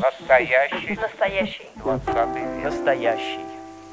Настоящий. 0.00 0.96
Настоящий. 1.00 1.68
Двадцатый 1.76 2.42
век. 2.42 2.64
Настоящий. 2.64 3.40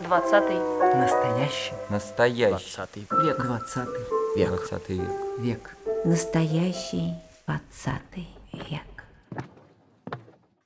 Двадцатый. 0.01 0.57
Настоящий. 0.95 1.73
Настоящий. 1.89 2.49
Двадцатый 2.49 3.07
век. 3.11 3.37
Двадцатый 3.37 4.03
Век. 4.35 4.47
Двадцатый 4.49 4.97
век. 4.97 5.11
Век. 5.37 5.77
Настоящий 6.05 7.13
двадцатый 7.45 8.29
век. 8.51 8.81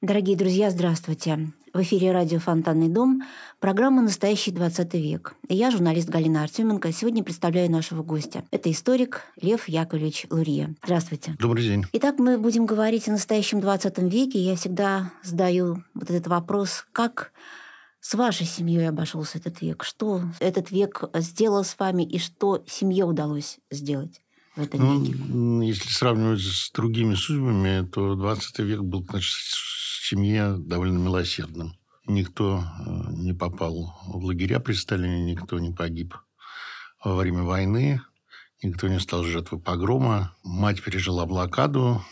Дорогие 0.01 0.37
друзья, 0.37 0.69
здравствуйте. 0.69 1.39
В 1.75 1.81
эфире 1.81 2.13
радио 2.13 2.39
«Фонтанный 2.39 2.87
дом», 2.87 3.21
программа 3.59 4.01
«Настоящий 4.01 4.51
20 4.51 4.93
век». 4.93 5.35
И 5.49 5.55
я, 5.55 5.71
журналист 5.71 6.07
Галина 6.07 6.41
Артеменко, 6.43 6.89
сегодня 6.93 7.21
представляю 7.21 7.69
нашего 7.69 8.01
гостя. 8.01 8.45
Это 8.49 8.71
историк 8.71 9.23
Лев 9.41 9.67
Яковлевич 9.67 10.27
Лурье. 10.29 10.73
Здравствуйте. 10.85 11.35
Добрый 11.37 11.65
день. 11.65 11.83
Итак, 11.91 12.17
мы 12.17 12.37
будем 12.37 12.65
говорить 12.65 13.09
о 13.09 13.11
настоящем 13.11 13.59
20 13.59 13.97
веке. 14.03 14.39
Я 14.39 14.55
всегда 14.55 15.11
задаю 15.21 15.83
вот 15.93 16.09
этот 16.09 16.27
вопрос, 16.27 16.85
как 16.93 17.33
с 17.99 18.13
вашей 18.13 18.45
семьей 18.45 18.87
обошелся 18.87 19.37
этот 19.39 19.59
век? 19.61 19.83
Что 19.83 20.21
этот 20.39 20.71
век 20.71 21.03
сделал 21.15 21.65
с 21.65 21.77
вами 21.77 22.03
и 22.03 22.19
что 22.19 22.63
семье 22.65 23.03
удалось 23.03 23.57
сделать? 23.69 24.21
в 24.55 24.61
этом 24.61 24.79
Ну, 24.79 25.03
веке? 25.03 25.67
если 25.67 25.89
сравнивать 25.89 26.39
с 26.39 26.71
другими 26.71 27.15
судьбами, 27.15 27.85
то 27.85 28.15
20 28.15 28.59
век 28.59 28.79
был, 28.79 29.03
значит, 29.03 29.35
семье 30.05 30.55
довольно 30.57 30.97
милосердным. 30.97 31.77
Никто 32.07 32.59
э, 32.59 33.11
не 33.11 33.33
попал 33.33 33.99
в 34.05 34.23
лагеря 34.25 34.59
при 34.59 34.73
Сталине, 34.73 35.23
никто 35.23 35.57
не 35.59 35.71
погиб 35.71 36.13
во 37.03 37.15
время 37.15 37.43
войны, 37.43 38.01
никто 38.61 38.87
не 38.87 38.99
стал 38.99 39.23
жертвой 39.23 39.59
погрома. 39.59 40.35
Мать 40.43 40.83
пережила 40.83 41.25
блокаду, 41.25 42.03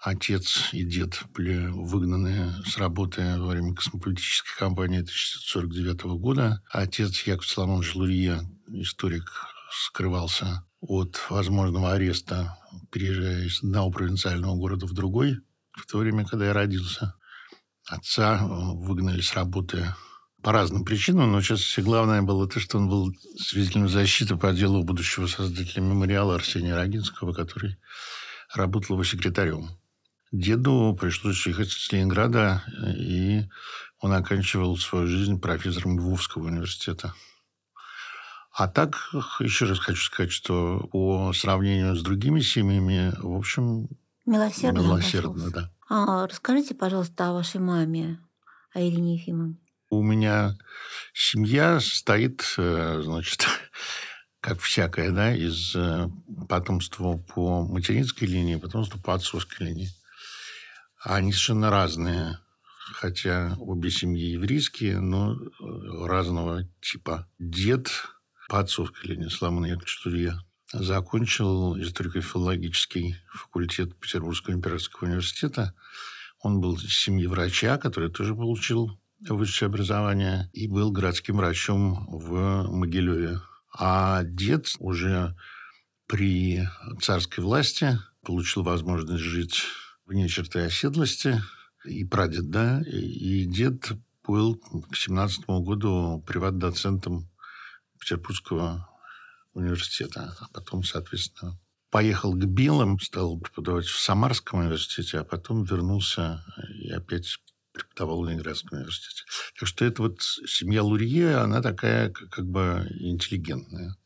отец 0.00 0.68
и 0.72 0.84
дед 0.84 1.24
были 1.34 1.66
выгнаны 1.66 2.52
с 2.64 2.78
работы 2.78 3.38
во 3.38 3.48
время 3.48 3.74
космополитической 3.74 4.56
кампании 4.56 5.00
1949 5.00 6.02
года. 6.20 6.62
Отец 6.70 7.22
Яков 7.22 7.46
Соломонович 7.46 7.94
Лурье, 7.96 8.40
историк, 8.68 9.24
скрывался 9.70 10.64
от 10.80 11.20
возможного 11.28 11.92
ареста, 11.92 12.56
переезжая 12.90 13.44
из 13.44 13.62
одного 13.62 13.90
провинциального 13.90 14.54
города 14.56 14.86
в 14.86 14.92
другой, 14.92 15.38
в 15.80 15.86
то 15.86 15.98
время, 15.98 16.26
когда 16.26 16.46
я 16.46 16.52
родился. 16.52 17.14
Отца 17.86 18.38
э, 18.40 18.46
выгнали 18.46 19.20
с 19.20 19.34
работы 19.34 19.94
по 20.42 20.52
разным 20.52 20.84
причинам, 20.84 21.32
но 21.32 21.40
сейчас 21.40 21.60
все 21.60 21.82
главное 21.82 22.22
было 22.22 22.48
то, 22.48 22.60
что 22.60 22.78
он 22.78 22.88
был 22.88 23.12
свидетелем 23.36 23.88
защиты 23.88 24.36
по 24.36 24.52
делу 24.52 24.84
будущего 24.84 25.26
создателя 25.26 25.82
мемориала 25.82 26.36
Арсения 26.36 26.74
Рогинского, 26.74 27.32
который 27.32 27.76
работал 28.54 28.94
его 28.96 29.04
секретарем. 29.04 29.68
Деду 30.32 30.96
пришлось 30.98 31.46
ехать 31.46 31.70
с 31.70 31.90
Ленинграда, 31.92 32.62
э, 32.66 32.92
и 32.92 33.48
он 33.98 34.12
оканчивал 34.12 34.76
свою 34.76 35.06
жизнь 35.06 35.40
профессором 35.40 35.98
Львовского 35.98 36.46
университета. 36.46 37.14
А 38.52 38.68
так, 38.68 39.10
еще 39.40 39.66
раз 39.66 39.78
хочу 39.78 40.02
сказать, 40.02 40.32
что 40.32 40.88
по 40.92 41.32
сравнению 41.32 41.94
с 41.96 42.02
другими 42.02 42.40
семьями, 42.40 43.14
в 43.18 43.36
общем, 43.36 43.88
Милосердно 44.30 44.80
милосердно, 44.80 45.46
обошелся. 45.46 45.50
да. 45.54 45.70
А, 45.88 46.26
расскажите, 46.28 46.76
пожалуйста, 46.76 47.30
о 47.30 47.32
вашей 47.32 47.60
маме, 47.60 48.20
о 48.72 48.80
Ирине 48.80 49.16
Ефимовне. 49.16 49.56
У 49.88 50.04
меня 50.04 50.56
семья 51.12 51.80
состоит, 51.80 52.44
э, 52.56 53.00
значит, 53.02 53.44
как 54.40 54.60
всякая, 54.60 55.10
да, 55.10 55.34
из 55.34 55.74
э, 55.74 56.08
потомства 56.48 57.16
по 57.16 57.66
материнской 57.66 58.28
линии, 58.28 58.54
потомства 58.54 59.00
по 59.00 59.14
отцовской 59.14 59.64
линии. 59.64 59.88
Они 61.02 61.32
совершенно 61.32 61.70
разные, 61.70 62.38
хотя 62.92 63.56
обе 63.58 63.90
семьи 63.90 64.30
еврейские, 64.30 65.00
но 65.00 65.34
э, 65.34 66.06
разного 66.06 66.68
типа. 66.80 67.28
Дед 67.40 67.90
по 68.48 68.60
отцовской 68.60 69.08
линии, 69.08 69.26
Соломон 69.26 69.64
Яковлевич 69.64 70.02
Лурье, 70.04 70.38
закончил 70.72 71.76
историко-филологический 71.80 73.16
факультет 73.32 73.96
Петербургского 73.98 74.54
императорского 74.54 75.08
университета. 75.08 75.74
Он 76.40 76.60
был 76.60 76.76
из 76.76 76.94
семьи 76.96 77.26
врача, 77.26 77.76
который 77.78 78.10
тоже 78.10 78.34
получил 78.34 78.98
высшее 79.28 79.68
образование 79.68 80.48
и 80.52 80.68
был 80.68 80.90
городским 80.90 81.36
врачом 81.36 82.06
в 82.08 82.68
Могилеве. 82.68 83.40
А 83.72 84.22
дед 84.24 84.68
уже 84.78 85.36
при 86.06 86.66
царской 87.00 87.44
власти 87.44 87.98
получил 88.22 88.62
возможность 88.62 89.22
жить 89.22 89.62
вне 90.06 90.28
черты 90.28 90.60
оседлости. 90.60 91.40
И 91.84 92.04
прадед, 92.04 92.50
да, 92.50 92.82
и 92.82 93.44
дед 93.44 93.92
был 94.26 94.56
к 94.56 94.96
17 94.96 95.44
году 95.46 96.22
приват-доцентом 96.26 97.28
Петербургского 97.98 98.89
университета, 99.54 100.36
а 100.40 100.48
потом, 100.52 100.82
соответственно, 100.82 101.58
поехал 101.90 102.34
к 102.34 102.44
белым, 102.44 102.98
стал 103.00 103.38
преподавать 103.38 103.86
в 103.86 104.00
Самарском 104.00 104.60
университете, 104.60 105.18
а 105.18 105.24
потом 105.24 105.64
вернулся 105.64 106.44
и 106.74 106.90
опять 106.90 107.38
преподавал 107.72 108.22
в 108.22 108.28
Ленинградском 108.28 108.78
университете. 108.78 109.24
Так 109.58 109.68
что 109.68 109.84
это 109.84 110.02
вот 110.02 110.22
семья 110.22 110.82
Лурье, 110.82 111.36
она 111.36 111.62
такая 111.62 112.10
как, 112.10 112.46
бы 112.46 112.86
интеллигентная. 112.98 113.96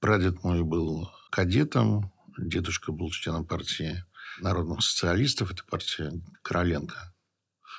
Прадед 0.00 0.42
мой 0.44 0.62
был 0.62 1.10
кадетом, 1.30 2.12
дедушка 2.36 2.92
был 2.92 3.10
членом 3.10 3.44
партии 3.46 4.04
народных 4.40 4.82
социалистов, 4.82 5.50
это 5.50 5.64
партия 5.64 6.12
Короленко. 6.42 7.14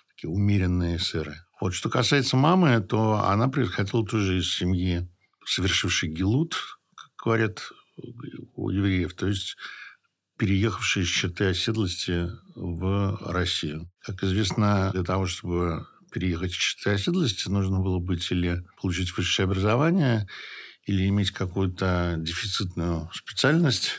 Такие 0.09 0.29
умеренные 0.29 0.97
эсеры. 0.97 1.37
Вот 1.61 1.73
что 1.73 1.89
касается 1.89 2.35
мамы, 2.35 2.81
то 2.81 3.23
она 3.23 3.47
происходила 3.47 4.05
тоже 4.05 4.39
из 4.39 4.53
семьи, 4.53 5.09
совершившей 5.49 6.09
гелут, 6.09 6.55
как 6.95 7.11
говорят 7.23 7.71
у 8.55 8.69
евреев, 8.69 9.13
то 9.13 9.27
есть 9.27 9.57
переехавшие 10.37 11.03
из 11.03 11.09
черты 11.09 11.45
оседлости 11.45 12.29
в 12.55 13.19
Россию. 13.25 13.91
Как 14.01 14.23
известно, 14.23 14.91
для 14.93 15.03
того, 15.03 15.25
чтобы 15.25 15.85
переехать 16.11 16.51
из 16.51 16.57
черты 16.57 16.91
оседлости, 16.91 17.49
нужно 17.49 17.79
было 17.79 17.99
быть 17.99 18.31
или 18.31 18.63
получить 18.81 19.15
высшее 19.17 19.45
образование, 19.45 20.27
или 20.85 21.07
иметь 21.09 21.31
какую-то 21.31 22.15
дефицитную 22.19 23.09
специальность, 23.13 23.91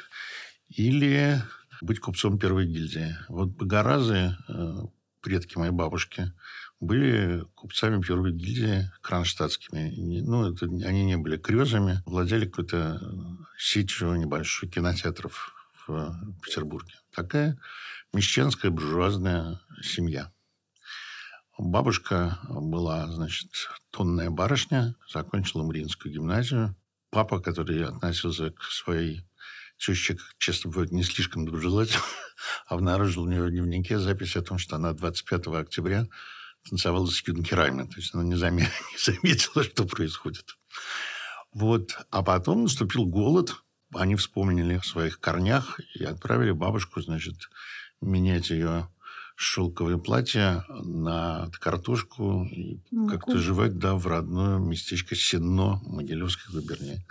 или 0.68 1.42
быть 1.82 2.00
купцом 2.00 2.38
первой 2.38 2.66
гильдии. 2.66 3.16
Вот 3.28 3.50
Багаразы, 3.50 4.36
э, 4.48 4.74
предки 5.20 5.58
моей 5.58 5.72
бабушки, 5.72 6.32
были 6.80 7.44
купцами 7.54 8.02
первой 8.02 8.32
гильдии 8.32 8.90
кронштадтскими. 9.02 10.20
Ну, 10.22 10.52
это, 10.52 10.64
они 10.64 11.04
не 11.04 11.16
были 11.16 11.36
крезами, 11.36 12.02
владели 12.06 12.46
какой-то 12.46 13.00
сетью 13.58 14.14
небольшой 14.14 14.68
кинотеатров 14.68 15.54
в 15.86 16.40
Петербурге. 16.42 16.94
Такая 17.14 17.58
мещанская 18.12 18.70
буржуазная 18.70 19.60
семья. 19.82 20.32
Бабушка 21.58 22.38
была, 22.48 23.06
значит, 23.08 23.50
тонная 23.90 24.30
барышня, 24.30 24.94
закончила 25.12 25.62
Мариинскую 25.62 26.14
гимназию. 26.14 26.74
Папа, 27.10 27.40
который 27.40 27.84
относился 27.84 28.50
к 28.50 28.62
своей 28.62 29.26
теще, 29.76 30.16
часто 30.38 30.68
бывает, 30.68 30.92
не 30.92 31.02
слишком 31.02 31.44
доброжелательно, 31.44 32.02
обнаружил 32.66 33.24
у 33.24 33.28
нее 33.28 33.42
в 33.42 33.50
дневнике 33.50 33.98
запись 33.98 34.36
о 34.36 34.42
том, 34.42 34.56
что 34.56 34.76
она 34.76 34.94
25 34.94 35.48
октября 35.48 36.06
танцевала 36.68 37.06
с 37.06 37.26
юнкерами. 37.26 37.86
То 37.86 37.96
есть 37.96 38.14
она 38.14 38.24
не, 38.24 38.34
заме- 38.34 38.68
не 38.92 38.98
заметила, 38.98 39.64
что 39.64 39.84
происходит. 39.84 40.56
Вот. 41.52 41.98
А 42.10 42.22
потом 42.22 42.62
наступил 42.62 43.06
голод. 43.06 43.54
Они 43.94 44.14
вспомнили 44.14 44.74
о 44.74 44.82
своих 44.82 45.18
корнях 45.18 45.80
и 45.94 46.04
отправили 46.04 46.52
бабушку, 46.52 47.00
значит, 47.00 47.34
менять 48.00 48.50
ее 48.50 48.88
шелковое 49.34 49.96
платье 49.96 50.64
на 50.68 51.50
картошку 51.60 52.44
и 52.44 52.78
Ну, 52.90 53.08
как-то 53.08 53.38
жевать, 53.38 53.78
да, 53.78 53.94
в 53.94 54.06
родное 54.06 54.58
местечко 54.58 55.16
Сенно, 55.16 55.80
Могилевской 55.86 56.60
губернии. 56.60 57.04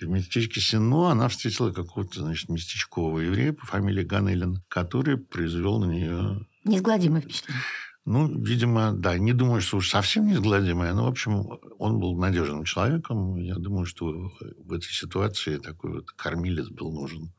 И 0.00 0.04
в 0.04 0.08
местечке 0.08 0.60
Сенно 0.60 1.10
она 1.12 1.28
встретила 1.28 1.70
какого-то, 1.72 2.20
значит, 2.20 2.48
местечкового 2.48 3.20
еврея 3.20 3.52
по 3.52 3.66
фамилии 3.66 4.02
Ганелин, 4.02 4.62
который 4.68 5.16
произвел 5.16 5.78
на 5.78 5.84
нее 5.86 6.46
Неизгладимое 6.64 7.22
впечатление. 7.22 7.62
Ну, 8.06 8.42
видимо, 8.42 8.92
да. 8.92 9.18
Не 9.18 9.32
думаю, 9.32 9.60
что 9.60 9.76
уж 9.76 9.90
совсем 9.90 10.26
неизгладимое, 10.26 10.94
но, 10.94 11.04
в 11.04 11.08
общем, 11.08 11.46
он 11.78 12.00
был 12.00 12.16
надежным 12.18 12.64
человеком. 12.64 13.36
Я 13.36 13.56
думаю, 13.56 13.84
что 13.84 14.32
в 14.58 14.72
этой 14.72 14.90
ситуации 14.90 15.58
такой 15.58 15.92
вот 15.92 16.10
кормилец 16.12 16.68
был 16.68 16.92
нужен. 16.92 17.32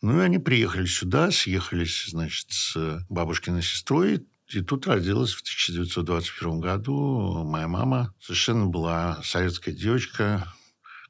Ну, 0.00 0.20
и 0.20 0.24
они 0.24 0.38
приехали 0.38 0.86
сюда, 0.86 1.30
съехались, 1.30 2.06
значит, 2.08 2.46
с 2.50 3.04
бабушкиной 3.08 3.62
сестрой. 3.62 4.26
И 4.48 4.60
тут 4.60 4.86
родилась 4.86 5.32
в 5.32 5.40
1921 5.40 6.60
году 6.60 7.44
моя 7.44 7.66
мама. 7.66 8.14
Совершенно 8.20 8.66
была 8.66 9.20
советская 9.24 9.74
девочка, 9.74 10.52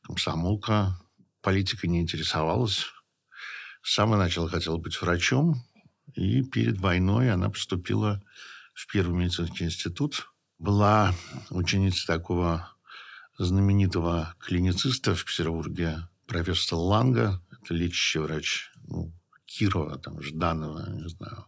комсомолка. 0.02 0.98
Политикой 1.42 1.86
не 1.86 2.00
интересовалась. 2.00 2.86
С 3.82 3.94
самого 3.94 4.16
начала 4.16 4.48
хотела 4.48 4.76
быть 4.76 5.00
врачом. 5.00 5.56
И 6.14 6.42
перед 6.42 6.78
войной 6.78 7.30
она 7.30 7.50
поступила 7.50 8.22
в 8.78 8.86
Первый 8.92 9.24
медицинский 9.24 9.64
институт. 9.64 10.28
Была 10.60 11.12
ученицей 11.50 12.06
такого 12.06 12.70
знаменитого 13.36 14.36
клинициста 14.38 15.16
в 15.16 15.24
Петербурге, 15.24 16.08
профессора 16.26 16.78
Ланга, 16.78 17.42
это 17.50 17.74
лечащий 17.74 18.20
врач, 18.20 18.70
ну, 18.84 19.12
Кирова, 19.46 19.98
там, 19.98 20.22
Жданова, 20.22 20.90
не 20.90 21.08
знаю, 21.08 21.46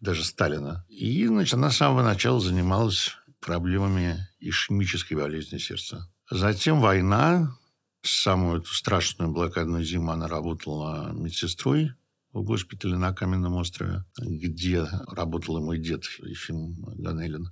даже 0.00 0.24
Сталина. 0.24 0.84
И, 0.88 1.24
значит, 1.26 1.54
она 1.54 1.70
с 1.70 1.76
самого 1.76 2.02
начала 2.02 2.40
занималась 2.40 3.16
проблемами 3.38 4.28
ишемической 4.40 5.16
болезни 5.16 5.58
сердца. 5.58 6.10
Затем 6.30 6.80
война. 6.80 7.56
Самую 8.04 8.60
эту 8.60 8.74
страшную 8.74 9.30
блокадную 9.30 9.84
зиму 9.84 10.10
она 10.10 10.26
работала 10.26 11.12
медсестрой 11.12 11.92
в 12.32 12.42
госпитале 12.42 12.96
на 12.96 13.12
Каменном 13.12 13.54
острове, 13.54 14.04
где 14.18 14.86
работал 15.08 15.60
мой 15.60 15.78
дед 15.78 16.04
Ефим 16.20 16.74
Ганелин. 16.96 17.48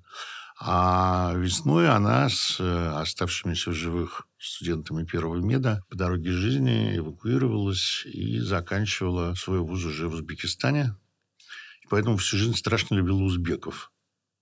А 0.62 1.32
весной 1.36 1.88
она 1.88 2.28
с 2.28 2.60
э, 2.60 2.88
оставшимися 2.88 3.70
в 3.70 3.74
живых 3.74 4.26
студентами 4.38 5.06
первого 5.06 5.36
меда 5.36 5.82
по 5.88 5.96
дороге 5.96 6.32
жизни 6.32 6.98
эвакуировалась 6.98 8.04
и 8.04 8.40
заканчивала 8.40 9.34
свой 9.34 9.60
вуз 9.60 9.84
уже 9.86 10.08
в 10.08 10.14
Узбекистане. 10.14 10.96
И 11.82 11.86
поэтому 11.88 12.18
всю 12.18 12.36
жизнь 12.36 12.56
страшно 12.56 12.96
любила 12.96 13.22
узбеков. 13.22 13.90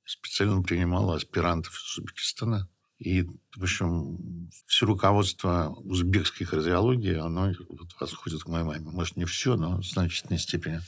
Специально 0.05 0.61
принимала 0.61 1.15
аспирантов 1.15 1.75
из 1.75 1.99
Узбекистана. 1.99 2.69
И, 2.99 3.23
в 3.57 3.63
общем, 3.63 4.51
все 4.67 4.87
руководство 4.87 5.75
узбекской 5.85 6.47
кардиологии, 6.47 7.15
оно 7.15 7.53
вот 7.69 7.89
восходит 8.01 8.43
к 8.43 8.49
моей 8.49 8.65
маме. 8.65 8.91
Может, 8.91 9.17
не 9.17 9.25
все, 9.25 9.57
но 9.57 9.79
в 9.79 9.85
значительной 9.85 10.39
степени. 10.39 10.81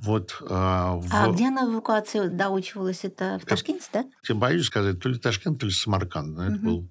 Вот, 0.00 0.42
а, 0.48 0.94
в... 0.96 1.08
а 1.12 1.30
где 1.30 1.48
она 1.48 1.66
в 1.66 1.72
эвакуации 1.74 2.28
доучивалась? 2.28 3.04
Это 3.04 3.38
в 3.38 3.46
Ташкенте, 3.46 3.86
да? 3.92 4.04
Я 4.26 4.34
боюсь 4.34 4.66
сказать, 4.66 4.98
то 4.98 5.10
ли 5.10 5.18
Ташкент, 5.18 5.60
то 5.60 5.66
ли 5.66 5.72
Самарканд. 5.72 6.38
Это 6.38 6.56
угу. 6.56 6.64
был... 6.64 6.90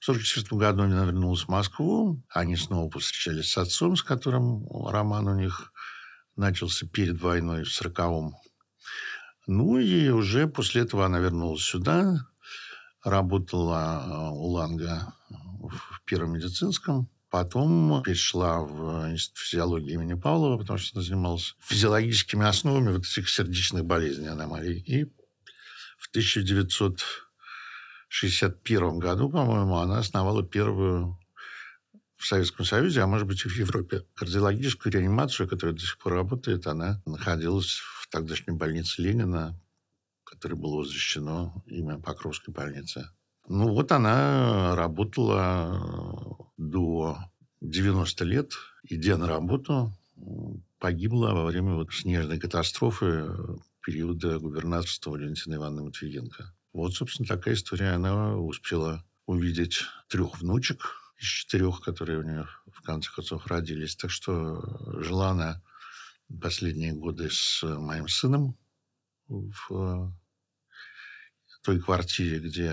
В 0.00 0.08
1944 0.08 0.60
году 0.60 0.82
она 0.82 1.04
вернулась 1.06 1.44
в 1.44 1.48
Москву. 1.48 2.22
Они 2.28 2.56
снова 2.56 2.90
повстречались 2.90 3.50
с 3.50 3.56
отцом, 3.56 3.96
с 3.96 4.02
которым 4.02 4.66
роман 4.86 5.26
у 5.26 5.34
них 5.34 5.72
начался 6.36 6.86
перед 6.86 7.20
войной 7.20 7.64
в 7.64 7.68
40-м. 7.68 8.34
Ну 9.46 9.78
и 9.78 10.10
уже 10.10 10.46
после 10.46 10.82
этого 10.82 11.06
она 11.06 11.18
вернулась 11.18 11.62
сюда, 11.62 12.26
работала 13.04 14.02
а, 14.02 14.30
у 14.30 14.48
Ланга 14.48 15.14
в 15.60 16.00
Первом 16.04 16.32
медицинском. 16.32 17.08
Потом 17.30 18.02
перешла 18.04 18.60
в 18.60 19.10
Институт 19.10 19.38
физиологии 19.38 19.92
имени 19.92 20.14
Павлова, 20.14 20.58
потому 20.58 20.78
что 20.78 20.96
она 20.96 21.04
занималась 21.04 21.56
физиологическими 21.60 22.46
основами 22.46 22.92
вот 22.92 23.04
этих 23.04 23.28
сердечных 23.28 23.84
болезней 23.84 24.28
аномалий. 24.28 24.78
И 24.86 25.04
в 25.98 26.08
1961 26.10 28.98
году, 28.98 29.30
по-моему, 29.30 29.78
она 29.78 29.98
основала 29.98 30.44
первую 30.44 31.18
в 32.16 32.26
Советском 32.26 32.64
Союзе, 32.64 33.02
а 33.02 33.06
может 33.06 33.26
быть 33.26 33.44
и 33.44 33.48
в 33.48 33.56
Европе, 33.56 34.04
кардиологическую 34.14 34.92
реанимацию, 34.92 35.48
которая 35.48 35.74
до 35.74 35.82
сих 35.82 35.98
пор 35.98 36.14
работает. 36.14 36.66
Она 36.66 37.02
находилась 37.04 37.80
в 38.00 38.08
тогдашней 38.08 38.54
больнице 38.54 39.02
Ленина, 39.02 39.60
которой 40.34 40.54
было 40.54 40.76
возвещено 40.76 41.62
имя 41.66 41.98
Покровской 41.98 42.52
больницы. 42.52 43.08
Ну, 43.46 43.72
вот 43.72 43.92
она 43.92 44.74
работала 44.74 46.50
до 46.56 47.18
90 47.60 48.24
лет, 48.24 48.52
идя 48.88 49.16
на 49.18 49.26
работу, 49.26 49.92
погибла 50.78 51.32
во 51.32 51.44
время 51.44 51.74
вот 51.74 51.92
снежной 51.92 52.38
катастрофы 52.38 53.30
периода 53.84 54.38
губернаторства 54.38 55.10
Валентины 55.10 55.54
Ивановны 55.54 55.84
Матвиенко. 55.84 56.54
Вот, 56.72 56.94
собственно, 56.94 57.28
такая 57.28 57.54
история. 57.54 57.90
Она 57.90 58.36
успела 58.36 59.04
увидеть 59.26 59.82
трех 60.08 60.40
внучек 60.40 60.96
из 61.18 61.26
четырех, 61.26 61.80
которые 61.80 62.18
у 62.18 62.22
нее 62.22 62.46
в 62.66 62.82
конце 62.82 63.10
концов 63.10 63.46
родились. 63.46 63.96
Так 63.96 64.10
что 64.10 64.62
жила 65.02 65.30
она 65.30 65.62
последние 66.40 66.92
годы 66.92 67.28
с 67.30 67.62
моим 67.62 68.08
сыном 68.08 68.56
в 69.28 70.12
той 71.64 71.80
квартире, 71.80 72.38
где 72.38 72.70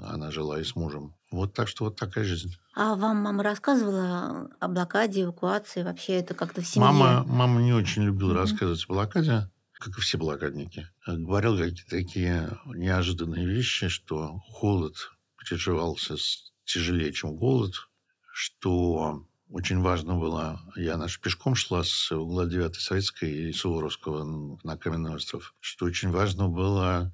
она 0.00 0.30
жила 0.30 0.58
и 0.58 0.64
с 0.64 0.74
мужем. 0.74 1.14
Вот 1.30 1.52
так 1.52 1.68
что 1.68 1.84
вот 1.84 1.96
такая 1.96 2.24
жизнь. 2.24 2.56
А 2.74 2.94
вам 2.94 3.18
мама 3.18 3.42
рассказывала 3.42 4.50
о 4.60 4.68
блокаде, 4.68 5.22
эвакуации? 5.22 5.82
Вообще 5.82 6.14
это 6.14 6.34
как-то 6.34 6.62
в 6.62 6.66
семье? 6.66 6.88
Мама, 6.88 7.24
мама 7.24 7.60
не 7.60 7.72
очень 7.72 8.04
любила 8.04 8.32
mm-hmm. 8.32 8.36
рассказывать 8.36 8.84
о 8.84 8.92
блокаде, 8.92 9.50
как 9.74 9.98
и 9.98 10.00
все 10.00 10.16
блокадники. 10.16 10.88
Говорил 11.06 11.58
какие-то 11.58 11.90
такие 11.90 12.58
неожиданные 12.66 13.46
вещи, 13.46 13.88
что 13.88 14.38
холод 14.48 14.96
переживался 15.38 16.14
тяжелее, 16.64 17.12
чем 17.12 17.36
голод, 17.36 17.74
что 18.32 19.26
очень 19.50 19.80
важно 19.80 20.16
было, 20.16 20.60
я 20.76 20.96
наш 20.96 21.20
пешком 21.20 21.54
шла 21.54 21.84
с 21.84 22.10
угла 22.10 22.46
9 22.46 22.74
Советской 22.76 23.30
и 23.50 23.52
Суворовского 23.52 24.58
на 24.64 24.76
Каменный 24.78 25.14
остров, 25.14 25.54
что 25.60 25.84
очень 25.84 26.10
важно 26.10 26.48
было 26.48 27.12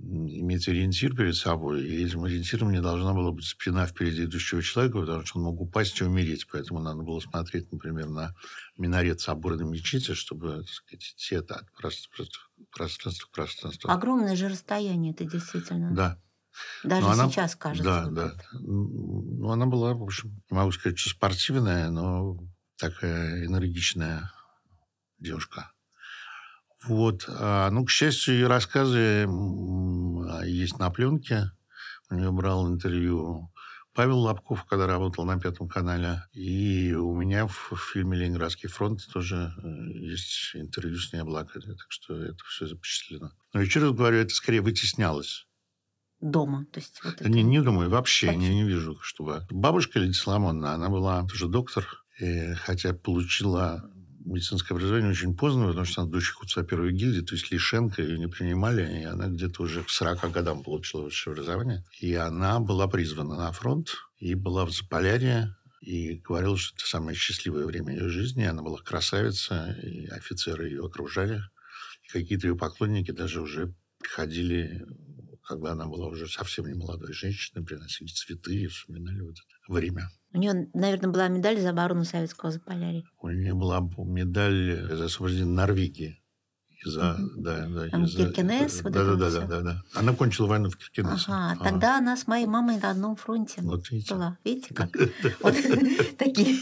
иметь 0.00 0.68
ориентир 0.68 1.14
перед 1.14 1.36
собой, 1.36 1.84
и 1.84 2.04
этим 2.04 2.24
ориентиром 2.24 2.72
не 2.72 2.80
должна 2.80 3.12
была 3.12 3.32
быть 3.32 3.46
спина 3.46 3.86
впереди 3.86 4.24
идущего 4.24 4.62
человека, 4.62 5.00
потому 5.00 5.24
что 5.24 5.38
он 5.38 5.44
мог 5.44 5.60
упасть 5.60 6.00
и 6.00 6.04
умереть. 6.04 6.46
Поэтому 6.50 6.80
надо 6.80 7.02
было 7.02 7.20
смотреть, 7.20 7.70
например, 7.72 8.08
на 8.08 8.34
минарет 8.76 9.20
собора 9.20 9.56
на 9.56 9.62
мечети, 9.62 10.14
чтобы, 10.14 10.62
так 10.62 10.68
сказать, 10.68 11.02
идти 11.02 11.34
это 11.34 11.56
от 11.56 11.72
пространства 11.72 13.28
к 13.28 13.30
пространству. 13.34 13.90
Огромное 13.90 14.36
же 14.36 14.48
расстояние 14.48 15.12
это 15.12 15.24
действительно. 15.24 15.94
Да. 15.94 16.20
Даже 16.82 17.06
но 17.06 17.14
сейчас 17.30 17.52
она, 17.52 17.60
кажется. 17.60 17.84
Да, 17.84 18.10
да. 18.10 18.34
Ну, 18.52 19.50
она 19.50 19.66
была, 19.66 19.94
в 19.94 20.02
общем, 20.02 20.42
не 20.50 20.56
могу 20.56 20.72
сказать, 20.72 20.98
что 20.98 21.10
спортивная, 21.10 21.90
но 21.90 22.36
такая 22.76 23.46
энергичная 23.46 24.32
девушка. 25.18 25.70
Вот. 26.86 27.24
А, 27.28 27.70
ну, 27.70 27.84
к 27.84 27.90
счастью, 27.90 28.34
ее 28.34 28.46
рассказы 28.46 29.26
а, 29.26 30.44
есть 30.44 30.78
на 30.78 30.90
пленке. 30.90 31.50
У 32.10 32.14
нее 32.14 32.30
брал 32.30 32.68
интервью 32.68 33.50
Павел 33.94 34.20
Лобков, 34.20 34.64
когда 34.64 34.86
работал 34.86 35.24
на 35.24 35.40
Пятом 35.40 35.68
канале. 35.68 36.22
И 36.32 36.94
у 36.94 37.16
меня 37.16 37.46
в 37.48 37.76
фильме 37.92 38.16
«Ленинградский 38.16 38.68
фронт» 38.68 39.00
тоже 39.12 39.52
э, 39.60 39.68
есть 39.98 40.52
интервью 40.54 40.98
с 40.98 41.12
ней 41.12 41.18
облаками. 41.18 41.74
Так 41.74 41.86
что 41.88 42.14
это 42.14 42.38
все 42.48 42.66
запечатлено. 42.66 43.32
Но 43.52 43.60
еще 43.60 43.80
раз 43.80 43.90
говорю, 43.90 44.18
это 44.18 44.32
скорее 44.32 44.60
вытеснялось. 44.60 45.48
Дома? 46.20 46.66
То 46.72 46.80
есть 46.80 47.00
вот 47.02 47.14
это... 47.14 47.28
Не, 47.28 47.42
не 47.42 47.60
думаю, 47.60 47.90
вообще, 47.90 48.26
вообще. 48.26 48.38
Не, 48.40 48.54
не 48.54 48.68
вижу, 48.68 48.98
чтобы... 49.02 49.44
Бабушка 49.50 49.98
Лидия 49.98 50.14
Соломонна, 50.14 50.74
она 50.74 50.88
была 50.88 51.26
тоже 51.26 51.48
доктор, 51.48 51.84
и, 52.20 52.54
хотя 52.54 52.92
получила 52.92 53.90
медицинское 54.28 54.74
образование 54.74 55.10
очень 55.10 55.36
поздно, 55.36 55.68
потому 55.68 55.84
что 55.84 56.02
она 56.02 56.10
дочь 56.10 56.30
худца 56.32 56.62
первой 56.62 56.92
гильдии, 56.92 57.24
то 57.24 57.34
есть 57.34 57.50
Лишенко 57.50 58.02
ее 58.02 58.18
не 58.18 58.28
принимали, 58.28 59.02
и 59.02 59.04
она 59.04 59.28
где-то 59.28 59.62
уже 59.62 59.82
к 59.82 59.90
40 59.90 60.30
годам 60.30 60.62
получила 60.62 61.02
высшее 61.02 61.34
образование. 61.34 61.84
И 62.00 62.14
она 62.14 62.60
была 62.60 62.88
призвана 62.88 63.36
на 63.36 63.52
фронт, 63.52 63.96
и 64.18 64.34
была 64.34 64.64
в 64.64 64.72
Заполярье, 64.72 65.54
и 65.80 66.16
говорила, 66.16 66.56
что 66.56 66.74
это 66.76 66.86
самое 66.86 67.16
счастливое 67.16 67.64
время 67.66 67.94
ее 67.94 68.08
жизни. 68.08 68.44
Она 68.44 68.62
была 68.62 68.78
красавица, 68.78 69.76
и 69.82 70.06
офицеры 70.06 70.68
ее 70.68 70.84
окружали. 70.84 71.40
И 72.04 72.08
какие-то 72.08 72.48
ее 72.48 72.56
поклонники 72.56 73.10
даже 73.10 73.40
уже 73.40 73.74
приходили, 73.98 74.84
когда 75.44 75.72
она 75.72 75.86
была 75.86 76.08
уже 76.08 76.28
совсем 76.28 76.66
не 76.66 76.74
молодой 76.74 77.12
женщиной, 77.12 77.64
приносили 77.64 78.08
цветы 78.08 78.54
и 78.54 78.66
вспоминали 78.66 79.20
вот 79.20 79.36
это 79.36 79.72
время. 79.72 80.10
У 80.32 80.38
нее, 80.38 80.68
наверное, 80.74 81.10
была 81.10 81.28
медаль 81.28 81.58
за 81.58 81.70
оборону 81.70 82.04
советского 82.04 82.52
Заполярья. 82.52 83.02
У 83.20 83.30
нее 83.30 83.54
была 83.54 83.80
медаль 83.80 84.86
за 84.90 85.06
освобождение 85.06 85.46
Норвегии. 85.54 86.22
За, 86.84 87.14
угу. 87.14 87.42
да, 87.42 87.66
да, 87.66 87.88
Там 87.88 88.06
за, 88.06 88.18
Киркенес, 88.18 88.76
да, 88.76 88.82
вот 88.84 88.92
да, 88.92 89.04
да, 89.16 89.30
да, 89.30 89.46
да, 89.46 89.60
да. 89.62 89.82
Она 89.94 90.12
кончила 90.14 90.46
войну 90.46 90.70
в 90.70 90.76
Киркенесе. 90.76 91.24
Ага, 91.26 91.56
а. 91.60 91.64
тогда 91.64 91.98
она 91.98 92.16
с 92.16 92.28
моей 92.28 92.46
мамой 92.46 92.78
на 92.78 92.90
одном 92.90 93.16
фронте 93.16 93.60
вот 93.62 93.90
видите. 93.90 94.14
была. 94.14 94.38
Видите, 94.44 94.74
как? 94.74 94.90
Вот 95.42 95.54
такие, 96.18 96.56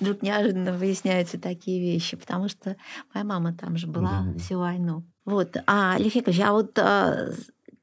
вдруг 0.00 0.22
неожиданно 0.22 0.72
выясняются 0.72 1.40
такие 1.40 1.80
вещи, 1.80 2.16
потому 2.16 2.48
что 2.48 2.76
моя 3.12 3.24
мама 3.24 3.54
там 3.54 3.76
же 3.76 3.88
была 3.88 4.32
всю 4.38 4.60
войну. 4.60 5.04
Вот, 5.24 5.56
а, 5.66 5.96
Лефекович, 5.98 6.40
а 6.40 6.52
вот 6.52 6.78
а, 6.78 7.32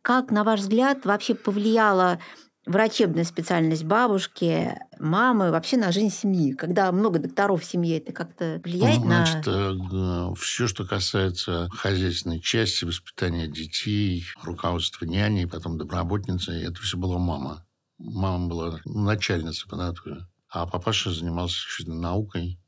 как, 0.01 0.31
на 0.31 0.45
ваш 0.45 0.61
взгляд, 0.61 1.05
вообще 1.05 1.35
повлияла 1.35 2.19
врачебная 2.65 3.24
специальность 3.24 3.84
бабушки, 3.84 4.77
мамы, 5.00 5.51
вообще 5.51 5.77
на 5.77 5.91
жизнь 5.91 6.10
семьи. 6.10 6.53
Когда 6.53 6.91
много 6.91 7.20
докторов 7.20 7.62
в 7.62 7.65
семье, 7.65 7.98
это 7.98 8.13
как-то 8.13 8.62
влияет 8.63 9.00
ну, 9.00 9.05
значит, 9.05 9.46
на... 9.46 10.32
Э, 10.32 10.36
все, 10.36 10.67
что 10.67 10.86
касается 10.86 11.70
хозяйственной 11.72 12.39
части, 12.39 12.86
воспитания 12.86 13.48
детей, 13.48 14.25
руководства 14.43 15.05
няней, 15.05 15.48
потом 15.48 15.77
домработницы, 15.77 16.51
это 16.51 16.79
все 16.82 16.98
была 16.98 17.17
мама. 17.17 17.65
Мама 17.98 18.48
была 18.48 18.79
начальницей 18.86 19.70
по 19.70 19.75
натуре. 19.75 20.27
А 20.50 20.65
папаша 20.65 21.12
занимался 21.12 21.58
наукой. 21.88 22.60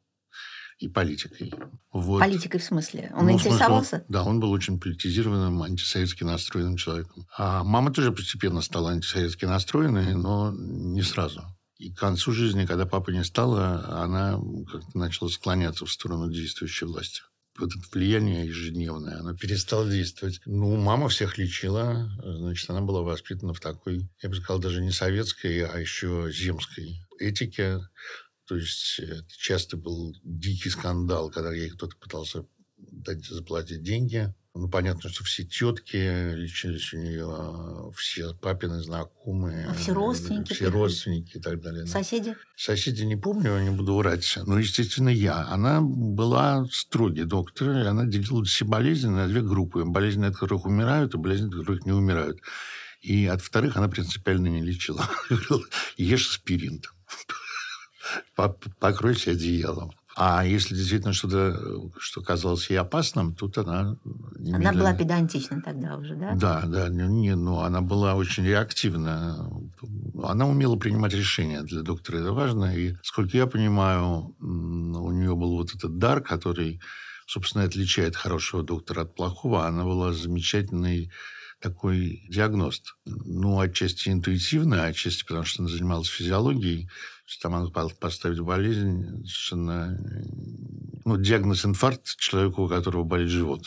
И 0.78 0.88
политикой. 0.90 1.54
Вот. 1.92 2.20
Политикой 2.20 2.60
в 2.60 2.64
смысле? 2.64 3.12
Он 3.16 3.26
Ну, 3.26 3.32
смысле, 3.32 3.52
интересовался? 3.52 3.96
он- 3.98 4.04
да, 4.10 4.24
он 4.24 4.40
был 4.40 4.52
очень 4.52 4.80
политизированным, 4.80 5.62
антисоветски 5.64 6.24
настроенным 6.24 6.78
человеком. 6.78 7.26
А 7.38 7.64
мама 7.64 7.94
тоже 7.94 8.12
постепенно 8.12 8.62
стала 8.62 8.92
антисоветски 8.92 9.46
настроенной, 9.46 10.14
но 10.16 10.52
не 10.54 11.02
сразу. 11.02 11.44
И 11.78 11.92
к 11.94 11.98
концу 11.98 12.32
жизни, 12.32 12.66
когда 12.66 12.86
папы 12.86 13.12
не 13.14 13.24
стало, 13.24 13.86
она 14.02 14.40
как-то 14.72 14.98
начала 14.98 15.30
склоняться 15.30 15.86
в 15.86 15.92
сторону 15.92 16.30
действующей 16.32 16.88
власти. 16.88 17.22
Вот 17.58 17.70
это 17.70 17.84
влияние 17.94 18.46
ежедневное, 18.48 19.20
оно 19.20 19.34
перестало 19.34 19.90
действовать. 19.90 20.42
Ну, 20.46 20.76
мама 20.76 21.08
всех 21.08 21.38
лечила, 21.38 22.12
значит, 22.22 22.70
она 22.70 22.82
была 22.82 23.02
воспитана 23.02 23.54
в 23.54 23.62
такой, 23.62 24.10
я 24.22 24.28
бы 24.28 24.36
сказал, 24.36 24.60
даже 24.60 24.82
не 24.82 24.92
советской, 24.92 25.62
а 25.66 25.78
еще 25.80 26.30
земской 26.34 26.98
этике. 27.18 27.80
То 28.48 28.56
есть 28.56 29.00
это 29.00 29.26
часто 29.30 29.78
был 29.78 30.16
дикий 30.24 30.70
скандал, 30.70 31.30
когда 31.32 31.52
ей 31.54 31.70
кто-то 31.70 31.96
пытался 31.98 32.46
дать, 32.78 33.26
заплатить 33.26 33.82
деньги. 33.82 34.34
Ну, 34.58 34.70
понятно, 34.70 35.10
что 35.10 35.26
все 35.26 35.44
тетки 35.44 36.34
лечились 36.34 36.94
у 36.94 36.98
нее, 36.98 37.92
все 37.98 38.34
папины 38.36 38.82
знакомые. 38.82 39.66
А 39.66 39.74
все 39.74 39.92
родственники 39.92 40.54
Все 40.54 40.70
родственники 40.70 41.36
и 41.38 41.42
так 41.42 41.60
далее. 41.60 41.84
да. 41.84 41.90
Соседи? 41.90 42.38
Соседи 42.56 43.04
не 43.04 43.18
помню, 43.18 43.60
не 43.60 43.70
буду 43.72 43.96
врать. 43.96 44.38
Но, 44.46 44.58
естественно, 44.58 45.10
я. 45.10 45.46
Она 45.50 45.82
была 45.82 46.66
строгий 46.72 47.26
доктор, 47.26 47.72
и 47.72 47.82
она 47.86 48.06
делила 48.06 48.46
все 48.46 48.64
болезни 48.64 49.10
на 49.10 49.28
две 49.28 49.42
группы. 49.42 49.84
Болезни, 49.84 50.24
от 50.24 50.36
которых 50.38 50.66
умирают, 50.66 51.16
и 51.16 51.18
болезни, 51.18 51.48
от 51.48 51.56
которых 51.56 51.86
не 51.86 51.92
умирают. 51.92 52.40
И 53.02 53.26
от 53.26 53.42
вторых 53.42 53.76
она 53.76 53.90
принципиально 53.90 54.48
не 54.48 54.62
лечила. 54.62 55.06
Ешь 55.98 56.30
аспирин. 56.30 56.82
Покройся 58.80 59.32
одеялом. 59.32 59.92
А 60.18 60.46
если 60.46 60.76
действительно 60.76 61.12
что-то, 61.12 61.92
что 62.00 62.22
казалось 62.22 62.70
ей 62.70 62.78
опасным, 62.78 63.36
тут 63.36 63.58
она... 63.58 63.80
Она 63.82 63.98
немедленно- 64.38 64.80
была 64.80 64.94
педантична 64.94 65.62
тогда 65.62 65.98
уже, 65.98 66.16
да? 66.16 66.34
да, 66.36 66.62
да, 66.66 66.88
не, 66.88 67.36
ну, 67.36 67.60
она 67.60 67.82
была 67.82 68.16
очень 68.16 68.46
реактивна. 68.46 69.50
Она 70.24 70.48
умела 70.48 70.78
принимать 70.78 71.14
решения. 71.14 71.64
Для 71.64 71.82
доктора 71.82 72.20
это 72.20 72.32
важно. 72.32 72.74
И, 72.78 72.96
сколько 73.04 73.36
я 73.36 73.46
понимаю, 73.46 74.34
у 74.40 75.12
нее 75.12 75.36
был 75.36 75.58
вот 75.58 75.76
этот 75.76 75.98
дар, 75.98 76.22
который, 76.22 76.80
собственно, 77.28 77.66
отличает 77.66 78.16
хорошего 78.16 78.64
доктора 78.64 79.02
от 79.02 79.16
плохого. 79.16 79.68
Она 79.68 79.84
была 79.84 80.14
замечательной 80.14 81.12
такой 81.62 82.26
диагност. 82.30 82.96
Ну, 83.06 83.60
отчасти 83.60 84.10
интуитивно, 84.10 84.84
отчасти 84.86 85.24
потому, 85.24 85.46
что 85.46 85.64
она 85.64 85.72
занималась 85.72 86.08
физиологией. 86.08 86.86
То 86.86 87.30
есть 87.30 87.42
Там 87.42 87.52
могла 87.54 87.70
по- 87.72 87.96
поставить 87.96 88.40
болезнь 88.40 89.04
совершенно... 89.26 89.98
э, 90.00 90.24
Ну, 91.06 91.18
диагноз 91.18 91.66
инфаркт 91.66 92.18
человеку, 92.18 92.64
у 92.64 92.68
которого 92.68 93.04
болит 93.04 93.30
живот. 93.30 93.62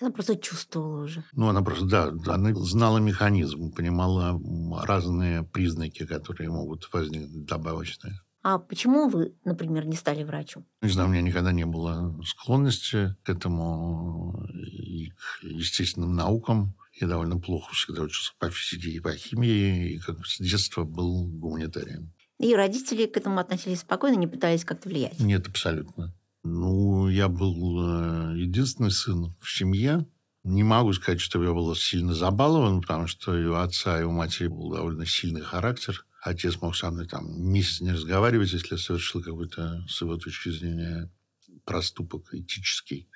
Она 0.00 0.10
просто 0.10 0.36
чувствовала 0.36 1.04
уже. 1.04 1.22
Ну, 1.32 1.48
она 1.48 1.62
просто, 1.62 1.84
да, 1.84 2.12
она 2.34 2.54
знала 2.54 2.98
механизм, 2.98 3.72
понимала 3.72 4.40
разные 4.84 5.42
признаки, 5.42 6.06
которые 6.06 6.48
могут 6.50 6.88
возникнуть 6.92 7.44
добавочные. 7.44 8.14
А 8.44 8.58
почему 8.58 9.08
вы, 9.08 9.34
например, 9.44 9.86
не 9.86 9.94
стали 9.96 10.24
врачом? 10.24 10.64
Не 10.80 10.88
знаю, 10.88 11.08
у 11.08 11.12
меня 11.12 11.22
никогда 11.22 11.52
не 11.52 11.66
было 11.66 12.18
склонности 12.24 13.14
к 13.22 13.28
этому 13.28 14.44
и 14.54 15.10
к 15.10 15.42
естественным 15.44 16.14
наукам. 16.16 16.74
Я 17.00 17.06
довольно 17.06 17.38
плохо 17.38 17.74
всегда 17.74 18.02
учился 18.02 18.32
по 18.38 18.50
физике 18.50 18.90
и 18.90 19.00
по 19.00 19.12
химии, 19.12 19.94
и 19.94 19.98
как 19.98 20.18
бы 20.18 20.24
с 20.24 20.38
детства 20.38 20.84
был 20.84 21.26
гуманитарием. 21.26 22.12
И 22.38 22.54
родители 22.54 23.06
к 23.06 23.16
этому 23.16 23.38
относились 23.38 23.80
спокойно, 23.80 24.16
не 24.16 24.26
пытались 24.26 24.64
как-то 24.64 24.88
влиять. 24.88 25.20
Нет, 25.20 25.46
абсолютно. 25.46 26.14
Ну, 26.42 27.08
я 27.08 27.28
был 27.28 28.34
э, 28.34 28.38
единственный 28.38 28.90
сын 28.90 29.34
в 29.40 29.50
семье. 29.50 30.06
Не 30.42 30.64
могу 30.64 30.92
сказать, 30.92 31.20
что 31.20 31.42
я 31.42 31.52
был 31.52 31.72
сильно 31.76 32.14
забалован, 32.14 32.80
потому 32.80 33.06
что 33.06 33.38
и 33.38 33.44
у 33.44 33.54
отца, 33.54 34.00
и 34.00 34.04
у 34.04 34.10
матери 34.10 34.48
был 34.48 34.72
довольно 34.72 35.06
сильный 35.06 35.40
характер. 35.40 36.04
Отец 36.20 36.60
мог 36.60 36.74
со 36.74 36.90
мной 36.90 37.06
там 37.06 37.40
месяц 37.40 37.80
не 37.80 37.92
разговаривать, 37.92 38.52
если 38.52 38.74
я 38.74 38.78
совершил 38.78 39.22
какой-то, 39.22 39.84
с 39.88 40.00
его 40.00 40.16
точки 40.16 40.48
зрения, 40.48 41.10
проступок 41.64 42.34
этический. 42.34 43.08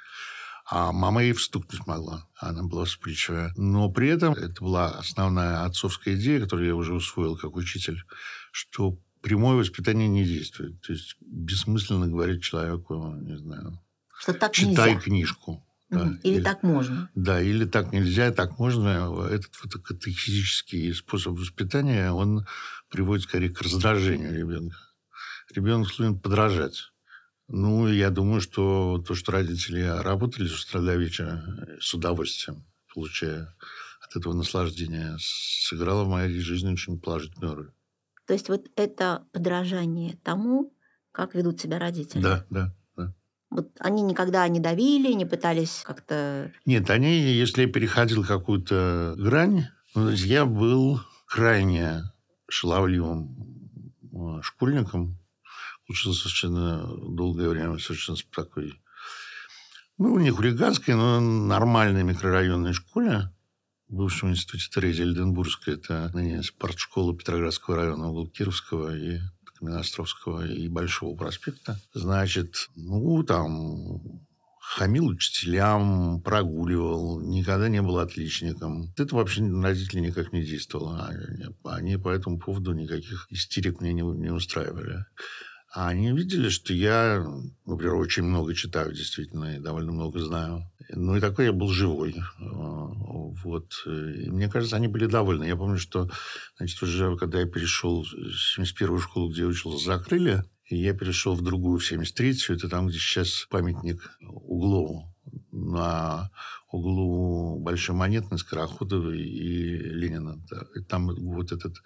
А 0.68 0.90
мама 0.92 1.22
ей 1.22 1.32
вступить 1.32 1.86
могла. 1.86 2.26
Она 2.34 2.64
была 2.64 2.84
вспыльчивая. 2.84 3.52
Но 3.56 3.88
при 3.90 4.08
этом 4.08 4.34
это 4.34 4.62
была 4.62 4.88
основная 4.98 5.64
отцовская 5.64 6.14
идея, 6.16 6.40
которую 6.40 6.66
я 6.66 6.74
уже 6.74 6.92
усвоил 6.92 7.36
как 7.36 7.54
учитель, 7.54 8.02
что 8.50 8.98
прямое 9.22 9.56
воспитание 9.56 10.08
не 10.08 10.24
действует. 10.24 10.80
То 10.82 10.92
есть 10.92 11.16
бессмысленно 11.20 12.08
говорить 12.08 12.42
человеку, 12.42 13.14
не 13.20 13.36
знаю, 13.38 13.80
Что 14.18 14.32
так 14.32 14.52
читай 14.52 14.90
нельзя. 14.94 15.00
книжку. 15.00 15.62
да, 15.88 16.04
Мгм. 16.04 16.20
Или 16.24 16.42
так 16.42 16.62
можно. 16.64 17.10
Да, 17.14 17.40
или 17.40 17.64
так 17.64 17.92
нельзя, 17.92 18.32
так 18.32 18.58
можно. 18.58 19.24
Этот 19.30 19.52
вот 19.62 19.74
катехизический 19.84 20.92
способ 20.94 21.38
воспитания, 21.38 22.10
он 22.10 22.44
приводит 22.90 23.24
скорее 23.24 23.50
к 23.50 23.62
раздражению 23.62 24.34
ребенка. 24.36 24.76
Ребенок 25.54 25.88
склонен 25.88 26.18
подражать. 26.18 26.90
Ну, 27.48 27.88
я 27.88 28.10
думаю, 28.10 28.40
что 28.40 29.02
то, 29.06 29.14
что 29.14 29.32
родители 29.32 29.82
работали 29.82 30.48
с 30.48 30.64
утра 30.64 30.80
до 30.80 30.96
вечера 30.96 31.44
с 31.80 31.94
удовольствием, 31.94 32.64
получая 32.92 33.54
от 34.00 34.16
этого 34.16 34.32
наслаждения, 34.32 35.16
сыграло 35.20 36.04
в 36.04 36.08
моей 36.08 36.38
жизни 36.40 36.72
очень 36.72 36.98
положительную 37.00 37.54
роль. 37.54 37.70
То 38.26 38.32
есть 38.32 38.48
вот 38.48 38.66
это 38.74 39.24
подражание 39.32 40.18
тому, 40.24 40.74
как 41.12 41.34
ведут 41.34 41.60
себя 41.60 41.78
родители. 41.78 42.20
Да, 42.20 42.44
да, 42.50 42.74
да. 42.96 43.14
Вот 43.50 43.70
они 43.78 44.02
никогда 44.02 44.46
не 44.48 44.58
давили, 44.58 45.12
не 45.12 45.24
пытались 45.24 45.82
как-то... 45.84 46.52
Нет, 46.64 46.90
они, 46.90 47.20
если 47.20 47.62
я 47.62 47.68
переходил 47.68 48.24
какую-то 48.24 49.14
грань, 49.16 49.66
ну, 49.94 50.10
я 50.10 50.44
был 50.44 51.00
крайне 51.26 52.02
шаловливым 52.48 53.92
э, 54.12 54.42
школьником, 54.42 55.18
учился 55.88 56.20
совершенно 56.20 56.86
долгое 56.86 57.48
время, 57.48 57.78
совершенно 57.78 58.18
такой, 58.34 58.80
ну, 59.98 60.18
не 60.18 60.30
хулиганской, 60.30 60.94
но 60.94 61.20
нормальной 61.20 62.02
микрорайонной 62.02 62.72
школе, 62.72 63.32
в 63.88 63.94
бывшем 63.94 64.30
институте 64.30 64.68
Терезии 64.70 65.04
Эльденбургской, 65.04 65.74
это 65.74 66.10
ныне 66.12 66.42
спортшкола 66.42 67.16
Петроградского 67.16 67.76
района, 67.76 68.08
угол 68.08 68.28
Кировского 68.28 68.96
и 68.96 69.20
Каменноостровского 69.58 70.46
и 70.46 70.68
Большого 70.68 71.16
проспекта. 71.16 71.80
Значит, 71.94 72.68
ну, 72.74 73.22
там 73.22 74.26
хамил 74.58 75.06
учителям, 75.06 76.20
прогуливал, 76.20 77.20
никогда 77.20 77.68
не 77.68 77.80
был 77.80 77.98
отличником. 77.98 78.92
Это 78.96 79.14
вообще 79.14 79.42
на 79.42 79.62
родителей 79.62 80.02
никак 80.02 80.32
не 80.32 80.44
действовало. 80.44 81.10
Они 81.64 81.96
по 81.96 82.10
этому 82.10 82.38
поводу 82.38 82.72
никаких 82.72 83.26
истерик 83.30 83.80
мне 83.80 83.92
не, 83.92 84.02
не 84.02 84.30
устраивали. 84.30 85.06
А 85.72 85.88
они 85.88 86.12
видели, 86.12 86.48
что 86.48 86.72
я, 86.72 87.24
например, 87.66 87.94
очень 87.96 88.22
много 88.22 88.54
читаю, 88.54 88.92
действительно, 88.92 89.56
и 89.56 89.60
довольно 89.60 89.92
много 89.92 90.20
знаю. 90.20 90.62
Ну, 90.90 91.16
и 91.16 91.20
такой 91.20 91.46
я 91.46 91.52
был 91.52 91.68
живой. 91.68 92.14
Э, 92.14 92.22
Вот. 93.44 93.72
И 93.86 94.30
мне 94.30 94.48
кажется, 94.48 94.76
они 94.76 94.88
были 94.88 95.06
довольны. 95.06 95.44
Я 95.44 95.56
помню, 95.56 95.78
что, 95.78 96.08
значит, 96.56 96.82
уже 96.82 97.16
когда 97.16 97.40
я 97.40 97.46
перешел 97.46 98.04
в 98.04 98.58
71-ю 98.58 98.98
школу, 98.98 99.30
где 99.30 99.42
я 99.42 99.48
учился, 99.48 99.84
закрыли, 99.84 100.44
и 100.68 100.76
я 100.76 100.94
перешел 100.94 101.34
в 101.34 101.42
другую, 101.42 101.78
в 101.78 101.92
73-ю. 101.92 102.56
Это 102.56 102.68
там, 102.68 102.88
где 102.88 102.98
сейчас 102.98 103.46
памятник 103.50 104.10
Углову. 104.22 105.15
На 105.52 106.30
углу 106.70 107.58
Большой 107.60 107.94
Монетной, 107.96 108.38
Скороходовой 108.38 109.18
и 109.18 109.78
Ленина. 109.78 110.36
Да. 110.50 110.62
Там 110.88 111.06
вот 111.14 111.50
этот 111.52 111.76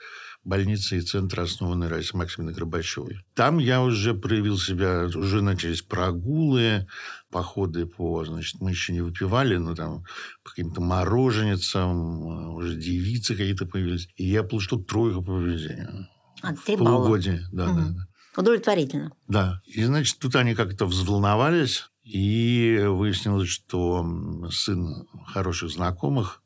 больница 0.43 0.97
и 0.97 1.01
центр, 1.01 1.41
основанный 1.41 1.87
Раисой 1.89 2.19
Максимовной 2.19 2.55
Горбачевой. 2.55 3.21
Там 3.35 3.59
я 3.59 3.83
уже 3.83 4.15
проявил 4.15 4.59
себя, 4.59 5.05
уже 5.07 5.43
начались 5.43 5.83
прогулы, 5.83 6.89
походы 7.31 7.87
по, 7.87 8.25
значит, 8.25 8.61
мы 8.61 8.71
еще 8.71 8.93
не 8.93 9.03
выпивали, 9.03 9.57
но 9.57 9.75
там 9.77 10.03
по 10.43 10.51
каким-то 10.51 10.81
мороженицам, 10.81 11.93
э, 11.93 12.49
уже 12.55 12.75
девицы 12.77 13.35
какие-то 13.37 13.67
появились. 13.67 14.09
И 14.17 14.25
я 14.27 14.43
получил 14.43 14.83
тройку 14.83 15.21
по 15.23 15.33
поведению. 15.35 16.09
А, 16.43 16.55
три 16.55 16.77
балла. 16.77 16.97
полугодие, 16.97 17.43
да, 17.53 17.67
да, 17.67 17.73
Мгм. 17.73 17.95
да. 17.97 18.07
Удовлетворительно. 18.41 19.13
Да. 19.29 19.61
И, 19.67 19.85
значит, 19.85 20.19
тут 20.19 20.35
они 20.37 20.55
как-то 20.55 20.87
взволновались, 20.87 21.90
и 22.11 22.87
выяснилось, 22.87 23.49
что 23.49 24.05
сын 24.51 25.07
хороших 25.27 25.71
знакомых 25.71 26.43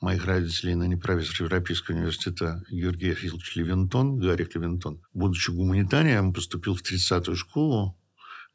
моих 0.00 0.26
родителей, 0.26 0.76
ныне 0.76 0.96
профессор 0.96 1.46
Европейского 1.46 1.96
университета 1.96 2.62
Георгий 2.70 3.10
Ахилович 3.10 3.56
Левинтон, 3.56 4.18
Гарик 4.18 4.54
Левинтон, 4.54 5.02
будучи 5.12 5.50
гуманитарием, 5.50 6.32
поступил 6.32 6.76
в 6.76 6.82
30-ю 6.82 7.34
школу 7.34 7.98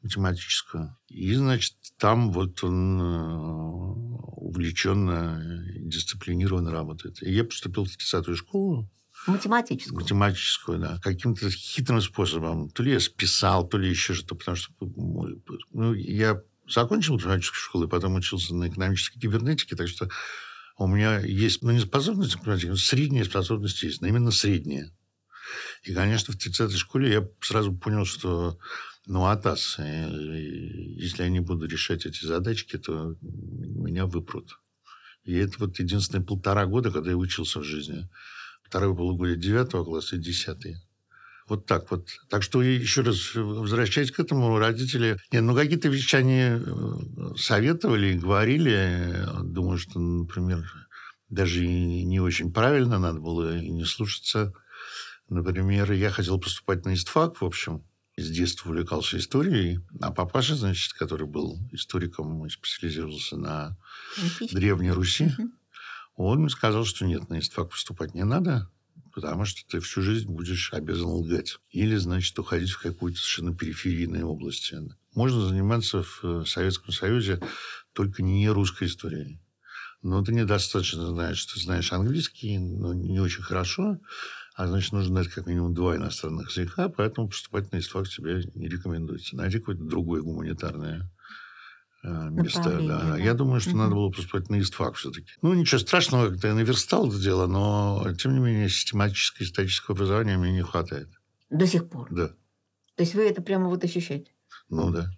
математическую. 0.02 0.96
И, 1.08 1.34
значит, 1.34 1.74
там 1.98 2.32
вот 2.32 2.64
он 2.64 3.00
э, 3.00 3.38
увлеченно 4.36 5.42
дисциплинированно 5.80 6.70
работает. 6.70 7.22
И 7.22 7.30
я 7.30 7.44
поступил 7.44 7.84
в 7.84 7.88
30-ю 7.88 8.36
школу, 8.36 8.90
Математическую. 9.26 10.00
математическую, 10.00 10.78
да, 10.78 10.98
каким-то 11.02 11.50
хитрым 11.50 12.00
способом. 12.00 12.70
То 12.70 12.82
ли 12.82 12.92
я 12.92 13.00
списал, 13.00 13.68
то 13.68 13.78
ли 13.78 13.88
еще 13.88 14.14
что-то, 14.14 14.34
потому 14.36 14.56
что 14.56 14.72
ну, 15.72 15.92
я 15.94 16.42
закончил 16.68 17.14
математическую 17.14 17.60
школу 17.60 17.86
и 17.86 17.88
потом 17.88 18.14
учился 18.14 18.54
на 18.54 18.68
экономической 18.68 19.20
кибернетике, 19.20 19.76
так 19.76 19.88
что 19.88 20.08
у 20.76 20.86
меня 20.86 21.18
есть, 21.20 21.62
ну, 21.62 21.72
не 21.72 21.80
способность 21.80 22.34
к 22.34 22.38
математике, 22.38 22.70
но 22.70 22.76
средняя 22.76 23.24
способность 23.24 23.82
есть, 23.82 24.00
но 24.00 24.06
именно 24.06 24.30
средняя. 24.30 24.90
И, 25.82 25.92
конечно, 25.92 26.32
в 26.32 26.36
30-й 26.36 26.76
школе 26.76 27.12
я 27.12 27.28
сразу 27.40 27.74
понял, 27.74 28.04
что 28.04 28.58
ну, 29.06 29.24
АТАС, 29.24 29.76
э, 29.78 30.08
если 30.98 31.22
я 31.22 31.30
не 31.30 31.40
буду 31.40 31.66
решать 31.66 32.04
эти 32.04 32.24
задачки, 32.24 32.76
то 32.76 33.16
меня 33.22 34.04
выпрут. 34.06 34.60
И 35.24 35.34
это 35.34 35.54
вот 35.58 35.78
единственные 35.78 36.24
полтора 36.24 36.66
года, 36.66 36.90
когда 36.90 37.10
я 37.10 37.16
учился 37.16 37.60
в 37.60 37.64
жизни. 37.64 38.08
Второе 38.68 38.94
полугодие 38.94 39.36
девятого 39.36 39.84
класса 39.84 40.16
и 40.16 40.20
десятый. 40.20 40.76
Вот 41.48 41.64
так 41.64 41.90
вот. 41.90 42.08
Так 42.28 42.42
что 42.42 42.60
еще 42.62 43.00
раз 43.00 43.34
возвращаясь 43.34 44.10
к 44.10 44.20
этому, 44.20 44.58
родители... 44.58 45.18
Нет, 45.32 45.42
ну 45.42 45.54
какие-то 45.54 45.88
вещи 45.88 46.16
они 46.16 46.42
э, 46.42 47.34
советовали, 47.38 48.18
говорили. 48.18 49.24
Думаю, 49.42 49.78
что, 49.78 49.98
например, 49.98 50.70
даже 51.30 51.64
и 51.64 52.04
не 52.04 52.20
очень 52.20 52.52
правильно 52.52 52.98
надо 52.98 53.20
было 53.20 53.56
и 53.56 53.70
не 53.70 53.86
слушаться. 53.86 54.52
Например, 55.30 55.90
я 55.92 56.10
хотел 56.10 56.38
поступать 56.38 56.84
на 56.84 56.92
истфак, 56.92 57.40
в 57.40 57.44
общем. 57.44 57.84
С 58.18 58.28
детства 58.28 58.68
увлекался 58.68 59.16
историей. 59.16 59.80
А 60.02 60.12
папаша, 60.12 60.56
значит, 60.56 60.92
который 60.92 61.26
был 61.26 61.58
историком 61.72 62.44
и 62.44 62.50
специализировался 62.50 63.38
на 63.38 63.78
Древней 64.52 64.90
Руси, 64.90 65.30
он 66.26 66.48
сказал, 66.50 66.84
что 66.84 67.06
нет, 67.06 67.28
на 67.28 67.38
истфак 67.38 67.70
поступать 67.70 68.14
не 68.14 68.24
надо 68.24 68.68
потому 69.20 69.44
что 69.46 69.68
ты 69.68 69.80
всю 69.80 70.00
жизнь 70.00 70.30
будешь 70.30 70.72
обязан 70.72 71.08
лгать. 71.08 71.58
Или, 71.70 71.96
значит, 71.96 72.38
уходить 72.38 72.70
в 72.70 72.80
какую-то 72.80 73.18
совершенно 73.18 73.52
периферийную 73.52 74.24
область. 74.28 74.72
Можно 75.14 75.48
заниматься 75.48 76.04
в 76.04 76.20
э, 76.22 76.44
Советском 76.46 76.92
Союзе 76.92 77.40
только 77.94 78.22
не 78.22 78.48
русской 78.48 78.86
историей. 78.86 79.40
Но 80.02 80.22
ты 80.22 80.32
недостаточно 80.32 81.04
знаешь, 81.06 81.44
ты 81.46 81.58
знаешь 81.58 81.92
английский, 81.92 82.58
но 82.58 82.94
не 82.94 83.18
очень 83.18 83.42
хорошо, 83.42 83.98
а 84.54 84.68
значит, 84.68 84.92
нужно 84.92 85.08
знать 85.08 85.28
как 85.34 85.46
минимум 85.46 85.74
два 85.74 85.96
иностранных 85.96 86.56
языка, 86.56 86.88
поэтому 86.88 87.28
поступать 87.28 87.72
на 87.72 87.78
истфак 87.78 88.08
тебе 88.08 88.48
не 88.54 88.68
рекомендуется. 88.68 89.34
Найди 89.34 89.58
какое-то 89.58 89.82
другое 89.82 90.22
гуманитарное 90.22 91.10
места. 92.02 92.78
Да. 92.80 93.00
Да. 93.00 93.18
Я 93.18 93.34
думаю, 93.34 93.60
что 93.60 93.70
угу. 93.70 93.78
надо 93.78 93.94
было 93.94 94.10
поступать 94.10 94.48
на 94.50 94.60
ИСТФАК 94.60 94.94
все-таки. 94.94 95.30
Ну, 95.42 95.54
ничего 95.54 95.78
страшного, 95.78 96.30
как-то 96.30 96.48
я 96.48 96.54
наверстал 96.54 97.08
это 97.08 97.18
дело, 97.18 97.46
но, 97.46 98.06
тем 98.18 98.34
не 98.34 98.40
менее, 98.40 98.68
систематического 98.68 99.44
исторического 99.44 99.96
образования 99.96 100.36
мне 100.36 100.52
не 100.52 100.62
хватает. 100.62 101.08
До 101.50 101.66
сих 101.66 101.88
пор? 101.88 102.08
Да. 102.10 102.28
То 102.94 103.02
есть 103.02 103.14
вы 103.14 103.28
это 103.28 103.42
прямо 103.42 103.68
вот 103.68 103.84
ощущаете? 103.84 104.32
Ну, 104.68 104.90
да. 104.90 105.10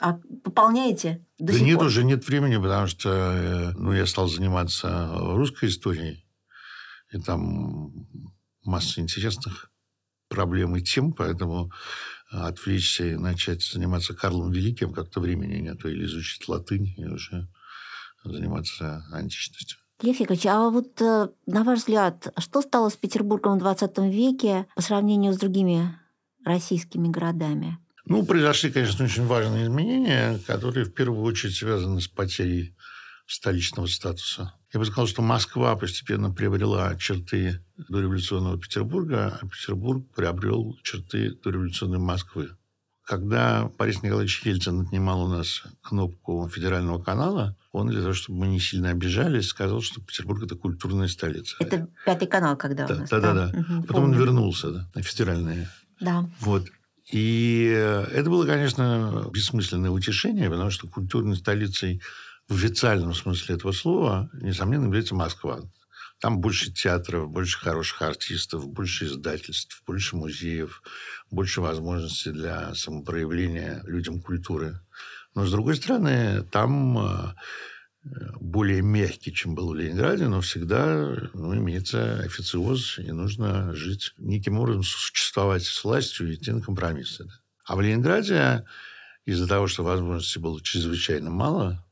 А 0.00 0.18
пополняете 0.42 1.24
до 1.38 1.46
да 1.46 1.52
сих 1.52 1.62
нет, 1.62 1.78
пор? 1.78 1.86
уже 1.86 2.04
нет 2.04 2.26
времени, 2.26 2.56
потому 2.56 2.86
что 2.86 3.10
э, 3.10 3.72
ну, 3.76 3.92
я 3.92 4.06
стал 4.06 4.28
заниматься 4.28 5.10
русской 5.14 5.68
историей. 5.68 6.26
И 7.12 7.20
там 7.20 7.92
масса 8.64 9.00
интересных 9.00 9.70
проблем 10.28 10.74
и 10.74 10.82
тем, 10.82 11.12
поэтому 11.12 11.70
отвлечься 12.34 13.06
и 13.06 13.16
начать 13.16 13.62
заниматься 13.62 14.14
Карлом 14.14 14.50
Великим, 14.50 14.92
как-то 14.92 15.20
времени 15.20 15.60
нет, 15.60 15.84
или 15.84 16.04
изучить 16.04 16.48
латынь, 16.48 16.94
и 16.96 17.06
уже 17.06 17.48
заниматься 18.24 19.04
античностью. 19.12 19.78
Лев 20.02 20.18
Яковлевич, 20.18 20.46
а 20.46 20.70
вот 20.70 21.00
э, 21.00 21.28
на 21.46 21.62
ваш 21.62 21.80
взгляд, 21.80 22.32
что 22.38 22.62
стало 22.62 22.88
с 22.88 22.96
Петербургом 22.96 23.56
в 23.56 23.60
20 23.60 23.98
веке 23.98 24.66
по 24.74 24.82
сравнению 24.82 25.32
с 25.32 25.38
другими 25.38 25.96
российскими 26.44 27.08
городами? 27.08 27.78
Ну, 28.04 28.24
произошли, 28.26 28.70
конечно, 28.70 29.04
очень 29.04 29.24
важные 29.24 29.64
изменения, 29.64 30.38
которые 30.46 30.84
в 30.84 30.92
первую 30.92 31.22
очередь 31.22 31.56
связаны 31.56 32.00
с 32.00 32.08
потерей 32.08 32.76
столичного 33.26 33.86
статуса. 33.86 34.52
Я 34.74 34.80
бы 34.80 34.86
сказал, 34.86 35.06
что 35.06 35.22
Москва 35.22 35.76
постепенно 35.76 36.32
приобрела 36.32 36.96
черты 36.96 37.60
дореволюционного 37.88 38.58
Петербурга, 38.58 39.38
а 39.40 39.46
Петербург 39.46 40.04
приобрел 40.16 40.76
черты 40.82 41.38
дореволюционной 41.44 42.00
Москвы. 42.00 42.50
Когда 43.04 43.70
Борис 43.78 44.02
Николаевич 44.02 44.42
Ельцин 44.44 44.80
отнимал 44.80 45.26
у 45.26 45.28
нас 45.28 45.62
кнопку 45.80 46.48
федерального 46.52 47.00
канала, 47.00 47.56
он 47.70 47.86
для 47.86 48.00
того, 48.00 48.14
чтобы 48.14 48.40
мы 48.40 48.46
не 48.48 48.58
сильно 48.58 48.90
обижались, 48.90 49.46
сказал, 49.46 49.80
что 49.80 50.00
Петербург– 50.00 50.42
это 50.44 50.56
культурная 50.56 51.06
столица. 51.06 51.54
Это 51.60 51.86
пятый 52.04 52.26
канал, 52.26 52.56
когда 52.56 52.88
да, 52.88 52.94
у 52.94 52.98
нас. 52.98 53.10
Да, 53.10 53.20
да, 53.20 53.32
да. 53.32 53.46
Угу, 53.56 53.82
Потом 53.82 54.02
помню. 54.02 54.16
он 54.16 54.22
вернулся 54.24 54.72
да, 54.72 54.90
на 54.92 55.02
федеральные. 55.02 55.70
Да. 56.00 56.28
Вот. 56.40 56.66
И 57.12 57.66
это 58.12 58.28
было, 58.28 58.44
конечно, 58.44 59.30
бессмысленное 59.32 59.90
утешение, 59.90 60.50
потому 60.50 60.70
что 60.70 60.88
культурной 60.88 61.36
столицей 61.36 62.02
в 62.48 62.54
официальном 62.54 63.14
смысле 63.14 63.56
этого 63.56 63.72
слова, 63.72 64.30
несомненно, 64.34 64.84
является 64.84 65.14
Москва. 65.14 65.60
Там 66.20 66.40
больше 66.40 66.72
театров, 66.72 67.30
больше 67.30 67.58
хороших 67.58 68.02
артистов, 68.02 68.66
больше 68.68 69.06
издательств, 69.06 69.82
больше 69.86 70.16
музеев, 70.16 70.82
больше 71.30 71.60
возможностей 71.60 72.30
для 72.30 72.74
самопроявления 72.74 73.82
людям 73.84 74.20
культуры. 74.20 74.80
Но, 75.34 75.44
с 75.44 75.50
другой 75.50 75.76
стороны, 75.76 76.42
там 76.44 76.98
э, 76.98 77.34
более 78.40 78.82
мягкий, 78.82 79.32
чем 79.32 79.54
был 79.54 79.70
в 79.70 79.74
Ленинграде, 79.74 80.28
но 80.28 80.40
всегда 80.40 81.14
ну, 81.34 81.54
имеется 81.56 82.20
официоз, 82.20 82.98
и 82.98 83.10
нужно 83.10 83.74
жить 83.74 84.14
неким 84.16 84.58
образом, 84.58 84.82
существовать 84.82 85.64
с 85.64 85.84
властью 85.84 86.30
и 86.30 86.34
идти 86.34 86.52
на 86.52 86.60
компромиссы. 86.60 87.28
А 87.66 87.76
в 87.76 87.80
Ленинграде 87.80 88.64
из-за 89.26 89.48
того, 89.48 89.66
что 89.66 89.82
возможностей 89.82 90.38
было 90.38 90.60
чрезвычайно 90.60 91.30
мало, 91.30 91.83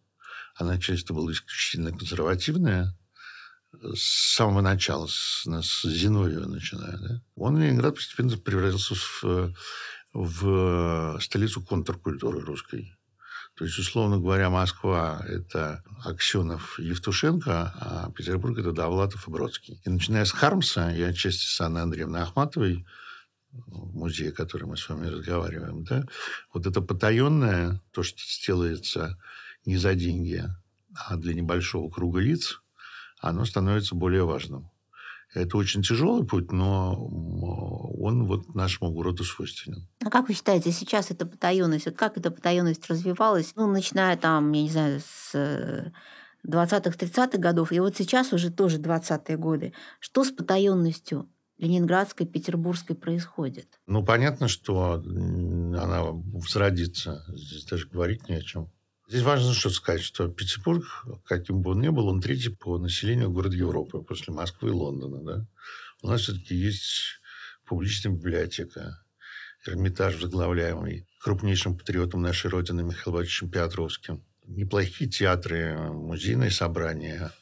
она 0.54 0.78
часто 0.78 1.14
была 1.14 1.32
исключительно 1.32 1.90
консервативная, 1.90 2.96
с 3.94 4.34
самого 4.34 4.60
начала, 4.60 5.06
с, 5.06 5.46
с 5.46 5.82
Зиновьева 5.84 6.46
начиная. 6.46 6.98
Да? 6.98 7.22
Он, 7.36 7.58
Ленинград, 7.58 7.94
постепенно 7.94 8.36
превратился 8.36 8.94
в, 8.94 9.54
в 10.12 11.18
столицу 11.20 11.62
контркультуры 11.62 12.40
русской. 12.40 12.94
То 13.54 13.64
есть, 13.64 13.78
условно 13.78 14.18
говоря, 14.18 14.48
Москва– 14.48 15.22
это 15.28 15.84
Аксенов 16.04 16.78
Евтушенко, 16.78 17.74
а 17.76 18.10
Петербург– 18.16 18.58
это 18.58 18.72
Довлатов 18.72 19.28
и 19.28 19.30
Бродский. 19.30 19.80
И 19.84 19.90
начиная 19.90 20.24
с 20.24 20.32
Хармса 20.32 20.90
и 20.94 21.02
отчасти 21.02 21.44
с 21.44 21.60
Анны 21.60 21.78
Андреевны 21.80 22.16
Ахматовой, 22.18 22.86
музей, 23.66 24.30
о 24.30 24.34
котором 24.34 24.70
мы 24.70 24.78
с 24.78 24.88
вами 24.88 25.06
разговариваем, 25.08 25.84
да, 25.84 26.06
вот 26.54 26.66
это 26.66 26.80
потаенное, 26.80 27.82
то, 27.92 28.02
что 28.02 28.18
делается 28.46 29.18
не 29.64 29.76
за 29.76 29.94
деньги, 29.94 30.44
а 30.94 31.16
для 31.16 31.34
небольшого 31.34 31.90
круга 31.90 32.20
лиц, 32.20 32.60
оно 33.20 33.44
становится 33.44 33.94
более 33.94 34.24
важным. 34.24 34.70
Это 35.34 35.56
очень 35.56 35.82
тяжелый 35.82 36.26
путь, 36.26 36.52
но 36.52 36.94
он 36.94 38.26
вот 38.26 38.54
нашему 38.54 38.90
городу 38.90 39.24
свойственен. 39.24 39.88
А 40.04 40.10
как 40.10 40.28
вы 40.28 40.34
считаете, 40.34 40.72
сейчас 40.72 41.10
эта 41.10 41.24
потаенность, 41.24 41.86
вот 41.86 41.96
как 41.96 42.18
эта 42.18 42.30
потаенность 42.30 42.86
развивалась, 42.90 43.52
ну, 43.56 43.66
начиная 43.66 44.18
там, 44.18 44.52
я 44.52 44.62
не 44.62 44.68
знаю, 44.68 45.00
с 45.00 45.92
20-30-х 46.46 47.38
годов, 47.38 47.72
и 47.72 47.80
вот 47.80 47.96
сейчас 47.96 48.34
уже 48.34 48.50
тоже 48.50 48.76
20-е 48.76 49.36
годы. 49.38 49.72
Что 50.00 50.24
с 50.24 50.30
потаенностью 50.30 51.30
ленинградской, 51.56 52.26
петербургской 52.26 52.96
происходит? 52.96 53.80
Ну, 53.86 54.04
понятно, 54.04 54.48
что 54.48 54.94
она 54.94 56.02
возродится. 56.02 57.24
Здесь 57.28 57.64
даже 57.64 57.88
говорить 57.88 58.28
не 58.28 58.34
о 58.34 58.42
чем. 58.42 58.70
Здесь 59.12 59.24
важно 59.24 59.52
что 59.52 59.68
сказать, 59.68 60.00
что 60.00 60.26
Петербург, 60.26 60.86
каким 61.26 61.60
бы 61.60 61.72
он 61.72 61.82
ни 61.82 61.90
был, 61.90 62.08
он 62.08 62.22
третий 62.22 62.48
по 62.48 62.78
населению 62.78 63.30
город 63.30 63.52
Европы 63.52 64.00
после 64.00 64.32
Москвы 64.32 64.70
и 64.70 64.72
Лондона. 64.72 65.22
Да? 65.22 65.46
У 66.00 66.08
нас 66.08 66.22
все-таки 66.22 66.54
есть 66.54 67.20
публичная 67.66 68.14
библиотека, 68.14 69.04
Эрмитаж, 69.66 70.18
возглавляемый 70.18 71.06
крупнейшим 71.20 71.76
патриотом 71.76 72.22
нашей 72.22 72.50
Родины 72.50 72.84
Михаилом 72.84 73.16
Ивановичем 73.16 73.50
Петровским. 73.50 74.24
Неплохие 74.46 75.10
театры, 75.10 75.76
музейные 75.76 76.50
собрания. 76.50 77.32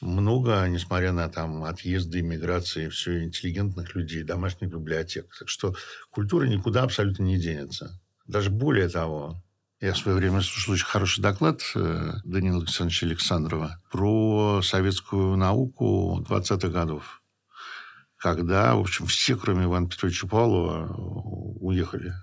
Много, 0.00 0.66
несмотря 0.66 1.12
на 1.12 1.28
там, 1.28 1.62
отъезды, 1.62 2.18
иммиграции, 2.22 2.88
все 2.88 3.22
интеллигентных 3.22 3.94
людей, 3.94 4.24
домашних 4.24 4.70
библиотек. 4.70 5.32
Так 5.38 5.48
что 5.48 5.76
культура 6.10 6.46
никуда 6.46 6.82
абсолютно 6.82 7.22
не 7.22 7.38
денется. 7.38 8.00
Даже 8.26 8.50
более 8.50 8.88
того, 8.88 9.40
я 9.80 9.92
в 9.92 9.98
свое 9.98 10.16
время 10.16 10.40
слушал 10.40 10.74
очень 10.74 10.86
хороший 10.86 11.20
доклад 11.20 11.60
э, 11.74 12.12
Данила 12.24 12.58
Александровича 12.58 13.06
Александрова 13.06 13.82
про 13.90 14.62
советскую 14.62 15.36
науку 15.36 16.24
20-х 16.28 16.68
годов, 16.68 17.22
когда, 18.16 18.74
в 18.76 18.80
общем, 18.80 19.06
все, 19.06 19.36
кроме 19.36 19.64
Ивана 19.64 19.88
Петровича 19.88 20.26
Павлова, 20.26 20.94
уехали. 21.60 22.14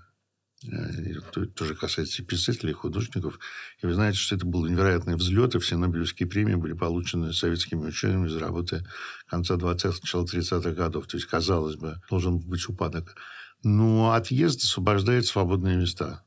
Это 0.64 1.46
тоже 1.46 1.74
касается 1.74 2.22
и 2.22 2.24
писателей, 2.24 2.70
и 2.70 2.74
художников. 2.74 3.38
И 3.82 3.86
вы 3.86 3.94
знаете, 3.94 4.18
что 4.18 4.36
это 4.36 4.46
был 4.46 4.64
невероятный 4.66 5.16
взлет, 5.16 5.54
и 5.54 5.58
все 5.58 5.76
Нобелевские 5.76 6.28
премии 6.28 6.54
были 6.54 6.72
получены 6.72 7.32
советскими 7.32 7.86
учеными 7.86 8.28
за 8.28 8.38
работы 8.38 8.84
конца 9.26 9.54
20-х, 9.56 9.98
начала 10.02 10.24
30-х 10.24 10.70
годов. 10.72 11.08
То 11.08 11.16
есть, 11.16 11.26
казалось 11.26 11.76
бы, 11.76 12.00
должен 12.08 12.38
быть 12.38 12.68
упадок. 12.68 13.16
Но 13.64 14.12
отъезд 14.12 14.62
освобождает 14.62 15.26
свободные 15.26 15.76
места. 15.76 16.24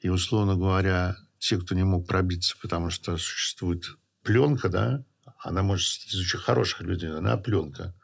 И, 0.00 0.08
условно 0.08 0.56
говоря, 0.56 1.16
те, 1.38 1.58
кто 1.58 1.74
не 1.74 1.84
мог 1.84 2.06
пробиться, 2.06 2.56
потому 2.60 2.90
что 2.90 3.16
существует 3.16 3.84
пленка, 4.22 4.68
да, 4.68 5.04
она 5.38 5.62
может 5.62 6.04
из 6.08 6.20
очень 6.20 6.38
хороших 6.38 6.82
людей, 6.82 7.10
она 7.10 7.36
пленка. 7.36 7.94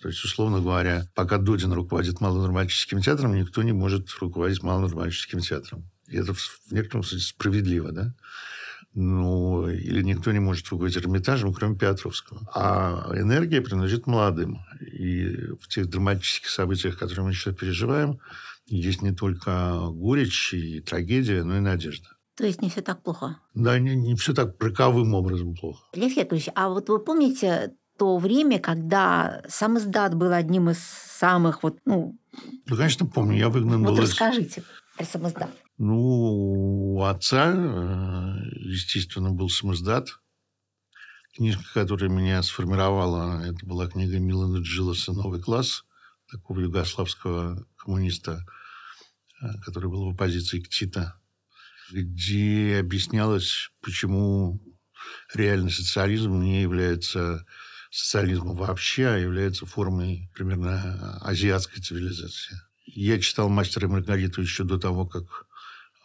То 0.00 0.08
есть, 0.08 0.24
условно 0.24 0.60
говоря, 0.60 1.06
пока 1.14 1.38
Додин 1.38 1.72
руководит 1.72 2.20
малонорматическим 2.20 3.00
театром, 3.00 3.36
никто 3.36 3.62
не 3.62 3.72
может 3.72 4.10
руководить 4.20 4.62
малонорматическим 4.62 5.40
театром. 5.40 5.88
И 6.08 6.16
это 6.16 6.34
в 6.34 6.72
некотором 6.72 7.04
смысле 7.04 7.20
справедливо, 7.20 7.92
да? 7.92 8.14
Ну, 8.94 9.68
или 9.68 10.02
никто 10.02 10.32
не 10.32 10.40
может 10.40 10.68
руководить 10.68 10.98
Эрмитажем, 10.98 11.54
кроме 11.54 11.78
Петровского. 11.78 12.40
А 12.52 13.12
энергия 13.14 13.62
принадлежит 13.62 14.06
молодым. 14.06 14.58
И 15.02 15.52
в 15.60 15.68
тех 15.68 15.88
драматических 15.88 16.48
событиях, 16.48 16.98
которые 16.98 17.26
мы 17.26 17.32
сейчас 17.32 17.54
переживаем, 17.56 18.20
есть 18.66 19.02
не 19.02 19.12
только 19.12 19.88
горечь 19.90 20.54
и 20.54 20.80
трагедия, 20.80 21.42
но 21.42 21.56
и 21.56 21.60
надежда. 21.60 22.08
То 22.36 22.46
есть 22.46 22.62
не 22.62 22.70
все 22.70 22.82
так 22.82 23.02
плохо? 23.02 23.38
Да, 23.54 23.78
не, 23.78 23.96
не 23.96 24.14
все 24.14 24.32
так 24.32 24.62
роковым 24.62 25.14
образом 25.14 25.54
плохо. 25.54 25.84
Лев 25.94 26.16
Яковлевич, 26.16 26.48
а 26.54 26.68
вот 26.68 26.88
вы 26.88 26.98
помните 26.98 27.74
то 27.98 28.18
время, 28.18 28.58
когда 28.58 29.42
сам 29.48 29.78
издат 29.78 30.14
был 30.14 30.32
одним 30.32 30.70
из 30.70 30.78
самых 30.78 31.62
вот, 31.62 31.78
ну... 31.84 32.18
Ну, 32.66 32.76
конечно, 32.76 33.06
помню. 33.06 33.36
Я 33.36 33.48
выгнан 33.48 33.82
вот 33.84 33.96
был 33.96 34.02
расскажите 34.02 34.62
про 34.96 35.04
самоздат. 35.04 35.50
Ну, 35.78 36.94
у 36.94 37.02
отца, 37.02 37.52
э, 37.54 38.34
естественно, 38.60 39.30
был 39.30 39.50
самоздат. 39.50 40.08
Книжка, 41.34 41.62
которая 41.72 42.10
меня 42.10 42.42
сформировала, 42.42 43.42
это 43.42 43.64
была 43.64 43.88
книга 43.88 44.18
Милана 44.18 44.58
Джилоса 44.58 45.14
«Новый 45.14 45.40
класс», 45.40 45.84
такого 46.30 46.60
югославского 46.60 47.66
коммуниста, 47.78 48.44
э, 49.40 49.46
который 49.64 49.88
был 49.88 50.04
в 50.10 50.14
оппозиции 50.14 50.60
к 50.60 50.68
Тита, 50.68 51.18
где 51.90 52.76
объяснялось, 52.80 53.70
почему 53.80 54.60
реальный 55.32 55.70
социализм 55.70 56.38
не 56.38 56.60
является 56.60 57.46
социализмом 57.90 58.54
вообще, 58.54 59.06
а 59.06 59.16
является 59.16 59.64
формой 59.64 60.30
примерно 60.34 61.16
азиатской 61.22 61.80
цивилизации. 61.82 62.60
Я 62.84 63.18
читал 63.18 63.48
«Мастера 63.48 63.88
и 63.88 63.90
Маргариту» 63.90 64.42
еще 64.42 64.64
до 64.64 64.78
того, 64.78 65.06
как 65.06 65.46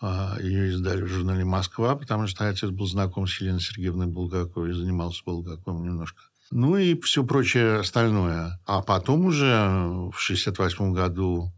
ее 0.02 0.70
издали 0.70 1.02
в 1.02 1.08
журнале 1.08 1.44
«Москва», 1.44 1.96
потому 1.96 2.28
что 2.28 2.48
отец 2.48 2.70
был 2.70 2.86
знаком 2.86 3.28
с 3.28 3.40
Еленой 3.42 3.62
Сергеевной 3.62 4.08
Булгаковой 4.08 4.70
и 4.70 4.74
занимался 4.74 5.24
Булгаковым 5.26 5.84
немножко. 5.84 6.22
Ну 6.52 6.78
и 6.78 7.00
все 7.02 7.24
прочее 7.24 7.80
остальное. 7.80 8.60
А 8.66 8.82
потом 8.82 9.26
уже 9.26 9.46
в 9.46 10.18
1968 10.18 10.94
году 10.94 11.52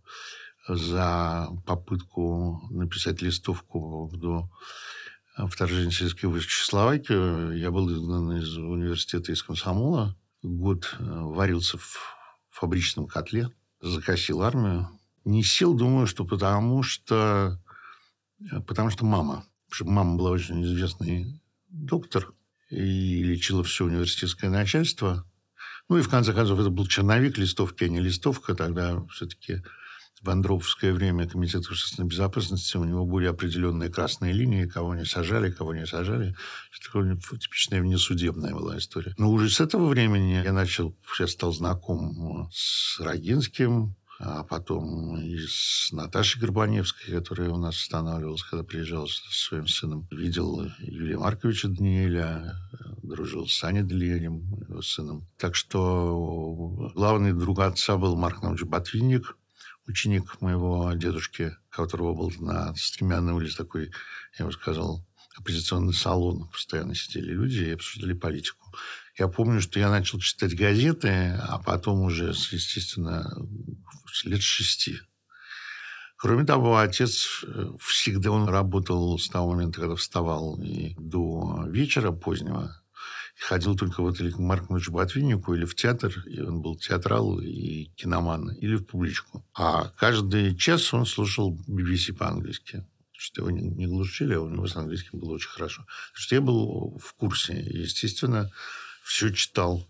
за 0.67 1.49
попытку 1.65 2.61
написать 2.69 3.21
листовку 3.21 4.09
до 4.13 4.49
вторжения 5.47 5.91
Советской 5.91 6.25
в 6.25 6.39
Чехословакию 6.41 7.57
я 7.57 7.71
был 7.71 7.91
изгнан 7.91 8.37
из 8.37 8.57
университета 8.57 9.31
из 9.31 9.43
комсомола 9.43 10.15
год 10.41 10.95
э, 10.99 11.03
варился 11.03 11.77
в 11.77 11.99
фабричном 12.49 13.07
котле, 13.07 13.49
закосил 13.81 14.41
армию. 14.41 14.89
Не 15.25 15.43
сел, 15.43 15.73
думаю, 15.73 16.07
что 16.07 16.25
потому 16.25 16.83
что, 16.83 17.59
э, 17.61 17.68
потому 18.65 18.89
что 18.89 19.05
мама. 19.05 19.45
Потому 19.69 19.75
что 19.75 19.85
мама 19.85 20.17
была 20.17 20.31
очень 20.31 20.63
известный 20.63 21.41
доктор 21.69 22.33
и 22.69 23.23
лечила 23.23 23.63
все 23.63 23.85
университетское 23.85 24.49
начальство. 24.49 25.25
Ну 25.87 25.97
и 25.97 26.01
в 26.01 26.09
конце 26.09 26.33
концов 26.33 26.59
это 26.59 26.69
был 26.69 26.85
черновик 26.87 27.37
листовки, 27.37 27.83
а 27.83 27.89
не 27.89 27.99
листовка. 27.99 28.55
Тогда 28.55 29.03
все-таки 29.07 29.63
в 30.21 30.29
Андроповское 30.29 30.93
время 30.93 31.27
Комитет 31.27 31.61
государственной 31.61 32.07
безопасности, 32.07 32.77
у 32.77 32.83
него 32.83 33.05
были 33.05 33.25
определенные 33.27 33.89
красные 33.89 34.33
линии, 34.33 34.65
кого 34.65 34.93
не 34.95 35.05
сажали, 35.05 35.51
кого 35.51 35.73
не 35.73 35.85
сажали. 35.85 36.35
Это 36.77 37.37
типичная 37.37 37.81
внесудебная 37.81 38.53
была 38.53 38.77
история. 38.77 39.13
Но 39.17 39.31
уже 39.31 39.49
с 39.49 39.61
этого 39.61 39.87
времени 39.87 40.41
я 40.43 40.53
начал, 40.53 40.95
я 41.19 41.27
стал 41.27 41.53
знаком 41.53 42.49
с 42.51 42.99
Рогинским, 42.99 43.95
а 44.19 44.43
потом 44.43 45.17
и 45.17 45.37
с 45.47 45.91
Наташей 45.93 46.41
Горбаневской, 46.41 47.13
которая 47.13 47.49
у 47.49 47.57
нас 47.57 47.75
останавливалась, 47.77 48.43
когда 48.43 48.65
приезжал 48.65 49.07
со 49.07 49.21
своим 49.31 49.67
сыном. 49.67 50.07
Видел 50.11 50.69
Юрия 50.79 51.17
Марковича 51.17 51.69
Даниэля, 51.69 52.53
дружил 53.01 53.47
с 53.47 53.55
Саней 53.55 53.83
Делиенем, 53.83 54.41
его 54.67 54.81
сыном. 54.81 55.25
Так 55.37 55.55
что 55.55 56.91
главный 56.95 57.31
друг 57.31 57.59
отца 57.59 57.95
был 57.95 58.17
Марк 58.17 58.41
Наумович 58.41 58.65
Ботвинник, 58.65 59.37
ученик 59.87 60.41
моего 60.41 60.91
дедушки, 60.93 61.55
которого 61.69 62.13
был 62.13 62.31
на 62.39 62.75
Стремянной 62.75 63.33
улице 63.33 63.57
такой, 63.57 63.91
я 64.37 64.45
бы 64.45 64.51
сказал, 64.51 65.01
оппозиционный 65.37 65.93
салон. 65.93 66.49
Постоянно 66.49 66.93
сидели 66.93 67.31
люди 67.31 67.63
и 67.63 67.71
обсуждали 67.71 68.13
политику. 68.13 68.68
Я 69.19 69.27
помню, 69.27 69.59
что 69.59 69.79
я 69.79 69.89
начал 69.89 70.17
читать 70.19 70.55
газеты, 70.55 71.37
а 71.41 71.59
потом 71.59 72.01
уже, 72.03 72.29
естественно, 72.29 73.29
лет 74.23 74.41
шести. 74.41 74.99
Кроме 76.15 76.45
того, 76.45 76.77
отец 76.77 77.43
э, 77.43 77.65
всегда 77.81 78.31
он 78.31 78.47
работал 78.47 79.19
с 79.19 79.27
того 79.27 79.51
момента, 79.51 79.81
когда 79.81 79.95
вставал, 79.95 80.57
и 80.61 80.95
до 80.97 81.65
вечера 81.67 82.13
позднего 82.13 82.81
ходил 83.37 83.75
только 83.75 84.01
вот 84.01 84.21
или 84.21 84.31
к 84.31 84.39
Марку 84.39 84.79
Ботвиннику, 84.89 85.53
или 85.53 85.65
в 85.65 85.75
театр, 85.75 86.13
и 86.25 86.39
он 86.39 86.61
был 86.61 86.77
театрал 86.77 87.39
и 87.39 87.91
киноман, 87.95 88.51
или 88.51 88.75
в 88.75 88.85
публичку. 88.85 89.45
А 89.53 89.89
каждый 89.97 90.55
час 90.55 90.93
он 90.93 91.05
слушал 91.05 91.57
BBC 91.67 92.13
по-английски 92.13 92.85
что 93.21 93.41
его 93.41 93.51
не, 93.51 93.85
глушили, 93.85 94.33
а 94.33 94.39
у 94.39 94.49
него 94.49 94.65
с 94.65 94.77
английским 94.77 95.19
было 95.19 95.33
очень 95.33 95.49
хорошо. 95.49 95.85
что 96.13 96.35
я 96.35 96.41
был 96.41 96.97
в 97.03 97.13
курсе. 97.15 97.61
И, 97.61 97.79
естественно, 97.79 98.49
все 99.09 99.31
читал. 99.31 99.89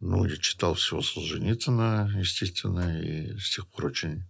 Ну, 0.00 0.24
я 0.26 0.36
читал 0.36 0.74
всего 0.74 1.02
Солженицына, 1.02 2.12
естественно, 2.18 3.00
и 3.02 3.36
с 3.38 3.54
тех 3.54 3.66
пор 3.68 3.86
очень 3.86 4.24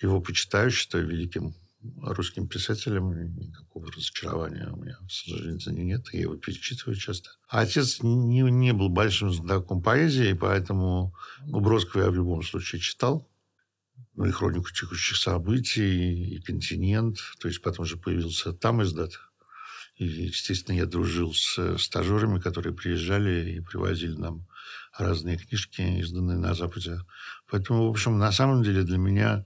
его 0.00 0.20
почитаю, 0.20 0.70
считаю 0.70 1.06
великим 1.06 1.54
русским 2.00 2.48
писателем, 2.48 3.36
никакого 3.36 3.92
разочарования 3.92 4.70
у 4.72 4.76
меня 4.76 4.96
в 5.06 5.12
Солженицыне 5.12 5.84
нет, 5.84 6.06
я 6.12 6.22
его 6.22 6.36
перечитываю 6.36 6.96
часто. 6.96 7.30
А 7.48 7.60
отец 7.60 8.02
не, 8.02 8.40
не 8.40 8.72
был 8.72 8.88
большим 8.88 9.30
знатоком 9.30 9.82
поэзии, 9.82 10.32
поэтому 10.32 11.14
ну, 11.44 11.60
Бродского 11.60 12.04
я 12.04 12.10
в 12.10 12.14
любом 12.14 12.42
случае 12.42 12.80
читал. 12.80 13.30
Ну, 14.14 14.24
и 14.24 14.30
хронику 14.30 14.70
текущих 14.70 15.16
событий, 15.16 16.36
и 16.36 16.40
континент. 16.40 17.18
То 17.40 17.48
есть 17.48 17.60
потом 17.60 17.84
же 17.84 17.96
появился 17.96 18.52
там 18.52 18.82
издат. 18.82 19.20
И, 19.96 20.06
естественно, 20.06 20.76
я 20.76 20.86
дружил 20.86 21.32
с 21.32 21.78
стажерами, 21.78 22.40
которые 22.40 22.74
приезжали 22.74 23.52
и 23.52 23.60
привозили 23.60 24.16
нам 24.16 24.46
разные 24.98 25.38
книжки, 25.38 25.80
изданные 26.00 26.38
на 26.38 26.54
Западе. 26.54 27.00
Поэтому, 27.48 27.86
в 27.86 27.90
общем, 27.90 28.18
на 28.18 28.32
самом 28.32 28.62
деле 28.62 28.82
для 28.82 28.98
меня 28.98 29.44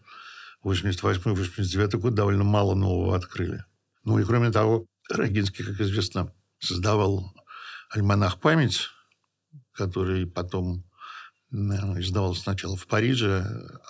88-89 0.64 1.98
год 1.98 2.14
довольно 2.14 2.44
мало 2.44 2.74
нового 2.74 3.16
открыли. 3.16 3.64
Ну 4.04 4.18
и 4.18 4.24
кроме 4.24 4.50
того, 4.50 4.86
Рогинский, 5.10 5.64
как 5.64 5.80
известно, 5.80 6.32
создавал 6.58 7.32
альманах 7.90 8.40
«Память», 8.40 8.88
который 9.72 10.26
потом 10.26 10.84
э, 11.52 11.56
издавался 12.00 12.42
сначала 12.42 12.76
в 12.76 12.86
Париже, 12.86 13.44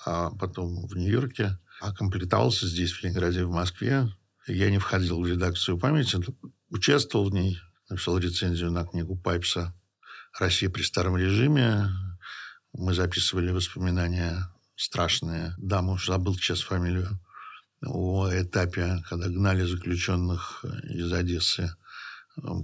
а 0.04 0.30
потом 0.30 0.86
в 0.86 0.96
Нью-Йорке, 0.96 1.58
а 1.80 1.94
комплектовался 1.94 2.66
здесь, 2.66 2.92
в 2.92 3.02
Ленинграде, 3.02 3.44
в 3.44 3.50
Москве. 3.50 4.08
Я 4.48 4.70
не 4.70 4.78
входил 4.78 5.20
в 5.20 5.26
редакцию 5.26 5.78
«Памяти», 5.78 6.18
участвовал 6.70 7.28
в 7.28 7.34
ней, 7.34 7.58
написал 7.90 8.18
рецензию 8.18 8.70
на 8.70 8.84
книгу 8.84 9.14
Пайпса 9.14 9.74
«Россия 10.38 10.70
при 10.70 10.82
старом 10.82 11.18
режиме». 11.18 11.88
Мы 12.72 12.94
записывали 12.94 13.50
воспоминания 13.50 14.50
страшные. 14.74 15.54
Дама 15.58 15.92
уж 15.92 16.06
забыл 16.06 16.34
сейчас 16.34 16.62
фамилию. 16.62 17.20
О 17.84 18.28
этапе, 18.32 19.02
когда 19.08 19.28
гнали 19.28 19.64
заключенных 19.64 20.64
из 20.84 21.12
Одессы, 21.12 21.74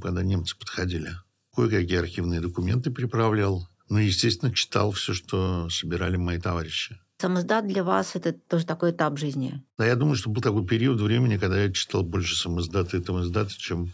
когда 0.00 0.22
немцы 0.22 0.56
подходили. 0.56 1.10
Кое-какие 1.54 1.98
архивные 1.98 2.40
документы 2.40 2.90
приправлял. 2.90 3.68
Ну, 3.90 3.98
естественно, 3.98 4.54
читал 4.54 4.92
все, 4.92 5.12
что 5.12 5.68
собирали 5.68 6.16
мои 6.16 6.38
товарищи. 6.38 6.98
Самоздат 7.24 7.66
для 7.66 7.82
вас– 7.82 8.10
это 8.16 8.34
тоже 8.34 8.66
такой 8.66 8.90
этап 8.90 9.16
жизни? 9.16 9.62
Да, 9.78 9.86
я 9.86 9.96
думаю, 9.96 10.14
что 10.14 10.28
был 10.28 10.42
такой 10.42 10.66
период 10.66 11.00
времени, 11.00 11.38
когда 11.38 11.58
я 11.58 11.72
читал 11.72 12.02
больше 12.02 12.36
самоздата 12.36 12.98
и 12.98 13.00
тамоздата, 13.00 13.50
чем 13.56 13.92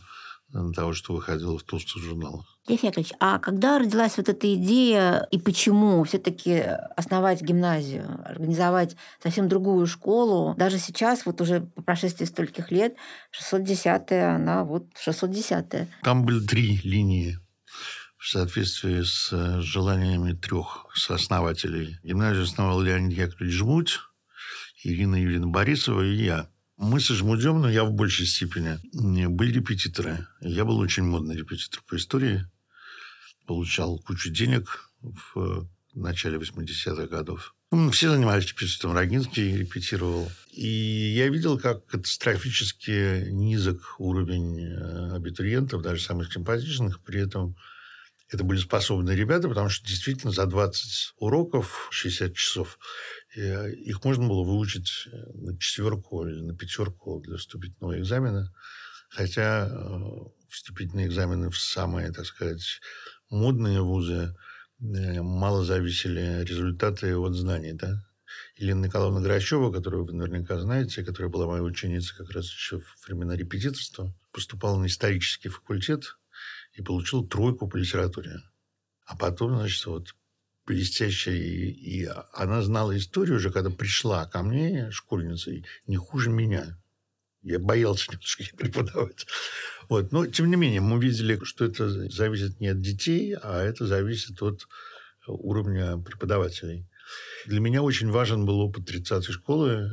того, 0.74 0.94
что 0.94 1.14
выходило 1.14 1.56
в 1.56 1.62
толстых 1.62 2.02
журналах. 2.02 2.58
Лев 2.66 2.82
Яковлевич, 2.82 3.12
а 3.20 3.38
когда 3.38 3.78
родилась 3.78 4.16
вот 4.16 4.28
эта 4.28 4.52
идея 4.54 5.28
и 5.30 5.38
почему 5.38 6.02
все-таки 6.02 6.60
основать 6.96 7.40
гимназию, 7.40 8.20
организовать 8.24 8.96
совсем 9.22 9.48
другую 9.48 9.86
школу? 9.86 10.56
Даже 10.56 10.78
сейчас, 10.78 11.24
вот 11.24 11.40
уже 11.40 11.60
по 11.60 11.82
прошествии 11.82 12.24
стольких 12.24 12.72
лет, 12.72 12.96
610-я, 13.52 14.34
она 14.34 14.64
вот 14.64 14.86
610-я. 15.06 15.86
Там 16.02 16.24
были 16.24 16.44
три 16.44 16.80
линии 16.82 17.38
в 18.20 18.28
соответствии 18.28 19.02
с 19.02 19.30
э, 19.32 19.62
желаниями 19.62 20.34
трех 20.34 20.86
сооснователей. 20.94 21.98
Гимназию 22.02 22.44
основал 22.44 22.82
Леонид 22.82 23.16
Яковлевич 23.16 23.54
Жмуть, 23.54 24.00
Ирина 24.84 25.16
Юрьевна 25.16 25.46
Борисова 25.46 26.02
и 26.02 26.16
я. 26.16 26.50
Мы 26.76 27.00
со 27.00 27.14
Жмудем, 27.14 27.62
но 27.62 27.70
я 27.70 27.84
в 27.84 27.92
большей 27.92 28.26
степени, 28.26 28.78
были 29.26 29.52
репетиторы. 29.52 30.26
Я 30.42 30.66
был 30.66 30.78
очень 30.78 31.04
модный 31.04 31.34
репетитор 31.34 31.82
по 31.86 31.96
истории. 31.96 32.46
Получал 33.46 33.98
кучу 33.98 34.30
денег 34.30 34.90
в 35.00 35.66
начале 35.94 36.38
80-х 36.38 37.06
годов. 37.06 37.54
Ну, 37.70 37.90
все 37.90 38.10
занимались 38.10 38.48
репетитором. 38.48 38.96
Рогинский 38.96 39.56
репетировал. 39.56 40.30
И 40.52 40.66
я 41.16 41.28
видел, 41.28 41.58
как 41.58 41.86
катастрофически 41.86 43.30
низок 43.30 43.94
уровень 43.98 44.60
э, 44.60 45.16
абитуриентов, 45.16 45.82
даже 45.82 46.02
самых 46.02 46.32
симпатичных. 46.32 47.00
При 47.00 47.20
этом 47.20 47.56
это 48.32 48.44
были 48.44 48.58
способные 48.58 49.16
ребята, 49.16 49.48
потому 49.48 49.68
что 49.68 49.86
действительно 49.86 50.32
за 50.32 50.46
20 50.46 51.14
уроков, 51.18 51.88
60 51.90 52.34
часов, 52.34 52.78
э, 53.34 53.72
их 53.72 54.04
можно 54.04 54.28
было 54.28 54.44
выучить 54.44 55.08
э, 55.10 55.16
на 55.34 55.58
четверку 55.58 56.26
или 56.26 56.40
на 56.40 56.56
пятерку 56.56 57.20
для 57.20 57.36
вступительного 57.38 57.98
экзамена. 57.98 58.52
Хотя 59.08 59.68
э, 59.68 59.98
вступительные 60.48 61.08
экзамены 61.08 61.50
в 61.50 61.58
самые, 61.58 62.12
так 62.12 62.24
сказать, 62.24 62.80
модные 63.30 63.82
вузы 63.82 64.36
мало 64.78 65.64
зависели 65.64 66.42
результаты 66.44 67.14
от 67.16 67.34
знаний, 67.34 67.72
да. 67.72 68.06
Елена 68.56 68.86
Николаевна 68.86 69.20
Грачева, 69.20 69.72
которую 69.72 70.04
вы 70.04 70.12
наверняка 70.12 70.58
знаете, 70.58 71.04
которая 71.04 71.30
была 71.30 71.46
моей 71.46 71.62
ученицей 71.62 72.16
как 72.16 72.30
раз 72.30 72.46
еще 72.46 72.78
в 72.78 73.06
времена 73.06 73.36
репетиторства, 73.36 74.14
поступала 74.32 74.78
на 74.78 74.86
исторический 74.86 75.48
факультет 75.48 76.16
и 76.80 76.82
получил 76.82 77.26
тройку 77.26 77.68
по 77.68 77.76
литературе. 77.76 78.40
А 79.04 79.16
потом, 79.16 79.56
значит, 79.56 79.84
вот 79.86 80.14
блестящая, 80.66 81.36
и, 81.36 81.70
и 81.70 82.08
она 82.32 82.62
знала 82.62 82.96
историю 82.96 83.36
уже, 83.36 83.50
когда 83.50 83.70
пришла 83.70 84.26
ко 84.26 84.42
мне 84.42 84.90
школьницей, 84.90 85.66
не 85.86 85.96
хуже 85.96 86.30
меня. 86.30 86.78
Я 87.42 87.58
боялся 87.58 88.10
немножко 88.10 88.42
ей 88.42 88.52
преподавать. 88.52 89.26
Вот. 89.88 90.12
Но, 90.12 90.26
тем 90.26 90.50
не 90.50 90.56
менее, 90.56 90.80
мы 90.80 91.00
видели, 91.00 91.38
что 91.42 91.64
это 91.64 91.88
зависит 92.10 92.60
не 92.60 92.68
от 92.68 92.80
детей, 92.80 93.34
а 93.34 93.62
это 93.62 93.86
зависит 93.86 94.42
от 94.42 94.66
уровня 95.26 95.98
преподавателей. 95.98 96.88
Для 97.46 97.60
меня 97.60 97.82
очень 97.82 98.10
важен 98.10 98.44
был 98.44 98.60
опыт 98.60 98.90
30-й 98.90 99.32
школы, 99.32 99.90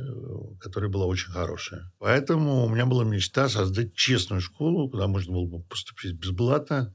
которая 0.60 0.90
была 0.90 1.06
очень 1.06 1.30
хорошая. 1.30 1.90
Поэтому 1.98 2.64
у 2.64 2.68
меня 2.68 2.86
была 2.86 3.04
мечта 3.04 3.48
создать 3.48 3.94
честную 3.94 4.40
школу, 4.40 4.90
куда 4.90 5.06
можно 5.06 5.32
было 5.32 5.46
бы 5.46 5.62
поступить 5.64 6.14
бесплатно, 6.14 6.94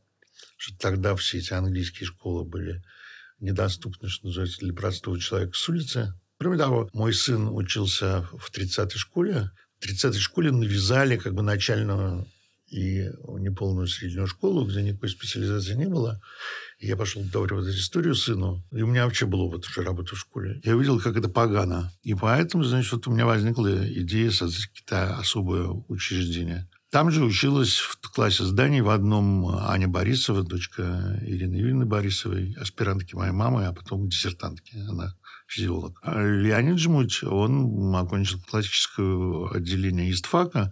что 0.57 0.77
тогда 0.77 1.15
все 1.15 1.39
эти 1.39 1.53
английские 1.53 2.07
школы 2.07 2.45
были 2.45 2.83
недоступны, 3.39 4.07
что 4.09 4.27
называется, 4.27 4.59
для 4.59 4.73
простого 4.73 5.19
человека 5.19 5.53
с 5.55 5.67
улицы. 5.67 6.13
Кроме 6.37 6.57
того, 6.57 6.89
мой 6.93 7.13
сын 7.13 7.47
учился 7.49 8.27
в 8.31 8.51
30-й 8.51 8.97
школе. 8.97 9.51
В 9.79 9.85
30-й 9.85 10.19
школе 10.19 10.51
навязали 10.51 11.17
как 11.17 11.33
бы 11.33 11.41
начальную 11.41 12.27
и 12.67 13.09
неполную 13.39 13.87
среднюю 13.87 14.27
школу, 14.27 14.65
где 14.65 14.81
никакой 14.81 15.09
специализации 15.09 15.75
не 15.75 15.85
было. 15.85 16.21
Я 16.83 16.97
пошел 16.97 17.23
доваривать 17.23 17.73
историю 17.75 18.13
сыну. 18.13 18.61
И 18.73 18.81
у 18.81 18.87
меня 18.87 19.05
вообще 19.05 19.25
был 19.25 19.39
опыт 19.39 19.65
уже 19.65 19.83
работы 19.83 20.15
в 20.15 20.19
школе. 20.19 20.59
Я 20.65 20.75
увидел, 20.75 20.99
как 20.99 21.15
это 21.15 21.29
погано. 21.29 21.93
И 22.03 22.13
поэтому, 22.13 22.65
значит, 22.65 22.91
вот 22.91 23.07
у 23.07 23.11
меня 23.11 23.25
возникла 23.25 23.87
идея 24.01 24.31
создать 24.31 24.65
какие-то 24.65 25.15
особые 25.15 25.69
учреждения. 25.87 26.69
Там 26.91 27.09
же 27.09 27.23
училась 27.23 27.77
в 27.77 28.11
классе 28.11 28.43
зданий 28.43 28.81
в 28.81 28.89
одном 28.89 29.47
Аня 29.47 29.87
Борисова, 29.87 30.43
дочка 30.43 31.17
Ирины 31.21 31.55
Юрьевны 31.55 31.85
Борисовой, 31.85 32.53
аспирантки 32.59 33.15
моей 33.15 33.31
мамы, 33.31 33.65
а 33.65 33.73
потом 33.73 34.09
диссертантки. 34.09 34.75
Она 34.89 35.15
физиолог. 35.47 35.99
А 36.03 36.21
Леонид 36.21 36.79
Жмуть, 36.79 37.23
он 37.23 37.95
окончил 37.95 38.41
классическое 38.49 39.49
отделение 39.51 40.11
ИСТФАКа, 40.11 40.69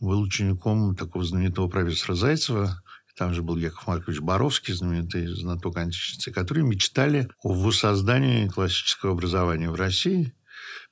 был 0.00 0.20
учеником 0.20 0.94
такого 0.94 1.24
знаменитого 1.24 1.68
профессора 1.68 2.14
Зайцева, 2.14 2.82
там 3.16 3.34
же 3.34 3.42
был 3.42 3.56
Яков 3.56 3.86
Маркович 3.86 4.20
Боровский, 4.20 4.74
знаменитый 4.74 5.26
знаток 5.26 5.76
античности, 5.76 6.30
которые 6.30 6.64
мечтали 6.64 7.28
о 7.42 7.52
воссоздании 7.52 8.48
классического 8.48 9.12
образования 9.12 9.70
в 9.70 9.74
России 9.74 10.34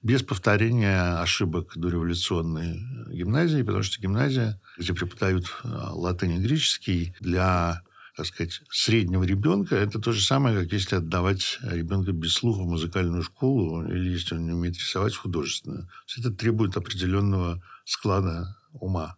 без 0.02 0.22
повторения 0.22 1.20
ошибок 1.20 1.72
дореволюционной 1.76 2.80
гимназии, 3.12 3.62
потому 3.62 3.83
что 3.83 4.00
гимназия, 4.00 4.61
где 4.78 4.94
преподают 4.94 5.46
э, 5.62 5.68
латынь 5.68 6.33
и 6.33 6.38
греческий, 6.38 7.14
для 7.20 7.83
так 8.16 8.26
сказать, 8.26 8.61
среднего 8.70 9.22
ребенка, 9.22 9.76
это 9.76 9.98
то 9.98 10.12
же 10.12 10.20
самое, 10.20 10.61
как 10.61 10.72
если 10.72 10.96
отдавать 10.96 11.59
ребенка 11.62 12.12
без 12.12 12.35
слуха 12.35 12.62
в 12.62 12.66
музыкальную 12.66 13.22
школу 13.22 13.87
или 13.87 14.11
если 14.11 14.35
он 14.35 14.44
не 14.44 14.52
умеет 14.52 14.76
рисовать 14.76 15.14
в 15.14 15.20
художественную. 15.20 15.88
Это 16.18 16.30
требует 16.30 16.76
определенного 16.76 17.62
склада 17.85 18.59
ума. 18.72 19.16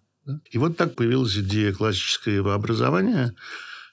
И 0.51 0.59
вот 0.59 0.77
так 0.77 0.95
появилась 0.95 1.37
идея 1.37 1.73
классического 1.73 2.55
образования. 2.55 3.35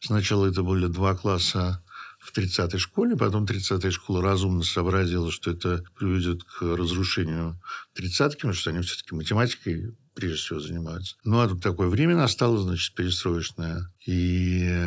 Сначала 0.02 0.46
это 0.48 0.64
были 0.64 0.88
два 0.88 1.16
класса 1.16 1.84
в 2.20 2.38
30-й 2.38 2.78
школе, 2.78 3.16
потом 3.16 3.46
30-я 3.46 3.92
школа 3.92 4.22
разумно 4.22 4.64
сообразила, 4.64 5.32
что 5.32 5.52
это 5.52 5.84
приведет 5.98 6.44
к 6.44 6.62
разрушению 6.62 7.60
30-ки, 7.98 8.36
потому 8.36 8.54
что 8.54 8.70
они 8.70 8.82
все-таки 8.82 9.16
математикой 9.16 9.96
прежде 10.14 10.38
всего 10.38 10.60
занимаются. 10.60 11.16
Ну, 11.24 11.40
а 11.40 11.48
тут 11.48 11.64
такое 11.64 11.88
время 11.88 12.16
настало, 12.16 12.60
значит, 12.60 12.94
перестроечное. 12.94 13.92
И 14.06 14.64
э, 14.64 14.80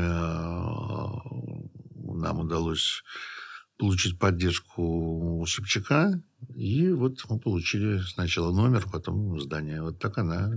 нам 2.23 2.41
удалось 2.41 3.03
получить 3.79 4.19
поддержку 4.19 5.45
Собчака. 5.49 6.23
И 6.55 6.91
вот 6.91 7.25
мы 7.29 7.39
получили 7.39 8.01
сначала 8.01 8.53
номер, 8.53 8.87
потом 8.93 9.41
здание. 9.41 9.83
Вот 9.83 9.99
так 9.99 10.19
она 10.19 10.53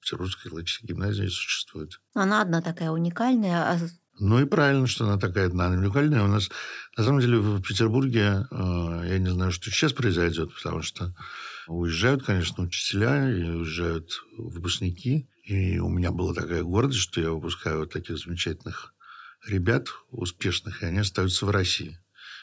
Петербургской 0.00 0.50
классической 0.50 0.86
гимназии 0.86 1.26
существует. 1.26 2.00
Она 2.14 2.42
одна 2.42 2.62
такая 2.62 2.90
уникальная. 2.90 3.72
А... 3.72 3.78
Ну 4.18 4.40
и 4.40 4.44
правильно, 4.44 4.86
что 4.86 5.04
она 5.06 5.18
такая 5.18 5.46
одна 5.46 5.68
уникальная. 5.68 6.22
У 6.22 6.26
нас, 6.26 6.50
на 6.96 7.04
самом 7.04 7.20
деле, 7.20 7.38
в 7.38 7.62
Петербурге, 7.62 8.46
э, 8.50 9.02
я 9.08 9.18
не 9.18 9.30
знаю, 9.30 9.50
что 9.50 9.70
сейчас 9.70 9.92
произойдет, 9.92 10.54
потому 10.54 10.82
что 10.82 11.14
уезжают, 11.66 12.24
конечно, 12.24 12.64
учителя, 12.64 13.30
и 13.30 13.42
уезжают 13.42 14.22
выпускники. 14.36 15.28
И 15.44 15.78
у 15.78 15.88
меня 15.88 16.10
была 16.10 16.34
такая 16.34 16.62
гордость, 16.62 17.00
что 17.00 17.20
я 17.20 17.30
выпускаю 17.30 17.80
вот 17.80 17.92
таких 17.92 18.18
замечательных 18.18 18.94
ребят, 19.46 19.88
успешных, 20.10 20.82
и 20.82 20.86
они 20.86 20.98
остаются 20.98 21.46
в 21.46 21.50
России. 21.50 21.98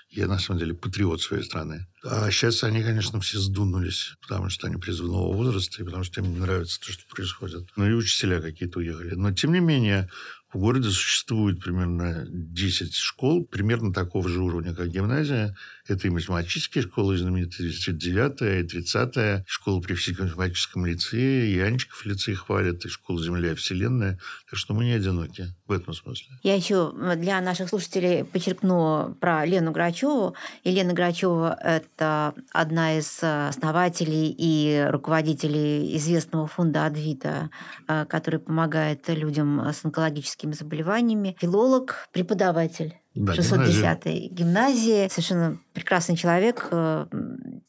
Я, 0.10 0.28
на 0.28 0.40
самом 0.40 0.60
деле, 0.60 0.74
патриот 0.74 1.22
своей 1.22 1.44
страны. 1.44 1.86
А 2.04 2.32
сейчас 2.32 2.64
они, 2.64 2.82
конечно, 2.82 3.20
все 3.20 3.40
сдунулись, 3.40 4.16
потому 4.22 4.50
что 4.50 4.68
они 4.68 4.78
призывного 4.78 5.34
возраста, 5.34 5.82
и 5.82 5.86
потому 5.86 6.04
что 6.04 6.22
им 6.22 6.34
не 6.34 6.40
нравится 6.40 6.80
то, 6.80 6.92
что 6.92 7.04
происходит. 7.10 7.68
Ну 7.76 7.90
и 7.90 7.94
учителя 7.94 8.42
какие-то 8.42 8.80
уехали. 8.80 9.16
Но, 9.16 9.34
тем 9.34 9.52
не 9.52 9.60
менее, 9.60 10.10
в 10.54 10.60
городе 10.60 10.90
существует 10.90 11.62
примерно 11.62 12.26
10 12.30 12.96
школ, 12.96 13.46
примерно 13.46 13.94
такого 13.94 14.30
же 14.30 14.42
уровня, 14.42 14.74
как 14.74 14.88
гимназия. 14.88 15.56
Это 15.88 16.08
и 16.08 16.10
математические 16.10 16.84
школы, 16.84 17.18
знаменитые 17.18 17.70
39-я 17.70 18.60
и 18.60 18.64
30-я, 18.64 19.44
школа 19.46 19.82
при 19.82 19.96
физико-математическом 19.96 20.86
лицее, 20.86 21.52
и 21.52 21.60
Анчиков 21.60 22.06
лицей 22.06 22.36
хвалят, 22.36 22.86
и 22.86 22.90
школа 22.90 23.22
«Земля 23.22 23.52
и 23.52 23.56
Вселенная». 23.56 24.20
Так 24.50 24.58
что 24.58 24.74
мы 24.74 24.86
не 24.86 24.94
одиноки 24.94 25.54
в 25.66 25.72
этом 25.72 25.94
смысле. 25.94 26.28
Я 26.44 26.56
еще 26.56 26.94
для 27.16 27.42
наших 27.42 27.70
слушателей 27.70 28.24
подчеркну 28.24 29.18
про 29.20 29.46
Лену 29.46 29.72
Грачеву. 29.72 30.36
Елена 30.64 30.94
Грачева– 30.94 31.58
это 31.62 32.34
одна 32.52 32.98
из 32.98 33.20
основателей 33.22 34.34
и 34.38 34.88
руководителей 34.90 35.96
известного 35.98 36.48
фонда 36.48 36.86
«Адвита», 36.86 37.50
э, 37.88 38.06
который 38.06 38.40
помогает 38.40 39.08
людям 39.10 39.60
с 39.60 39.84
онкологическими 39.84 40.37
заболеваниями. 40.42 41.36
Филолог, 41.40 42.08
преподаватель 42.12 42.96
да, 43.16 43.34
610-й 43.34 44.30
гимназии. 44.30 45.08
Совершенно 45.10 45.60
прекрасный 45.74 46.16
человек, 46.16 46.68
э, 46.72 47.08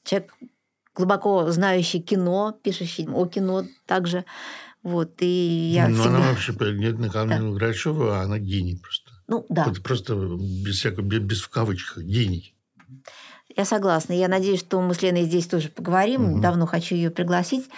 человек 0.05 0.35
глубоко 0.95 1.51
знающий 1.51 2.01
кино, 2.01 2.59
пишущий 2.63 3.09
о 3.09 3.27
кино 3.27 3.65
также. 3.87 4.25
Вот, 4.83 5.15
и 5.21 5.71
я 5.75 5.89
ну, 5.89 5.95
всегда... 5.95 6.17
она 6.17 6.29
вообще, 6.31 6.53
нет, 6.53 6.99
Николаевна 6.99 7.51
да. 7.51 7.57
Грачева, 7.57 8.21
она 8.21 8.39
гений 8.39 8.77
просто. 8.77 9.13
Ну, 9.27 9.45
да. 9.49 9.67
Это 9.71 9.83
просто 9.83 10.15
без 10.15 10.77
всякого, 10.77 11.05
без, 11.05 11.21
без 11.21 11.41
в 11.41 11.49
кавычках, 11.49 12.03
гений. 12.05 12.55
Я 13.59 13.64
согласна. 13.64 14.12
Я 14.12 14.29
надеюсь, 14.29 14.61
что 14.61 14.81
мы 14.81 14.94
с 14.94 15.03
Леной 15.03 15.25
здесь 15.25 15.49
тоже 15.49 15.68
поговорим. 15.68 16.23
Мгм. 16.23 16.40
Давно 16.40 16.64
хочу 16.64 16.94
ее 16.94 17.11
пригласить 17.11 17.68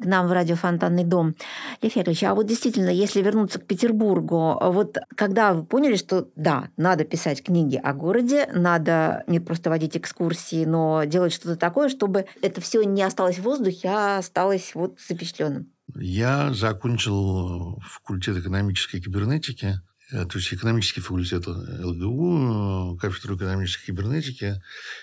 к 0.00 0.04
нам 0.06 0.28
в 0.28 0.32
радио 0.32 0.56
«Фонтанный 0.56 1.04
дом». 1.04 1.34
Лев 1.82 1.94
Яковлевич, 1.94 2.24
а 2.24 2.34
вот 2.34 2.46
действительно, 2.46 2.88
если 2.88 3.20
вернуться 3.20 3.58
к 3.58 3.66
Петербургу, 3.66 4.58
вот 4.58 4.96
когда 5.14 5.52
вы 5.52 5.62
поняли, 5.62 5.96
что 5.96 6.28
да, 6.36 6.70
надо 6.78 7.04
писать 7.04 7.42
книги 7.42 7.76
о 7.76 7.92
городе, 7.92 8.48
надо 8.54 9.24
не 9.26 9.38
просто 9.38 9.68
водить 9.68 9.98
экскурсии, 9.98 10.64
но 10.64 11.04
делать 11.04 11.34
что-то 11.34 11.56
такое, 11.56 11.90
чтобы 11.90 12.24
это 12.40 12.62
все 12.62 12.82
не 12.84 13.02
осталось 13.02 13.36
в 13.36 13.42
воздухе, 13.42 13.88
а 13.88 14.16
осталось 14.16 14.70
вот 14.74 14.98
запечатленным. 15.06 15.70
Я 15.94 16.54
закончил 16.54 17.78
факультет 17.82 18.38
экономической 18.38 19.02
кибернетики, 19.02 19.80
то 20.10 20.38
есть 20.38 20.54
экономический 20.54 21.00
факультет 21.00 21.46
ЛГУ, 21.46 22.94
э, 22.94 22.98
кафедру 22.98 23.36
экономической 23.36 23.86
кибернетики, 23.86 24.62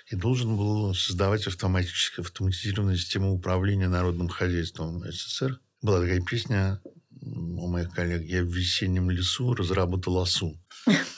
и 0.09 0.15
должен 0.15 0.55
был 0.55 0.95
создавать 0.95 1.45
автоматически 1.45 2.21
автоматизированную 2.21 2.97
систему 2.97 3.33
управления 3.33 3.89
народным 3.89 4.29
хозяйством 4.29 5.03
СССР. 5.03 5.59
Была 5.81 5.99
такая 5.99 6.21
песня 6.21 6.81
у 7.21 7.67
моих 7.67 7.91
коллег 7.91 8.23
«Я 8.23 8.43
в 8.43 8.47
весеннем 8.47 9.09
лесу 9.09 9.53
разработал 9.53 10.19
осу». 10.19 10.57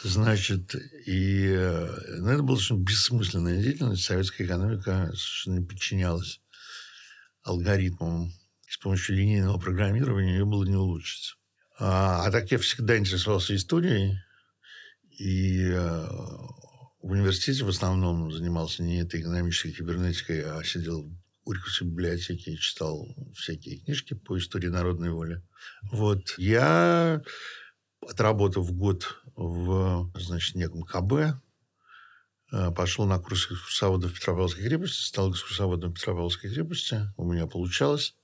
Значит, 0.04 0.76
и 1.06 1.48
э, 1.48 2.20
ну, 2.20 2.30
это 2.30 2.44
была 2.44 2.58
совершенно 2.58 2.84
бессмысленная 2.84 3.62
деятельность. 3.62 4.04
Советская 4.04 4.46
экономика 4.46 5.12
совершенно 5.16 5.62
подчинялась 5.64 6.42
алгоритмам. 7.44 8.28
И 8.28 8.72
с 8.72 8.78
помощью 8.78 9.16
линейного 9.16 9.60
программирования 9.60 10.38
ее 10.38 10.46
было 10.46 10.64
не 10.66 10.76
улучшить. 10.76 11.36
А, 11.78 12.26
а 12.26 12.32
так 12.32 12.52
я 12.52 12.58
всегда 12.58 12.98
интересовался 12.98 13.56
историей. 13.56 14.18
И 15.18 15.62
э, 15.62 16.08
в 17.02 17.12
университете 17.12 17.64
в 17.64 17.70
основном 17.70 18.32
занимался 18.32 18.84
не 18.84 19.02
этой 19.02 19.22
экономической 19.22 19.72
кибернетикой, 19.72 20.42
а 20.42 20.64
сидел 20.64 21.04
в 21.04 21.50
Горьковской 21.50 21.88
библиотеке 21.88 22.52
и 22.52 22.58
читал 22.58 23.08
всякие 23.36 23.78
книжки 23.78 24.14
по 24.14 24.38
истории 24.38 24.68
народной 24.68 25.12
воли. 25.12 25.42
Вот. 25.92 26.34
Я, 26.38 27.22
отработав 28.02 28.72
год 28.72 29.22
в, 29.36 30.12
значит, 30.16 30.56
неком 30.56 30.84
КБ, 30.84 31.40
э, 32.52 32.72
пошел 32.72 33.06
на 33.06 33.20
курс 33.20 33.52
экскурсовода 33.52 34.08
в 34.08 34.14
Петропавловской 34.14 34.64
крепости, 34.64 35.04
стал 35.04 35.32
экскурсоводом 35.32 35.94
Петропавловской 35.94 36.50
крепости. 36.50 37.02
У 37.18 37.32
меня 37.32 37.48
получалось. 37.48 38.16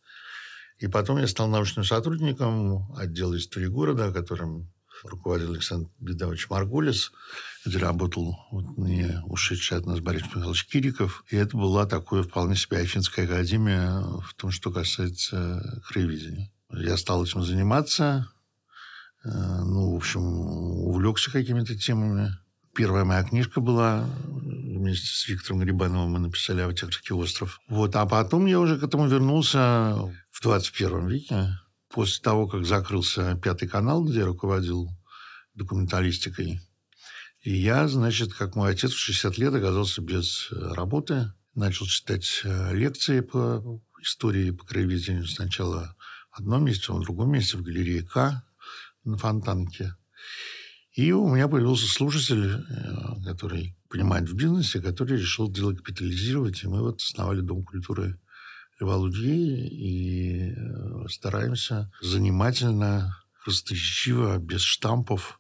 И 0.82 0.88
потом 0.88 1.20
я 1.20 1.28
стал 1.28 1.48
научным 1.48 1.86
сотрудником 1.86 2.92
отдела 2.94 3.38
истории 3.38 3.68
города, 3.68 4.12
которым 4.12 4.74
руководил 5.04 5.52
Александр 5.52 5.90
Бедович 6.00 6.50
Маргулис, 6.50 7.12
где 7.64 7.78
работал 7.78 8.36
вот, 8.52 8.78
не 8.80 9.22
ушедший 9.26 9.78
от 9.78 9.86
нас 9.86 10.00
Борис 10.00 10.24
Михайлович 10.24 10.66
Кириков. 10.66 11.24
И 11.30 11.36
это 11.36 11.56
была 11.56 11.86
такое 11.86 12.24
вполне 12.24 12.56
себе 12.56 12.78
Афинская 12.78 13.26
академия 13.26 14.02
в 14.22 14.34
том, 14.34 14.50
что 14.50 14.72
касается 14.72 15.84
краеведения. 15.88 16.52
Я 16.72 16.98
стал 16.98 17.24
этим 17.24 17.44
заниматься. 17.44 18.32
Э, 19.24 19.30
Ну, 19.64 19.94
в 19.94 19.98
общем, 19.98 20.22
увлекся 20.22 21.32
какими-то 21.32 21.78
темами. 21.78 22.32
Первая 22.74 23.04
моя 23.04 23.24
книжка 23.24 23.60
была 23.60 24.08
вместе 24.24 25.08
с 25.08 25.28
Виктором 25.28 25.60
Грибановым 25.60 26.12
мы 26.12 26.20
написали 26.20 26.62
«Аптекарский 26.62 27.14
остров». 27.14 27.60
Вот, 27.68 27.96
а 27.98 28.06
потом 28.06 28.46
я 28.46 28.60
уже 28.60 28.80
к 28.80 28.84
этому 28.84 29.08
вернулся 29.08 29.96
в 30.32 30.42
21 30.42 31.08
веке, 31.08 31.60
после 31.90 32.24
того, 32.24 32.48
как 32.48 32.66
закрылся 32.66 33.36
Пятый 33.44 33.68
канал, 33.68 34.06
где 34.06 34.20
я 34.20 34.26
руководил 34.26 34.90
документалистикой. 35.54 36.62
И 37.42 37.54
я, 37.54 37.88
значит, 37.88 38.34
как 38.34 38.56
мой 38.56 38.72
отец 38.72 38.92
в 38.92 39.00
60 39.00 39.38
лет 39.38 39.54
оказался 39.54 40.02
без 40.02 40.48
э, 40.52 40.74
работы, 40.74 41.34
начал 41.56 41.88
читать 41.88 42.42
э, 42.44 42.74
лекции 42.74 43.20
по 43.20 43.82
истории, 44.02 44.52
по 44.52 44.66
краеведению. 44.66 45.28
Сначала 45.28 45.96
в 46.32 46.40
одном 46.40 46.66
месте, 46.66 46.94
в 46.94 47.02
другом 47.02 47.32
месте, 47.32 47.58
в 47.58 47.64
галерее 47.64 48.04
К 48.04 48.44
на 49.04 49.18
Фонтанке. 49.18 49.96
И 50.94 51.14
у 51.14 51.34
меня 51.34 51.48
появился 51.48 51.88
слушатель, 51.88 52.52
э, 52.52 53.24
который 53.26 53.78
понимает 53.90 54.30
в 54.30 54.36
бизнесе, 54.36 54.82
который 54.82 55.18
решил 55.18 55.50
дело 55.50 55.74
капитализировать. 55.74 56.64
И 56.64 56.68
мы 56.68 56.82
вот 56.82 57.02
основали 57.02 57.42
Дом 57.42 57.64
культуры 57.64 58.20
Льва 58.80 58.98
Лудьи 58.98 59.68
и 59.68 60.54
э, 60.54 61.08
стараемся 61.08 61.92
занимательно, 62.02 63.16
красноречиво, 63.44 64.38
без 64.38 64.62
штампов 64.62 65.40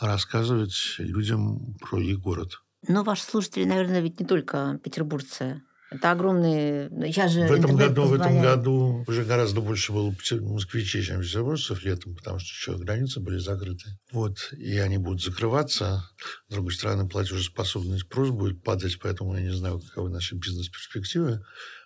рассказывать 0.00 0.94
людям 0.98 1.74
про 1.80 2.00
их 2.00 2.20
город. 2.20 2.62
Но 2.88 3.02
ваши 3.02 3.24
слушатели, 3.24 3.64
наверное, 3.64 4.00
ведь 4.00 4.18
не 4.18 4.26
только 4.26 4.80
петербуржцы. 4.82 5.62
Это 5.90 6.12
огромные... 6.12 6.88
Сейчас 7.10 7.32
же 7.32 7.48
В 7.48 7.52
этом, 7.52 7.76
году, 7.76 8.04
в 8.04 8.14
этом 8.14 8.28
позволяет. 8.28 8.56
году 8.56 9.04
уже 9.08 9.24
гораздо 9.24 9.60
больше 9.60 9.92
было 9.92 10.14
москвичей, 10.40 11.02
чем 11.02 11.20
петербуржцев 11.20 11.82
летом, 11.82 12.14
потому 12.14 12.38
что 12.38 12.48
еще 12.48 12.82
границы 12.82 13.18
были 13.18 13.38
закрыты. 13.38 13.98
Вот, 14.12 14.52
и 14.52 14.78
они 14.78 14.98
будут 14.98 15.20
закрываться. 15.20 16.04
С 16.48 16.52
другой 16.52 16.72
стороны, 16.74 17.08
платежеспособный 17.08 17.98
спрос 17.98 18.30
будет 18.30 18.62
падать, 18.62 19.00
поэтому 19.00 19.34
я 19.36 19.42
не 19.42 19.52
знаю, 19.52 19.80
каковы 19.80 20.10
наши 20.10 20.36
бизнес-перспективы. 20.36 21.42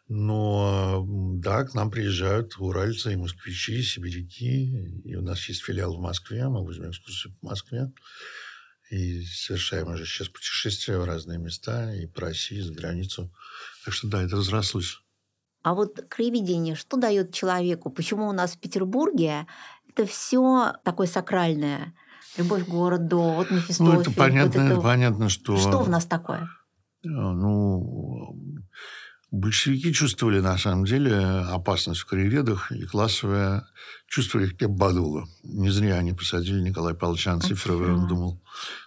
Но 0.06 1.02
да, 1.38 1.64
к 1.64 1.72
нам 1.72 1.90
приезжают 1.90 2.56
уральцы 2.58 3.14
и 3.14 3.16
москвичи, 3.16 3.78
и 3.78 3.82
сибиряки. 3.82 5.00
И 5.02 5.14
у 5.16 5.22
нас 5.22 5.48
есть 5.48 5.62
филиал 5.62 5.96
в 5.96 6.00
Москве, 6.00 6.46
мы 6.48 6.62
возьмем 6.62 6.90
экскурсию 6.90 7.34
по 7.40 7.46
Москве. 7.46 7.90
И 8.90 9.22
совершаем 9.24 9.88
уже 9.88 10.04
сейчас 10.04 10.28
путешествия 10.28 10.98
в 10.98 11.04
разные 11.04 11.38
места, 11.38 11.94
и 11.94 12.06
по 12.06 12.20
России, 12.20 12.58
и 12.58 12.60
за 12.60 12.74
границу. 12.74 13.32
Так 13.84 13.94
что 13.94 14.08
да, 14.08 14.22
это 14.22 14.36
разрослось. 14.36 15.00
А 15.62 15.74
вот 15.74 16.00
краеведение, 16.08 16.74
что 16.74 16.96
дает 16.96 17.32
человеку? 17.32 17.90
Почему 17.90 18.28
у 18.28 18.32
нас 18.32 18.52
в 18.52 18.58
Петербурге 18.60 19.46
это 19.88 20.06
все 20.06 20.74
такое 20.84 21.06
сакральное? 21.06 21.94
Любовь 22.36 22.64
к 22.64 22.68
городу, 22.68 23.18
вот 23.18 23.50
Мефистофель. 23.50 23.84
Ну, 23.84 24.00
это 24.00 24.10
вот 24.10 24.18
понятно, 24.18 24.60
это- 24.60 24.72
это 24.74 24.80
понятно, 24.80 25.28
что... 25.28 25.56
Что 25.56 25.80
в 25.82 25.88
нас 25.88 26.04
такое? 26.04 26.48
э, 27.04 27.08
Ну, 27.08 28.36
большевики 29.30 29.92
чувствовали, 29.92 30.40
на 30.40 30.58
самом 30.58 30.84
деле, 30.84 31.16
опасность 31.16 32.00
в 32.00 32.06
краеведах, 32.06 32.72
и 32.72 32.84
классовое 32.84 33.66
чувство 34.08 34.40
их 34.40 34.60
обмануло. 34.62 35.26
Не 35.44 35.70
зря 35.70 35.96
они 35.96 36.12
посадили 36.12 36.60
Николая 36.60 36.94
Павловича 36.94 37.32
Анциферова, 37.32 37.86
и 37.86 37.90
он 37.90 38.06
думал, 38.08 38.42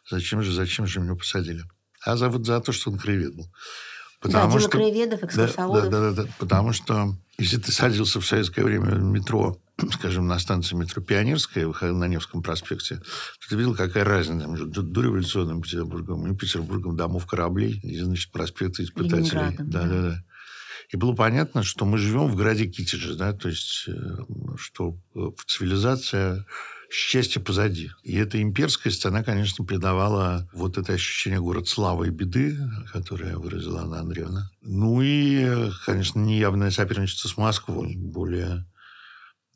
зачем 0.10 0.42
же, 0.42 0.52
зачем 0.52 0.86
же 0.88 1.00
меня 1.00 1.16
посадили? 1.16 1.64
А 2.06 2.18
за, 2.18 2.30
вот 2.30 2.46
за 2.46 2.60
то, 2.60 2.72
что 2.72 2.92
он 2.92 2.98
краевед 3.00 3.36
был. 3.36 3.48
Да, 4.24 4.50
краеведов, 4.50 5.22
Да, 5.22 5.28
экскурсоводов. 5.28 5.90
да, 5.90 6.00
да, 6.00 6.12
да, 6.12 6.24
да. 6.24 6.30
Потому 6.40 6.74
что 6.74 7.16
если 7.38 7.58
ты 7.58 7.72
садился 7.72 8.20
в 8.20 8.26
советское 8.26 8.64
время 8.64 8.96
в 8.96 9.04
метро, 9.04 9.58
скажем, 9.94 10.28
на 10.28 10.40
станции 10.40 10.76
метро 10.76 11.02
Пионерская 11.02 11.68
на 11.68 12.08
Невском 12.08 12.42
проспекте, 12.42 12.98
то 12.98 13.50
ты 13.50 13.56
видел, 13.56 13.76
какая 13.76 14.04
разница 14.04 14.48
между 14.48 14.68
до- 14.68 14.82
дореволюционным 14.82 15.62
Петербургом 15.62 16.32
и 16.32 16.36
Петербургом 16.36 16.96
домов 16.96 17.26
кораблей 17.26 17.80
и, 17.84 18.00
значит, 18.00 18.32
проспекта 18.32 18.84
испытателей. 18.84 19.56
Да, 19.60 19.84
да. 19.84 20.02
да. 20.02 20.24
И 20.90 20.98
было 20.98 21.14
понятно, 21.14 21.64
что 21.64 21.86
мы 21.86 21.98
живем 21.98 22.28
в 22.28 22.36
городе 22.36 22.66
Китеджи, 22.68 23.16
да, 23.16 23.34
то 23.34 23.50
есть, 23.50 23.84
э, 23.88 23.94
что 24.56 24.98
э, 25.16 25.20
цивилизация 25.46 26.46
счастье 26.90 27.42
позади. 27.42 27.92
И 28.04 28.16
эта 28.16 28.42
имперскость, 28.42 29.06
она, 29.06 29.24
конечно, 29.24 29.66
придавала 29.66 30.50
вот 30.54 30.78
это 30.78 30.94
ощущение 30.94 31.40
город 31.40 31.68
славы 31.68 32.08
и 32.08 32.12
беды, 32.12 32.58
которое 32.92 33.38
выразила 33.38 33.82
Анна 33.82 34.00
Андреевна. 34.00 34.50
Ну 34.62 35.02
и, 35.02 35.70
конечно, 35.86 36.20
неявное 36.20 36.72
соперничество 36.72 37.28
с 37.28 37.38
Москвой. 37.38 37.96
Более 37.96 38.66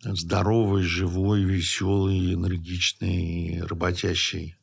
здоровый, 0.04 0.84
живой, 0.84 1.44
веселый, 1.44 2.34
энергичный, 2.34 3.62
работящий. 3.64 4.56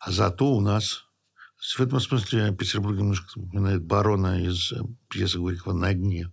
А 0.00 0.10
зато 0.10 0.52
у 0.52 0.60
нас... 0.60 1.02
В 1.76 1.80
этом 1.80 1.98
смысле 2.00 2.54
Петербург 2.54 2.96
немножко 2.96 3.40
напоминает 3.40 3.82
барона 3.82 4.40
из 4.40 4.72
пьесы 5.08 5.38
Горького 5.38 5.72
«На 5.72 5.94
дне». 5.94 6.30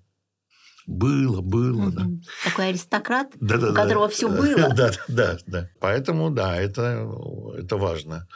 Было, 0.86 1.41
было, 1.41 1.91
да. 1.91 2.08
Такой 2.43 2.69
аристократ, 2.69 3.32
Да, 3.39 3.58
да, 3.58 3.69
у 3.69 3.74
да. 3.74 3.82
которого 3.84 4.10
все 4.10 4.30
было. 4.30 4.69
Да, 4.76 4.91
да, 5.08 5.38
да. 5.48 5.69
Поэтому, 5.80 6.30
да, 6.30 6.58
это, 6.58 7.10
это 7.58 7.78
важно. 7.78 8.28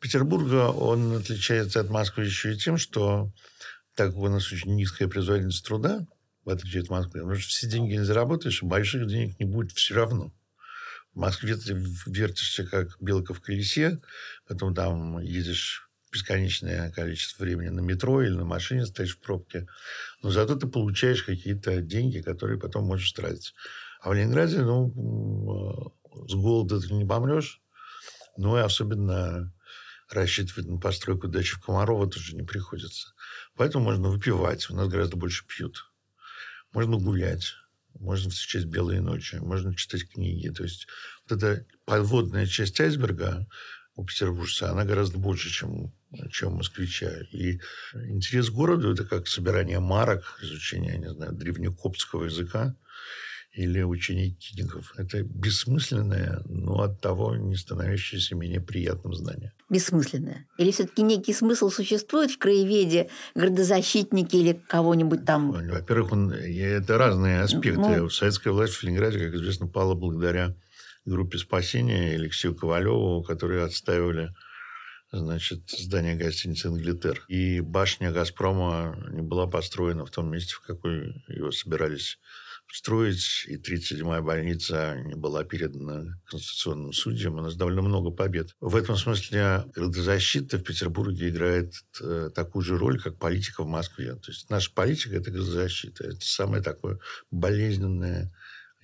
Петербург, 0.00 0.50
он 0.76 1.16
отличается 1.16 1.80
от 1.80 1.90
Москвы 1.90 2.24
еще 2.24 2.54
и 2.54 2.58
тем, 2.58 2.76
что 2.76 3.30
так 3.94 4.08
как 4.08 4.16
у 4.16 4.28
нас 4.28 4.50
очень 4.52 4.74
низкая 4.74 5.08
производительность 5.08 5.64
труда, 5.64 6.06
в 6.44 6.50
отличие 6.50 6.82
от 6.82 6.90
Москвы, 6.90 7.20
потому 7.20 7.34
что 7.34 7.48
все 7.50 7.68
деньги 7.68 7.92
не 7.92 8.04
заработаешь, 8.04 8.62
и 8.62 8.66
больших 8.66 9.06
денег 9.06 9.38
не 9.38 9.46
будет 9.46 9.72
все 9.72 9.94
равно. 9.94 10.32
В 11.14 11.18
Москве 11.18 11.56
ты 11.56 11.74
вертишься, 12.06 12.64
как 12.64 12.96
белка 13.00 13.34
в 13.34 13.40
колесе, 13.40 14.00
потом 14.48 14.74
там 14.74 15.18
едешь 15.20 15.90
бесконечное 16.12 16.90
количество 16.92 17.44
времени 17.44 17.70
на 17.70 17.80
метро 17.80 18.22
или 18.22 18.34
на 18.34 18.44
машине 18.44 18.86
стоишь 18.86 19.16
в 19.16 19.20
пробке. 19.20 19.66
Но 20.22 20.30
зато 20.30 20.56
ты 20.56 20.66
получаешь 20.66 21.22
какие-то 21.22 21.80
деньги, 21.80 22.20
которые 22.20 22.58
потом 22.58 22.84
можешь 22.84 23.12
тратить. 23.12 23.54
А 24.00 24.10
в 24.10 24.14
Ленинграде, 24.14 24.60
ну, 24.62 25.92
м, 26.14 26.28
с 26.28 26.34
голода 26.34 26.80
ты 26.80 26.92
не 26.94 27.06
помрешь. 27.06 27.60
Ну, 28.36 28.56
и 28.56 28.60
особенно 28.60 29.52
рассчитывать 30.10 30.66
на 30.68 30.78
постройку 30.78 31.28
дачи 31.28 31.54
в 31.54 31.60
Комарово 31.60 32.08
тоже 32.08 32.36
не 32.36 32.42
приходится. 32.42 33.14
Поэтому 33.56 33.84
можно 33.84 34.08
выпивать. 34.08 34.68
У 34.70 34.74
нас 34.74 34.88
гораздо 34.88 35.16
больше 35.16 35.46
пьют. 35.46 35.90
Можно 36.72 36.96
гулять. 36.98 37.54
Можно 37.98 38.30
встречать 38.30 38.66
белые 38.66 39.00
ночи. 39.00 39.36
Можно 39.36 39.74
читать 39.74 40.08
книги. 40.08 40.48
То 40.48 40.64
есть 40.64 40.86
вот 41.28 41.42
эта 41.42 41.66
подводная 41.84 42.46
часть 42.46 42.80
айсберга 42.80 43.46
у 43.94 44.04
петербуржца, 44.04 44.70
она 44.70 44.84
гораздо 44.84 45.18
больше, 45.18 45.50
чем, 45.50 45.92
чем 46.30 46.52
у 46.52 46.56
москвича. 46.56 47.10
И 47.32 47.60
интерес 47.94 48.50
к 48.50 48.54
городу– 48.54 48.92
это 48.92 49.04
как 49.04 49.28
собирание 49.28 49.80
марок, 49.80 50.38
изучение, 50.42 50.98
не 50.98 51.10
знаю, 51.10 51.32
древнекоптского 51.32 52.24
языка 52.24 52.74
или 53.52 53.82
учение 53.82 54.30
кингов. 54.30 54.94
Это 54.96 55.22
бессмысленное, 55.22 56.40
но 56.46 56.80
от 56.80 57.02
того 57.02 57.36
не 57.36 57.54
становящееся 57.56 58.34
менее 58.34 58.62
приятным 58.62 59.12
знание. 59.12 59.52
Бессмысленное? 59.68 60.46
Или 60.56 60.70
все-таки 60.70 61.02
некий 61.02 61.34
смысл 61.34 61.68
существует 61.68 62.30
в 62.30 62.38
краеведе, 62.38 63.10
градозащитники 63.34 64.36
или 64.36 64.52
кого-нибудь 64.68 65.26
там? 65.26 65.52
Во-первых, 65.52 66.12
он, 66.12 66.32
это 66.32 66.96
разные 66.96 67.40
аспекты. 67.42 67.80
Ну, 67.80 68.08
Советская 68.08 68.54
власть 68.54 68.72
в 68.72 68.82
Ленинграде, 68.84 69.18
как 69.18 69.34
известно, 69.34 69.66
пала 69.66 69.94
благодаря 69.94 70.56
группе 71.04 71.38
спасения 71.38 72.14
Алексею 72.14 72.54
Ковалеву, 72.54 73.22
которые 73.22 73.64
отстаивали 73.64 74.34
значит, 75.12 75.68
здание 75.70 76.16
гостиницы 76.16 76.68
«Инглитер». 76.68 77.24
И 77.28 77.60
башня 77.60 78.12
«Газпрома» 78.12 78.96
не 79.10 79.22
была 79.22 79.46
построена 79.46 80.06
в 80.06 80.10
том 80.10 80.30
месте, 80.30 80.54
в 80.54 80.60
какой 80.60 81.22
его 81.28 81.50
собирались 81.50 82.18
строить, 82.72 83.44
и 83.48 83.56
37-я 83.56 84.22
больница 84.22 84.96
не 85.04 85.14
была 85.14 85.44
передана 85.44 86.18
конституционным 86.24 86.92
судьям. 86.94 87.34
У 87.34 87.42
нас 87.42 87.54
довольно 87.54 87.82
много 87.82 88.10
побед. 88.10 88.56
В 88.60 88.76
этом 88.76 88.96
смысле 88.96 89.66
градозащита 89.74 90.56
в 90.56 90.62
Петербурге 90.62 91.28
играет 91.28 91.74
э, 92.00 92.30
такую 92.34 92.62
же 92.62 92.78
роль, 92.78 92.98
как 92.98 93.18
политика 93.18 93.62
в 93.62 93.66
Москве. 93.66 94.14
То 94.14 94.30
есть 94.30 94.48
наша 94.48 94.72
политика– 94.72 95.14
это 95.16 95.30
градозащита. 95.30 96.04
Это 96.04 96.20
самое 96.20 96.62
такое 96.62 96.98
болезненное 97.30 98.32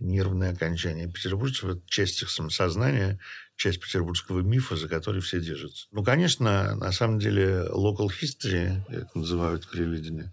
нервное 0.01 0.53
окончание 0.53 1.11
петербуржцев. 1.11 1.71
Это 1.71 1.83
часть 1.87 2.23
их 2.23 2.31
самосознания, 2.31 3.19
часть 3.57 3.81
петербургского 3.81 4.41
мифа, 4.41 4.77
за 4.77 4.89
который 4.89 5.21
все 5.21 5.41
держатся. 5.41 5.87
Ну, 5.93 6.05
конечно, 6.05 6.75
на 6.77 6.93
самом 6.93 7.19
деле 7.19 7.67
local 7.71 8.09
history, 8.09 8.83
как 8.89 9.15
называют 9.15 9.67
краеведение, 9.67 10.31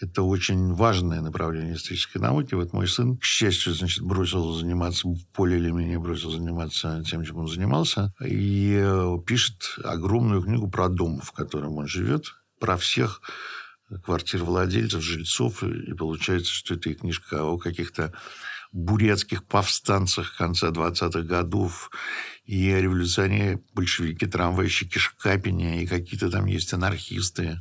это 0.00 0.22
очень 0.22 0.72
важное 0.72 1.20
направление 1.20 1.74
исторической 1.74 2.18
науки. 2.18 2.54
Вот 2.54 2.72
мой 2.72 2.88
сын, 2.88 3.18
к 3.18 3.24
счастью, 3.24 3.74
значит, 3.74 4.02
бросил 4.02 4.54
заниматься, 4.54 5.08
более 5.36 5.58
или 5.58 5.70
менее 5.70 5.98
бросил 5.98 6.30
заниматься 6.30 7.02
тем, 7.06 7.22
чем 7.24 7.38
он 7.38 7.48
занимался, 7.48 8.14
и 8.24 8.78
э, 8.80 9.18
пишет 9.26 9.76
огромную 9.84 10.42
книгу 10.42 10.70
про 10.70 10.88
дом, 10.88 11.20
в 11.20 11.32
котором 11.32 11.76
он 11.76 11.86
живет, 11.86 12.34
про 12.58 12.78
всех 12.78 13.20
квартир 14.04 14.44
владельцев, 14.44 15.02
жильцов, 15.02 15.62
и 15.64 15.92
получается, 15.92 16.52
что 16.52 16.74
это 16.74 16.90
и 16.90 16.94
книжка 16.94 17.44
о 17.44 17.58
каких-то 17.58 18.12
бурятских 18.72 19.44
повстанцах 19.44 20.36
конца 20.36 20.68
20-х 20.70 21.22
годов, 21.22 21.90
и 22.44 22.72
революционеры, 22.72 23.62
большевики, 23.74 24.26
трамвайщики 24.26 24.98
Шкапине, 24.98 25.82
и 25.82 25.86
какие-то 25.86 26.30
там 26.30 26.46
есть 26.46 26.72
анархисты, 26.72 27.60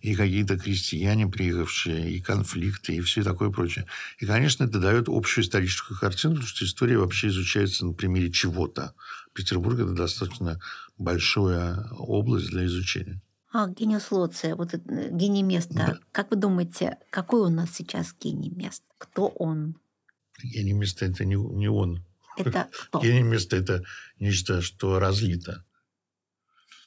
и 0.00 0.14
какие-то 0.14 0.58
крестьяне, 0.58 1.26
приехавшие, 1.26 2.10
и 2.10 2.20
конфликты, 2.20 2.94
и 2.94 3.00
все 3.00 3.22
такое 3.22 3.50
прочее. 3.50 3.86
И, 4.18 4.26
конечно, 4.26 4.64
это 4.64 4.78
дает 4.78 5.08
общую 5.08 5.44
историческую 5.44 5.98
картину, 5.98 6.34
потому 6.34 6.48
что 6.48 6.64
история 6.64 6.98
вообще 6.98 7.28
изучается 7.28 7.86
на 7.86 7.92
примере 7.92 8.30
чего-то. 8.30 8.94
Петербург– 9.34 9.78
это 9.80 9.92
достаточно 9.92 10.60
большая 10.98 11.88
область 11.98 12.48
для 12.48 12.66
изучения. 12.66 13.20
А, 13.52 13.68
гениус 13.68 14.10
Лоция, 14.10 14.56
вот 14.56 14.72
это, 14.72 14.90
э, 14.90 15.10
гений 15.10 15.42
места. 15.42 15.74
Да. 15.74 15.98
Как 16.10 16.30
вы 16.30 16.36
думаете, 16.36 16.96
какой 17.10 17.42
у 17.42 17.50
нас 17.50 17.70
сейчас 17.70 18.14
гений 18.18 18.50
мест? 18.50 18.82
Кто 18.96 19.28
он? 19.28 19.76
Гений 20.42 20.72
места– 20.72 21.06
это 21.06 21.24
не, 21.24 21.36
не 21.36 21.68
он. 21.68 22.04
Это 22.36 22.68
кто? 22.86 23.00
Гений 23.00 23.22
места– 23.22 23.56
это 23.58 23.82
нечто, 24.18 24.62
что 24.62 24.98
разлито. 24.98 25.64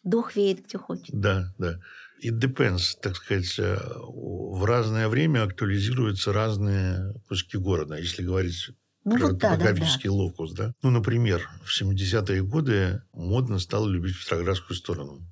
Дух 0.03 0.35
веет 0.35 0.65
где 0.65 0.77
хочет. 0.77 1.09
Да, 1.09 1.53
да. 1.57 1.79
It 2.23 2.39
depends, 2.39 2.95
так 3.01 3.15
сказать, 3.15 3.59
э, 3.59 3.77
в 3.77 4.63
разное 4.63 5.09
время 5.09 5.43
актуализируются 5.43 6.31
разные 6.31 7.13
куски 7.27 7.57
города. 7.57 7.95
Если 7.95 8.23
говорить 8.23 8.69
ну, 9.03 9.17
про 9.17 9.27
вот 9.27 9.37
да, 9.37 9.51
топографический 9.51 10.09
да, 10.09 10.15
да. 10.15 10.21
локус, 10.21 10.53
да? 10.53 10.73
Ну, 10.81 10.91
например, 10.91 11.47
в 11.63 11.81
70-е 11.81 12.43
годы 12.43 13.01
модно 13.13 13.59
стало 13.59 13.87
любить 13.87 14.17
Петроградскую 14.17 14.77
сторону. 14.77 15.27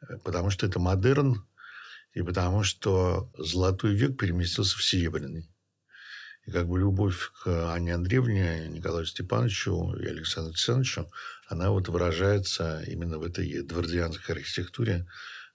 Э, 0.00 0.18
потому 0.24 0.50
что 0.50 0.66
это 0.66 0.78
модерн, 0.78 1.46
и 2.14 2.22
потому 2.22 2.62
что 2.62 3.30
золотой 3.38 3.94
век 3.94 4.18
переместился 4.18 4.76
в 4.78 4.84
серебряный. 4.84 5.48
И 6.46 6.50
как 6.50 6.66
бы 6.66 6.78
любовь 6.78 7.30
к 7.42 7.72
Анне 7.72 7.94
Андреевне, 7.94 8.68
Николаю 8.68 9.06
Степановичу 9.06 9.94
и 9.94 10.06
Александру 10.06 10.50
Александровичу, 10.50 11.10
она 11.46 11.70
вот 11.70 11.88
выражается 11.88 12.82
именно 12.86 13.18
в 13.18 13.22
этой 13.22 13.48
эдвардианской 13.48 14.34
архитектуре 14.34 15.06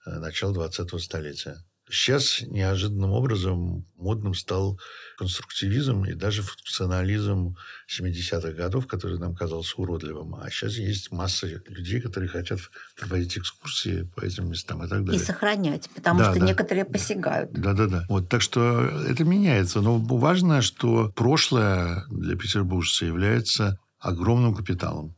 э, 0.06 0.18
начала 0.18 0.54
20-го 0.54 0.98
столетия. 0.98 1.58
Сейчас 1.90 2.42
неожиданным 2.42 3.12
образом 3.12 3.86
модным 3.96 4.34
стал 4.34 4.78
конструктивизм 5.16 6.04
и 6.04 6.14
даже 6.14 6.42
функционализм 6.42 7.56
70-х 7.88 8.52
годов, 8.52 8.86
который 8.86 9.18
нам 9.18 9.34
казался 9.34 9.74
уродливым. 9.76 10.34
А 10.34 10.50
сейчас 10.50 10.74
есть 10.74 11.10
масса 11.12 11.46
людей, 11.66 12.00
которые 12.00 12.28
хотят 12.28 12.60
проводить 12.98 13.38
экскурсии 13.38 14.02
по 14.14 14.20
этим 14.20 14.50
местам 14.50 14.84
и 14.84 14.88
так 14.88 15.04
далее. 15.04 15.20
И 15.20 15.24
сохранять, 15.24 15.88
потому 15.94 16.18
Да, 16.20 16.30
что 16.30 16.40
да. 16.40 16.46
некоторые 16.46 16.84
посягают. 16.84 17.52
Да-да-да. 17.52 18.04
Вот, 18.08 18.28
так 18.28 18.42
что 18.42 18.80
это 19.08 19.24
меняется. 19.24 19.80
Но 19.80 19.98
важно, 19.98 20.62
что 20.62 21.10
прошлое 21.14 22.04
для 22.10 22.36
петербуржца 22.36 23.06
является 23.06 23.78
огромным 23.98 24.54
капиталом. 24.54 25.14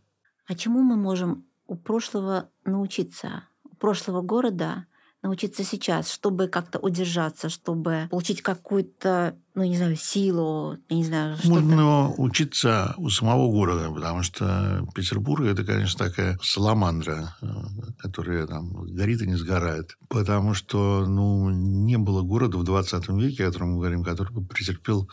А 0.47 0.55
чему 0.55 0.83
мы 0.83 0.97
можем 0.97 1.45
у 1.67 1.77
прошлого 1.77 2.49
научиться? 2.65 3.45
У 3.71 3.75
прошлого 3.77 4.23
города 4.23 4.87
научиться 5.23 5.65
сейчас, 5.65 6.11
чтобы 6.11 6.49
как-то 6.49 6.79
удержаться, 6.79 7.49
чтобы 7.49 8.09
получить 8.11 8.43
какую-то, 8.43 9.37
ну, 9.55 9.65
не 9.65 9.77
знаю, 9.77 9.97
силу, 9.97 10.79
я 10.89 10.97
не 10.97 11.05
знаю, 11.05 11.37
что-то. 11.37 11.51
Можно 11.51 12.15
учиться 12.17 12.95
у 12.97 13.11
самого 13.11 13.51
города, 13.51 13.91
потому 13.91 14.23
что 14.23 14.87
Петербург– 14.95 15.45
это, 15.47 15.65
конечно, 15.65 16.07
такая 16.07 16.39
саламандра, 16.43 17.37
э, 17.43 17.47
которая 17.99 18.47
там 18.47 18.87
горит 18.87 19.21
и 19.23 19.27
не 19.27 19.37
сгорает. 19.37 19.97
Потому 20.09 20.55
что 20.55 21.05
ну, 21.07 21.51
не 21.51 21.99
было 21.99 22.23
города 22.23 22.57
в 22.57 22.65
20 22.65 23.09
веке, 23.11 23.45
о 23.45 23.47
котором 23.49 23.73
мы 23.73 23.79
говорим, 23.79 24.03
который 24.03 24.33
бы 24.33 24.45
претерпел 24.45 25.09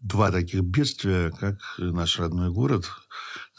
два 0.00 0.30
таких 0.30 0.62
бедствия, 0.62 1.30
как 1.30 1.58
наш 1.78 2.18
родной 2.18 2.50
город, 2.50 2.86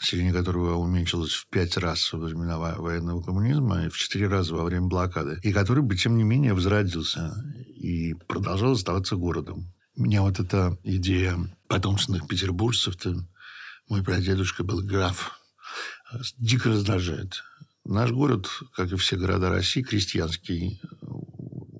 население 0.02 0.32
которого 0.32 0.74
уменьшилось 0.74 1.32
в 1.32 1.46
пять 1.48 1.76
раз 1.76 2.12
во 2.12 2.18
времена 2.18 2.58
во- 2.58 2.74
военного 2.74 3.22
коммунизма 3.22 3.86
и 3.86 3.88
в 3.88 3.96
четыре 3.96 4.26
раза 4.26 4.54
во 4.54 4.64
время 4.64 4.88
блокады, 4.88 5.38
и 5.42 5.52
который 5.52 5.82
бы, 5.82 5.96
тем 5.96 6.16
не 6.16 6.24
менее, 6.24 6.54
возродился 6.54 7.32
и 7.76 8.14
продолжал 8.26 8.72
оставаться 8.72 9.16
городом. 9.16 9.72
Меня 9.96 10.22
вот 10.22 10.40
эта 10.40 10.76
идея 10.82 11.38
потомственных 11.68 12.26
петербуржцев, 12.26 12.96
-то, 12.96 13.16
мой 13.88 14.02
прадедушка 14.02 14.64
был 14.64 14.82
граф, 14.82 15.38
дико 16.38 16.70
раздражает. 16.70 17.42
Наш 17.84 18.10
город, 18.10 18.48
как 18.74 18.92
и 18.92 18.96
все 18.96 19.16
города 19.16 19.50
России, 19.50 19.82
крестьянский. 19.82 20.80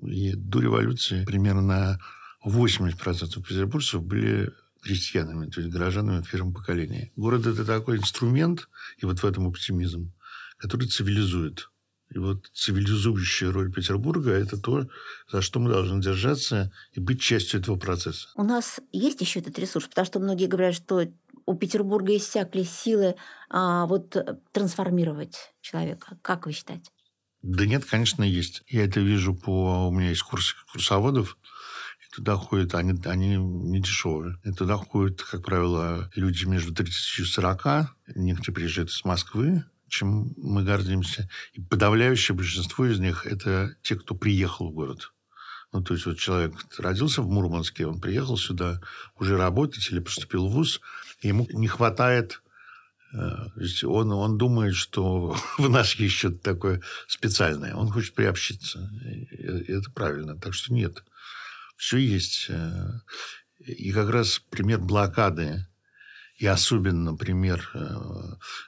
И 0.01 0.33
до 0.33 0.59
революции 0.61 1.25
примерно 1.25 1.99
80% 2.45 3.41
петербуржцев 3.41 4.01
были 4.03 4.51
крестьянами, 4.83 5.49
то 5.49 5.61
есть 5.61 5.73
горожанами 5.73 6.23
первого 6.23 6.51
поколения. 6.51 7.11
Город– 7.15 7.45
это 7.47 7.65
такой 7.65 7.97
инструмент, 7.97 8.67
и 8.97 9.05
вот 9.05 9.19
в 9.19 9.25
этом 9.25 9.47
оптимизм, 9.47 10.11
который 10.57 10.87
цивилизует. 10.87 11.69
И 12.13 12.19
вот 12.19 12.45
цивилизующая 12.53 13.51
роль 13.51 13.71
Петербурга– 13.71 14.31
это 14.31 14.57
то, 14.57 14.87
за 15.31 15.41
что 15.41 15.59
мы 15.59 15.71
должны 15.71 16.01
держаться 16.01 16.71
и 16.91 16.99
быть 16.99 17.21
частью 17.21 17.59
этого 17.59 17.77
процесса. 17.77 18.29
У 18.35 18.43
нас 18.43 18.79
есть 18.91 19.21
еще 19.21 19.39
этот 19.39 19.57
ресурс, 19.57 19.87
потому 19.87 20.05
что 20.05 20.19
многие 20.19 20.47
говорят, 20.47 20.75
что 20.75 21.07
у 21.45 21.55
Петербурга 21.55 22.15
иссякли 22.15 22.63
силы 22.63 23.15
а, 23.49 23.85
вот 23.87 24.15
э, 24.15 24.37
трансформировать 24.51 25.53
человека. 25.61 26.17
Как 26.21 26.45
вы 26.45 26.53
считаете? 26.53 26.91
Да 27.41 27.65
нет, 27.65 27.83
конечно, 27.83 28.23
есть. 28.23 28.63
Я 28.67 28.85
это 28.85 29.01
вижу 29.01 29.35
по... 29.35 29.87
У 29.87 29.91
меня 29.91 30.09
есть 30.09 30.21
курс 30.21 30.55
курсоводов, 30.71 31.37
туда 32.15 32.35
ходят, 32.35 32.75
они, 32.75 32.99
они 33.05 33.37
не 33.37 33.79
дешевые. 33.81 34.37
И 34.43 34.51
туда 34.51 34.77
ходят, 34.77 35.21
как 35.21 35.43
правило, 35.43 36.09
люди 36.15 36.45
между 36.45 36.73
30 36.73 37.19
и 37.19 37.23
40. 37.23 37.95
Некоторые 38.15 38.55
приезжают 38.55 38.89
из 38.89 39.03
Москвы, 39.03 39.63
чем 39.87 40.33
мы 40.37 40.63
гордимся. 40.63 41.29
И 41.53 41.61
подавляющее 41.61 42.35
большинство 42.35 42.85
из 42.85 42.99
них– 42.99 43.25
это 43.27 43.75
те, 43.81 43.95
кто 43.95 44.15
приехал 44.15 44.69
в 44.69 44.73
город. 44.73 45.13
Ну, 45.71 45.81
то 45.81 45.95
есть, 45.95 46.05
вот 46.05 46.17
человек 46.17 46.53
родился 46.77 47.21
в 47.21 47.29
Мурманске, 47.29 47.87
он 47.87 47.99
приехал 47.99 48.37
сюда 48.37 48.79
уже 49.17 49.37
работать 49.37 49.89
или 49.89 49.99
поступил 49.99 50.47
в 50.47 50.51
ВУЗ, 50.51 50.81
ему 51.23 51.47
не 51.51 51.67
хватает 51.67 52.43
Э, 53.13 53.47
он, 53.83 54.11
он 54.11 54.37
думает, 54.37 54.75
что 54.75 55.35
в 55.57 55.69
нас 55.69 55.95
есть 55.95 56.15
что-то 56.15 56.39
такое 56.39 56.81
специальное. 57.07 57.75
Он 57.75 57.89
хочет 57.89 58.15
приобщиться. 58.15 58.89
Это 59.31 59.89
правильно. 59.91 60.37
Так 60.37 60.53
что 60.53 60.73
нет. 60.73 61.03
Все 61.75 61.97
есть. 61.97 62.47
Э, 62.49 62.99
и 63.59 63.91
как 63.91 64.09
раз 64.09 64.39
пример 64.49 64.79
блокады 64.79 65.65
и 66.37 66.45
особенно 66.45 67.15
пример 67.15 67.69
э, 67.73 67.95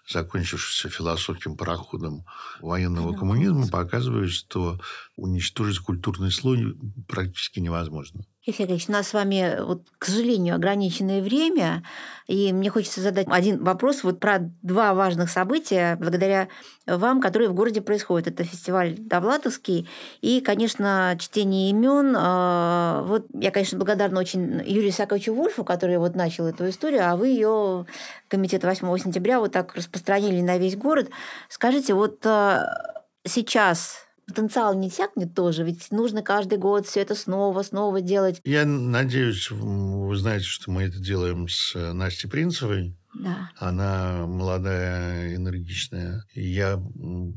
закончившегося 0.07 0.89
философским 0.89 1.57
пароходом 1.57 2.25
военного 2.61 3.13
коммунизма 3.13 3.67
показывает, 3.67 4.31
что 4.31 4.79
уничтожить 5.15 5.79
культурный 5.79 6.31
слой 6.31 6.77
практически 7.07 7.59
невозможно. 7.59 8.25
Ефим 8.45 8.65
Яковлевич, 8.65 8.89
у 8.89 8.91
нас 8.91 9.07
с 9.07 9.13
вами, 9.13 9.59
вот, 9.59 9.81
к 9.97 10.05
сожалению, 10.05 10.53
ограниченное 10.53 11.19
время, 11.23 11.83
и 12.27 12.53
мне 12.53 12.69
хочется 12.69 13.01
задать 13.01 13.25
один 13.27 13.63
вопрос 13.63 14.03
вот 14.03 14.19
про 14.19 14.37
два 14.61 14.93
важных 14.93 15.31
события, 15.31 15.95
благодаря 15.99 16.47
вам, 16.85 17.21
которые 17.21 17.49
в 17.49 17.55
городе 17.55 17.81
происходят. 17.81 18.27
Это 18.27 18.43
фестиваль 18.43 18.97
Довлатовский 18.99 19.89
и, 20.21 20.41
конечно, 20.41 21.17
чтение 21.19 21.71
имен. 21.71 22.15
А, 22.15 23.01
вот 23.07 23.25
я, 23.33 23.49
конечно, 23.49 23.79
благодарна 23.79 24.19
очень 24.19 24.61
Юрию 24.63 24.89
Исаковичу 24.89 25.33
Вольфу, 25.33 25.63
который 25.63 25.97
вот 25.97 26.13
начал 26.15 26.45
эту 26.45 26.69
историю, 26.69 27.09
а 27.09 27.15
вы 27.15 27.29
ее, 27.29 27.87
комитет 28.27 28.63
8 28.63 28.97
сентября, 28.99 29.39
вот 29.39 29.53
так 29.53 29.73
распространили 29.73 30.41
на 30.41 30.59
весь 30.59 30.75
город. 30.75 31.09
Скажите, 31.49 31.95
вот 31.95 32.23
а, 32.27 33.03
сейчас 33.23 34.04
потенциал 34.27 34.75
не 34.75 34.89
тякнет 34.89 35.33
тоже, 35.33 35.63
ведь 35.63 35.91
нужно 35.91 36.21
каждый 36.21 36.57
год 36.57 36.87
все 36.87 37.01
это 37.01 37.15
снова, 37.15 37.61
снова 37.63 38.01
делать. 38.01 38.41
Я 38.43 38.65
надеюсь, 38.65 39.49
вы 39.51 40.15
знаете, 40.15 40.45
что 40.45 40.71
мы 40.71 40.83
это 40.83 40.99
делаем 40.99 41.47
с 41.47 41.75
э, 41.75 41.93
Настей 41.93 42.29
Принцевой. 42.29 42.97
Да. 43.13 43.49
Она 43.57 44.25
молодая, 44.27 45.35
энергичная. 45.35 46.25
И 46.33 46.45
я 46.47 46.81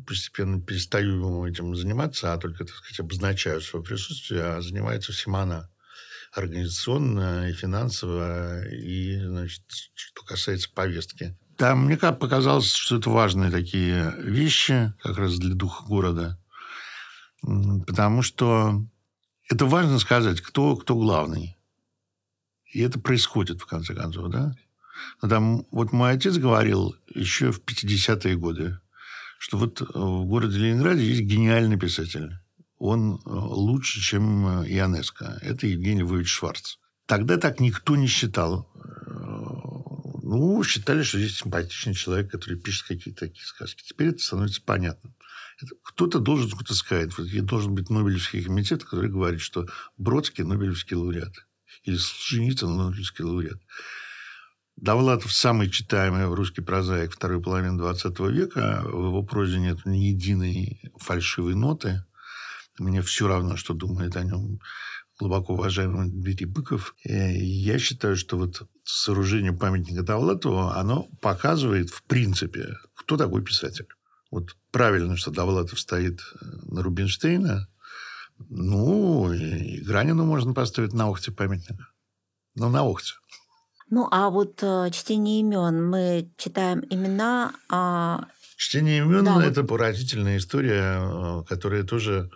постепенно 0.07 0.61
перестаю 0.61 1.45
этим 1.45 1.76
заниматься, 1.76 2.32
а 2.32 2.39
только, 2.39 2.64
так 2.64 2.74
сказать, 2.74 3.01
обозначаю 3.01 3.61
свое 3.61 3.84
присутствие, 3.84 4.43
а 4.43 4.61
занимается 4.61 5.12
всем 5.12 5.36
она 5.36 5.68
организационно 6.32 7.49
и 7.49 7.53
финансово, 7.53 8.66
и, 8.68 9.18
значит, 9.24 9.62
что 9.95 10.24
касается 10.24 10.68
повестки. 10.74 11.36
Да, 11.59 11.74
мне 11.74 11.97
как 11.97 12.18
показалось, 12.18 12.72
что 12.72 12.99
это 12.99 13.11
важные 13.11 13.51
такие 13.51 14.14
вещи, 14.18 14.93
как 15.03 15.18
раз 15.18 15.39
для 15.39 15.55
духа 15.55 15.84
города. 15.84 16.39
Потому 17.43 18.22
что 18.22 18.84
это 19.49 19.66
важно 19.66 19.99
сказать, 19.99 20.41
кто, 20.41 20.76
кто 20.76 20.95
главный. 20.95 21.57
И 22.72 22.80
это 22.80 22.99
происходит, 22.99 23.61
в 23.61 23.66
конце 23.66 23.95
концов, 23.95 24.30
да? 24.30 24.55
Но 25.22 25.28
там, 25.28 25.66
вот 25.70 25.93
мой 25.93 26.12
отец 26.12 26.36
говорил 26.36 26.95
еще 27.14 27.53
в 27.53 27.61
50-е 27.61 28.36
годы, 28.36 28.78
что 29.39 29.57
вот 29.57 29.80
в 29.80 30.24
городе 30.24 30.59
Ленинграде 30.59 31.05
есть 31.05 31.22
гениальный 31.22 31.78
писатель. 31.78 32.32
Он 32.78 33.14
э, 33.14 33.18
лучше, 33.24 34.01
чем 34.01 34.62
э, 34.62 34.68
Ионеско. 34.68 35.39
Это 35.43 35.66
Евгений 35.66 36.03
Львович 36.03 36.28
Шварц. 36.28 36.76
Тогда 37.07 37.36
так 37.36 37.59
никто 37.59 37.97
не 37.97 38.07
считал. 38.07 38.70
Э, 38.74 39.09
ну, 40.22 40.62
считали, 40.62 41.03
что 41.03 41.18
есть 41.18 41.39
симпатичный 41.39 41.95
человек, 41.95 42.30
который 42.30 42.59
пишет 42.59 42.86
какие-то 42.86 43.26
такие 43.26 43.45
сказки. 43.45 43.82
Теперь 43.82 44.09
это 44.09 44.18
становится 44.18 44.62
понятно. 44.62 45.12
Кто-то 45.82 46.20
должен 46.20 46.50
сказать. 46.70 47.16
Вот 47.18 47.28
должен 47.46 47.74
быть 47.74 47.90
Нобелевский 47.90 48.42
комитет, 48.42 48.84
который 48.84 49.11
говорит, 49.11 49.40
что 49.40 49.66
Бродский– 49.96 50.44
Нобелевский 50.44 50.96
лауреат. 50.96 51.34
Или 51.82 51.96
Солженицын– 51.96 52.76
Нобелевский 52.76 53.24
лауреат. 53.24 53.61
Довлатов 54.76 55.32
самый 55.32 55.68
читаемый 55.70 56.32
русский 56.32 56.61
прозаик 56.61 57.12
второй 57.12 57.42
половины 57.42 57.76
20 57.78 58.20
века. 58.30 58.82
В 58.84 59.06
его 59.06 59.24
прозе 59.24 59.59
нет 59.59 59.84
ни 59.84 59.96
единой 59.96 60.80
фальшивой 60.98 61.56
ноты. 61.56 62.04
Мне 62.78 63.02
все 63.02 63.26
равно, 63.26 63.56
что 63.56 63.74
думает 63.74 64.16
о 64.16 64.22
нем 64.22 64.61
глубоко 65.18 65.54
уважаемый 65.54 66.09
Дмитрий 66.09 66.46
Быков. 66.46 66.94
И 67.02 67.12
я 67.12 67.80
считаю, 67.80 68.16
что 68.16 68.38
вот 68.38 68.68
сооружение 68.84 69.52
памятника 69.52 70.04
Довлатову, 70.04 70.68
оно 70.68 71.09
показывает, 71.20 71.90
в 71.90 72.04
принципе, 72.04 72.76
кто 72.94 73.16
такой 73.16 73.42
писатель. 73.42 73.88
Вот 74.31 74.57
правильно, 74.70 75.16
что 75.16 75.31
Довлатов 75.31 75.81
стоит 75.81 76.20
э, 76.20 76.45
на 76.66 76.83
Рубинштейна. 76.83 77.68
Ну, 78.49 79.33
и 79.33 79.81
Гранину 79.81 80.24
можно 80.24 80.55
поставить 80.55 80.93
на 80.93 81.09
Охте 81.09 81.33
памятник. 81.33 81.76
Ну, 82.55 82.68
на 82.68 82.83
Охте. 82.83 83.14
Ну, 83.91 84.07
а 84.11 84.29
вот 84.31 84.62
э, 84.62 84.91
чтение 84.93 85.41
имен. 85.41 85.89
Мы 85.89 86.31
читаем 86.37 86.85
имена. 86.91 87.55
А... 87.70 88.26
Чтение 88.57 88.99
имен 88.99 89.24
да, 89.24 89.45
это 89.45 89.62
вот... 89.62 89.70
поразительная 89.70 90.37
история, 90.37 91.01
э, 91.01 91.45
которая 91.49 91.85
тоже 91.85 92.31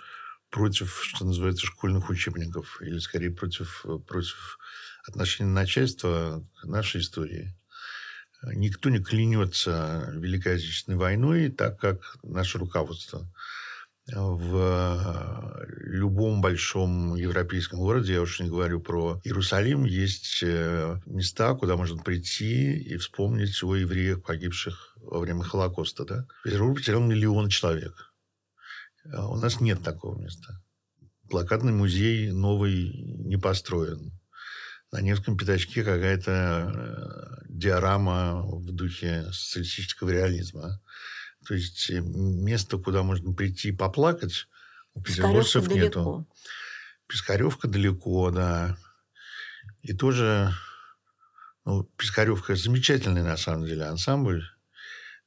против, 0.51 1.03
что 1.05 1.25
называется, 1.25 1.67
школьных 1.67 2.09
учебников. 2.09 2.81
Или, 2.81 2.99
скорее, 2.99 3.31
против, 3.31 3.85
э, 3.85 3.99
против 3.99 4.59
отношения 5.07 5.51
начальства 5.51 6.43
к 6.61 6.65
нашей 6.65 7.01
истории. 7.03 7.55
Никто 8.55 8.91
не 8.91 8.99
клянется 8.99 10.11
Великой 10.15 10.57
Отечественной 10.57 10.99
войной, 10.99 11.49
так 11.51 11.79
как 11.79 12.17
наше 12.23 12.59
руководство. 12.59 13.29
В 14.07 15.65
любом 15.69 16.41
большом 16.41 17.15
европейском 17.15 17.79
городе, 17.79 18.15
я 18.15 18.23
уж 18.23 18.41
не 18.41 18.49
говорю 18.49 18.81
про 18.81 19.21
Иерусалим, 19.23 19.85
есть 19.85 20.43
э, 20.43 21.01
места, 21.07 21.55
куда 21.55 21.77
можно 21.77 22.03
прийти 22.03 22.77
и 22.77 22.97
вспомнить 22.97 23.63
о 23.63 23.77
евреях, 23.77 24.25
погибших 24.25 24.97
во 24.97 25.21
время 25.21 25.45
Холокоста. 25.45 26.05
Да? 26.05 26.27
Петербург 26.43 26.79
потерял 26.79 27.01
миллион 27.01 27.49
человек. 27.49 28.13
А 29.13 29.29
у 29.29 29.37
нас 29.37 29.61
нет 29.61 29.85
такого 29.85 30.21
места. 30.21 30.61
Блокадный 31.23 31.73
музей 31.73 32.33
новый 32.33 32.93
не 32.93 33.37
построен 33.37 34.13
на 34.93 35.01
Невском 35.01 35.39
пятачке 35.39 35.83
какая-то 35.83 36.71
э, 36.71 37.45
диорама 37.49 38.43
в 38.43 38.71
духе 38.73 39.25
социалистического 39.33 40.11
реализма. 40.11 40.81
То 41.47 41.55
есть 41.55 41.91
э, 41.91 42.01
место, 42.01 42.77
куда 42.77 43.03
можно 43.03 43.33
прийти 43.33 43.71
и 43.71 43.77
поплакать, 43.77 44.47
у 44.95 45.03
петербуржцев 45.03 45.69
нету. 45.69 46.29
Пискаревка 47.09 47.69
далеко, 47.69 48.31
да. 48.31 48.77
И 49.81 49.95
тоже 49.95 50.53
ну, 51.65 51.85
Пискаревка 51.97 52.55
замечательный, 52.55 53.23
на 53.23 53.39
самом 53.39 53.67
деле, 53.67 53.85
ансамбль. 53.85 54.45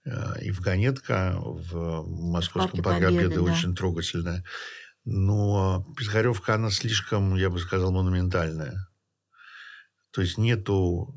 Э, 0.05 0.39
и 0.41 0.51
в 0.51 0.61
Ганетка, 0.61 1.33
в 1.37 2.03
Московском 2.07 2.83
парке 2.83 3.07
Победы, 3.07 3.35
да. 3.35 3.41
очень 3.41 3.75
трогательная. 3.75 4.43
Но 5.05 5.85
Пискаревка, 5.97 6.53
она 6.53 6.69
слишком, 6.69 7.35
я 7.35 7.49
бы 7.49 7.59
сказал, 7.59 7.91
монументальная. 7.91 8.87
То 10.15 10.21
есть 10.21 10.37
нету 10.37 11.13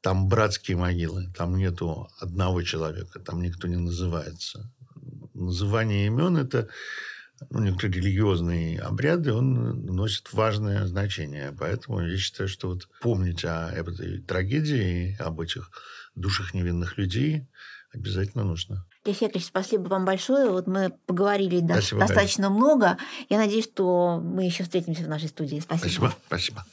там 0.00 0.28
братские 0.28 0.76
могилы, 0.76 1.32
там 1.36 1.56
нету 1.56 2.08
одного 2.18 2.62
человека, 2.62 3.20
там 3.20 3.40
никто 3.40 3.68
не 3.68 3.76
называется. 3.76 4.68
Называние 5.32 6.06
имен– 6.06 6.36
это 6.36 6.68
ну, 7.50 7.60
некоторые 7.60 8.00
религиозные 8.00 8.80
обряды, 8.80 9.32
он 9.32 9.84
носит 9.84 10.32
важное 10.32 10.86
значение. 10.86 11.54
Поэтому 11.56 12.00
я 12.00 12.16
считаю, 12.16 12.48
что 12.48 12.68
вот 12.68 12.88
помнить 13.00 13.44
о 13.44 13.70
этой 13.70 14.20
трагедии, 14.22 15.16
об 15.20 15.40
этих 15.40 15.70
душах 16.16 16.52
невинных 16.52 16.98
людей 16.98 17.46
обязательно 17.92 18.42
нужно. 18.42 18.86
Ефекович, 19.04 19.46
спасибо 19.46 19.82
вам 19.88 20.04
большое. 20.04 20.50
Вот 20.50 20.66
мы 20.66 20.90
поговорили 21.06 21.60
да, 21.60 21.76
достаточно 21.76 22.48
Галя. 22.48 22.56
много. 22.56 22.98
Я 23.28 23.38
надеюсь, 23.38 23.66
что 23.66 24.20
мы 24.20 24.44
еще 24.44 24.64
встретимся 24.64 25.04
в 25.04 25.08
нашей 25.08 25.28
студии. 25.28 25.60
Спасибо. 25.60 25.88
Спасибо. 25.88 26.14
спасибо. 26.26 26.66